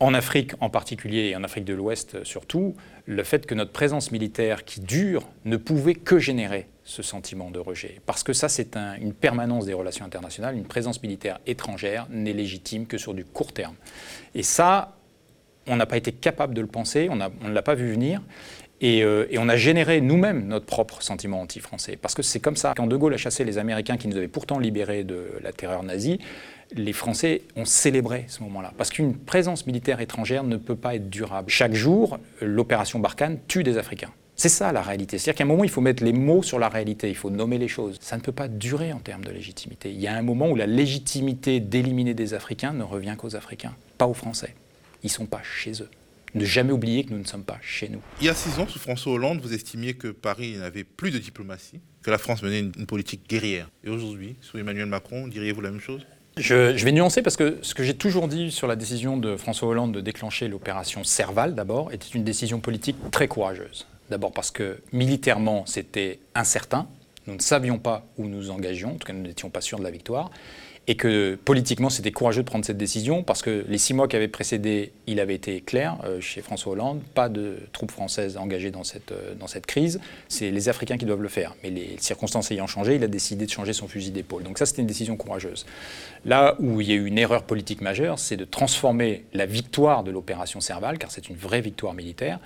en 0.00 0.14
Afrique 0.14 0.52
en 0.60 0.70
particulier, 0.70 1.30
et 1.30 1.36
en 1.36 1.44
Afrique 1.44 1.64
de 1.64 1.74
l'Ouest 1.74 2.24
surtout, 2.24 2.74
le 3.06 3.24
fait 3.24 3.46
que 3.46 3.54
notre 3.54 3.72
présence 3.72 4.12
militaire 4.12 4.64
qui 4.64 4.80
dure 4.80 5.28
ne 5.44 5.56
pouvait 5.56 5.94
que 5.94 6.18
générer 6.18 6.68
ce 6.84 7.02
sentiment 7.02 7.50
de 7.50 7.58
rejet. 7.58 8.00
Parce 8.06 8.22
que 8.22 8.32
ça, 8.32 8.48
c'est 8.48 8.76
une 9.00 9.12
permanence 9.12 9.66
des 9.66 9.74
relations 9.74 10.04
internationales. 10.04 10.56
Une 10.56 10.64
présence 10.64 11.02
militaire 11.02 11.40
étrangère 11.46 12.06
n'est 12.10 12.32
légitime 12.32 12.86
que 12.86 12.98
sur 12.98 13.14
du 13.14 13.24
court 13.24 13.52
terme. 13.52 13.74
Et 14.34 14.42
ça, 14.42 14.96
on 15.66 15.76
n'a 15.76 15.86
pas 15.86 15.96
été 15.96 16.12
capable 16.12 16.54
de 16.54 16.60
le 16.60 16.66
penser, 16.66 17.08
on, 17.10 17.20
on 17.20 17.48
ne 17.48 17.52
l'a 17.52 17.62
pas 17.62 17.74
vu 17.74 17.90
venir. 17.90 18.20
Euh, 18.82 19.26
et, 19.30 19.38
on 19.38 19.48
a 19.48 19.56
généré 19.56 20.00
nous-mêmes 20.00 20.46
notre 20.46 20.66
propre 20.66 21.02
sentiment 21.02 21.40
anti-français. 21.40 21.96
Parce 22.00 22.14
que 22.14 22.22
c'est 22.22 22.40
comme 22.40 22.56
ça. 22.56 22.74
Quand 22.76 22.86
De 22.86 22.96
Gaulle 22.96 23.14
a 23.14 23.16
chassé 23.16 23.44
les 23.44 23.58
Américains 23.58 23.96
qui 23.96 24.08
nous 24.08 24.16
avaient 24.16 24.28
pourtant 24.28 24.58
libérés 24.58 25.04
de 25.04 25.26
la 25.42 25.52
terreur 25.52 25.82
nazie, 25.82 26.18
les 26.74 26.92
Français 26.92 27.42
ont 27.56 27.64
célébré 27.64 28.24
ce 28.28 28.42
moment-là. 28.42 28.72
Parce 28.76 28.90
qu'une 28.90 29.14
présence 29.14 29.66
militaire 29.66 30.00
étrangère 30.00 30.42
ne 30.42 30.56
peut 30.56 30.76
pas 30.76 30.94
être 30.96 31.10
durable. 31.10 31.50
Chaque 31.50 31.74
jour, 31.74 32.18
l'opération 32.40 32.98
Barkhane 32.98 33.38
tue 33.46 33.62
des 33.62 33.78
Africains. 33.78 34.10
C'est 34.34 34.48
ça 34.48 34.72
la 34.72 34.82
réalité. 34.82 35.18
C'est-à-dire 35.18 35.38
qu'à 35.38 35.44
un 35.44 35.46
moment, 35.46 35.64
il 35.64 35.70
faut 35.70 35.82
mettre 35.82 36.02
les 36.02 36.14
mots 36.14 36.42
sur 36.42 36.58
la 36.58 36.68
réalité, 36.68 37.08
il 37.08 37.14
faut 37.14 37.30
nommer 37.30 37.58
les 37.58 37.68
choses. 37.68 37.98
Ça 38.00 38.16
ne 38.16 38.22
peut 38.22 38.32
pas 38.32 38.48
durer 38.48 38.92
en 38.92 38.98
termes 38.98 39.24
de 39.24 39.30
légitimité. 39.30 39.92
Il 39.92 40.00
y 40.00 40.08
a 40.08 40.16
un 40.16 40.22
moment 40.22 40.48
où 40.48 40.56
la 40.56 40.66
légitimité 40.66 41.60
d'éliminer 41.60 42.14
des 42.14 42.34
Africains 42.34 42.72
ne 42.72 42.82
revient 42.82 43.14
qu'aux 43.18 43.36
Africains, 43.36 43.74
pas 43.98 44.06
aux 44.06 44.14
Français. 44.14 44.54
Ils 45.04 45.08
ne 45.08 45.12
sont 45.12 45.26
pas 45.26 45.42
chez 45.42 45.82
eux 45.82 45.90
ne 46.34 46.44
jamais 46.44 46.72
oublier 46.72 47.04
que 47.04 47.10
nous 47.10 47.18
ne 47.18 47.24
sommes 47.24 47.44
pas 47.44 47.58
chez 47.62 47.88
nous. 47.88 48.00
Il 48.20 48.26
y 48.26 48.28
a 48.28 48.34
six 48.34 48.58
ans, 48.58 48.66
sous 48.66 48.78
François 48.78 49.12
Hollande, 49.12 49.40
vous 49.40 49.52
estimiez 49.52 49.94
que 49.94 50.08
Paris 50.08 50.56
n'avait 50.56 50.84
plus 50.84 51.10
de 51.10 51.18
diplomatie, 51.18 51.80
que 52.02 52.10
la 52.10 52.18
France 52.18 52.42
menait 52.42 52.60
une, 52.60 52.86
politique 52.86 53.28
guerrière. 53.28 53.68
Et 53.84 53.90
aujourd'hui, 53.90 54.36
sous 54.40 54.58
Emmanuel 54.58 54.86
Macron, 54.86 55.28
diriez-vous 55.28 55.60
la 55.60 55.70
même 55.70 55.80
chose? 55.80 56.06
Je, 56.38 56.82
vais 56.82 56.92
nuancer 56.92 57.20
parce 57.20 57.36
que 57.36 57.58
ce 57.60 57.74
que 57.74 57.82
j'ai 57.82 57.94
toujours 57.94 58.26
dit 58.26 58.50
sur 58.50 58.66
la 58.66 58.76
décision 58.76 59.18
de 59.18 59.36
François 59.36 59.68
Hollande 59.68 59.92
de 59.92 60.00
déclencher 60.00 60.48
l'opération 60.48 61.04
Serval, 61.04 61.54
d'abord, 61.54 61.92
était 61.92 62.08
une 62.14 62.24
décision 62.24 62.58
politique 62.58 62.96
très 63.10 63.28
courageuse. 63.28 63.86
D'abord 64.08 64.32
parce 64.32 64.50
que 64.50 64.80
militairement, 64.92 65.66
c'était 65.66 66.20
incertain, 66.34 66.88
Nous 67.26 67.34
ne 67.34 67.40
savions 67.40 67.78
pas 67.78 68.06
où 68.16 68.26
nous 68.26 68.50
engagions, 68.50 68.94
en 68.94 68.96
tout 68.96 69.06
cas 69.06 69.12
nous 69.12 69.22
n'étions 69.22 69.50
pas 69.50 69.60
sûrs 69.60 69.78
de 69.78 69.84
la 69.84 69.90
victoire 69.90 70.30
et 70.88 70.96
que 70.96 71.38
politiquement 71.44 71.90
c'était 71.90 72.10
courageux 72.10 72.42
de 72.42 72.48
prendre 72.48 72.64
cette 72.64 72.76
décision 72.76 73.22
parce 73.22 73.42
que 73.42 73.64
les 73.68 73.78
six 73.78 73.94
mois 73.94 74.08
qui 74.08 74.16
avaient 74.16 74.28
précédé, 74.28 74.92
il 75.06 75.20
avait 75.20 75.34
été 75.34 75.60
clair 75.60 75.98
euh, 76.04 76.20
chez 76.20 76.42
François 76.42 76.72
Hollande, 76.72 77.00
pas 77.14 77.28
de 77.28 77.58
troupes 77.72 77.92
françaises 77.92 78.36
engagées 78.36 78.72
dans 78.72 78.82
cette, 78.82 79.12
euh, 79.12 79.34
dans 79.34 79.46
cette 79.46 79.66
crise, 79.66 80.00
c'est 80.28 80.50
les 80.50 80.68
Africains 80.68 80.98
qui 80.98 81.04
doivent 81.04 81.22
le 81.22 81.28
faire. 81.28 81.54
Mais 81.62 81.70
les 81.70 81.96
circonstances 81.98 82.50
ayant 82.50 82.66
changé, 82.66 82.96
il 82.96 83.04
a 83.04 83.08
décidé 83.08 83.46
de 83.46 83.50
changer 83.50 83.72
son 83.72 83.86
fusil 83.86 84.10
d'épaule. 84.10 84.42
Donc 84.42 84.58
ça 84.58 84.66
c'était 84.66 84.82
une 84.82 84.88
décision 84.88 85.16
courageuse. 85.16 85.66
Là 86.24 86.56
où 86.58 86.80
il 86.80 86.88
y 86.88 86.92
a 86.92 86.96
eu 86.96 87.06
une 87.06 87.18
erreur 87.18 87.44
politique 87.44 87.80
majeure, 87.80 88.18
c'est 88.18 88.36
de 88.36 88.44
transformer 88.44 89.24
la 89.34 89.46
victoire 89.46 90.02
de 90.02 90.10
l'opération 90.10 90.60
Serval, 90.60 90.98
car 90.98 91.12
c'est 91.12 91.28
une 91.28 91.36
vraie 91.36 91.60
victoire 91.60 91.94
militaire, 91.94 92.40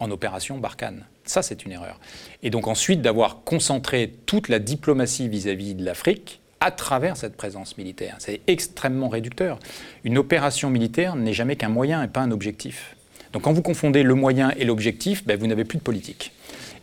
en 0.00 0.10
opération 0.10 0.58
Barkhane. 0.58 1.04
Ça, 1.24 1.42
c'est 1.42 1.64
une 1.64 1.72
erreur. 1.72 2.00
Et 2.42 2.50
donc 2.50 2.66
ensuite 2.66 3.02
d'avoir 3.02 3.44
concentré 3.44 4.12
toute 4.26 4.48
la 4.48 4.58
diplomatie 4.58 5.28
vis-à-vis 5.28 5.74
-vis 5.74 5.76
de 5.76 5.84
l'Afrique 5.84 6.41
à 6.62 6.70
travers 6.70 7.16
cette 7.16 7.36
présence 7.36 7.76
militaire. 7.76 8.14
C'est 8.20 8.40
extrêmement 8.46 9.08
réducteur. 9.08 9.58
Une 10.04 10.16
opération 10.16 10.70
militaire 10.70 11.16
n'est 11.16 11.32
jamais 11.32 11.56
qu'un 11.56 11.68
moyen 11.68 12.04
et 12.04 12.08
pas 12.08 12.20
un 12.20 12.30
objectif. 12.30 12.96
Donc 13.32 13.42
quand 13.42 13.52
vous 13.52 13.62
confondez 13.62 14.04
le 14.04 14.14
moyen 14.14 14.52
et 14.56 14.64
l'objectif, 14.64 15.26
ben, 15.26 15.36
vous 15.36 15.48
n'avez 15.48 15.64
plus 15.64 15.78
de 15.78 15.82
politique. 15.82 16.32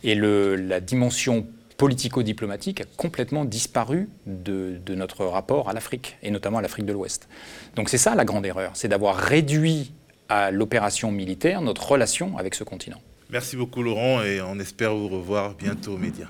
Et 0.04 0.14
la 0.14 0.80
dimension 0.80 1.46
politico-diplomatique 1.78 2.82
a 2.82 2.84
complètement 2.98 3.46
disparu 3.46 4.10
de, 4.26 4.78
de 4.84 4.94
notre 4.94 5.24
rapport 5.24 5.70
à 5.70 5.72
l'Afrique, 5.72 6.18
et 6.22 6.30
notamment 6.30 6.58
à 6.58 6.62
l'Afrique 6.62 6.84
de 6.84 6.92
l'Ouest. 6.92 7.28
Donc 7.74 7.88
c'est 7.88 7.98
ça 7.98 8.14
la 8.14 8.26
grande 8.26 8.44
erreur, 8.44 8.72
c'est 8.74 8.88
d'avoir 8.88 9.16
réduit 9.16 9.92
à 10.28 10.50
l'opération 10.50 11.10
militaire 11.10 11.62
notre 11.62 11.90
relation 11.90 12.36
avec 12.36 12.54
ce 12.54 12.64
continent. 12.64 13.00
Merci 13.30 13.56
beaucoup 13.56 13.82
Laurent 13.82 14.22
et 14.22 14.42
on 14.42 14.58
espère 14.58 14.94
vous 14.94 15.08
revoir 15.08 15.54
bientôt 15.54 15.94
aux 15.94 15.98
médias. 15.98 16.28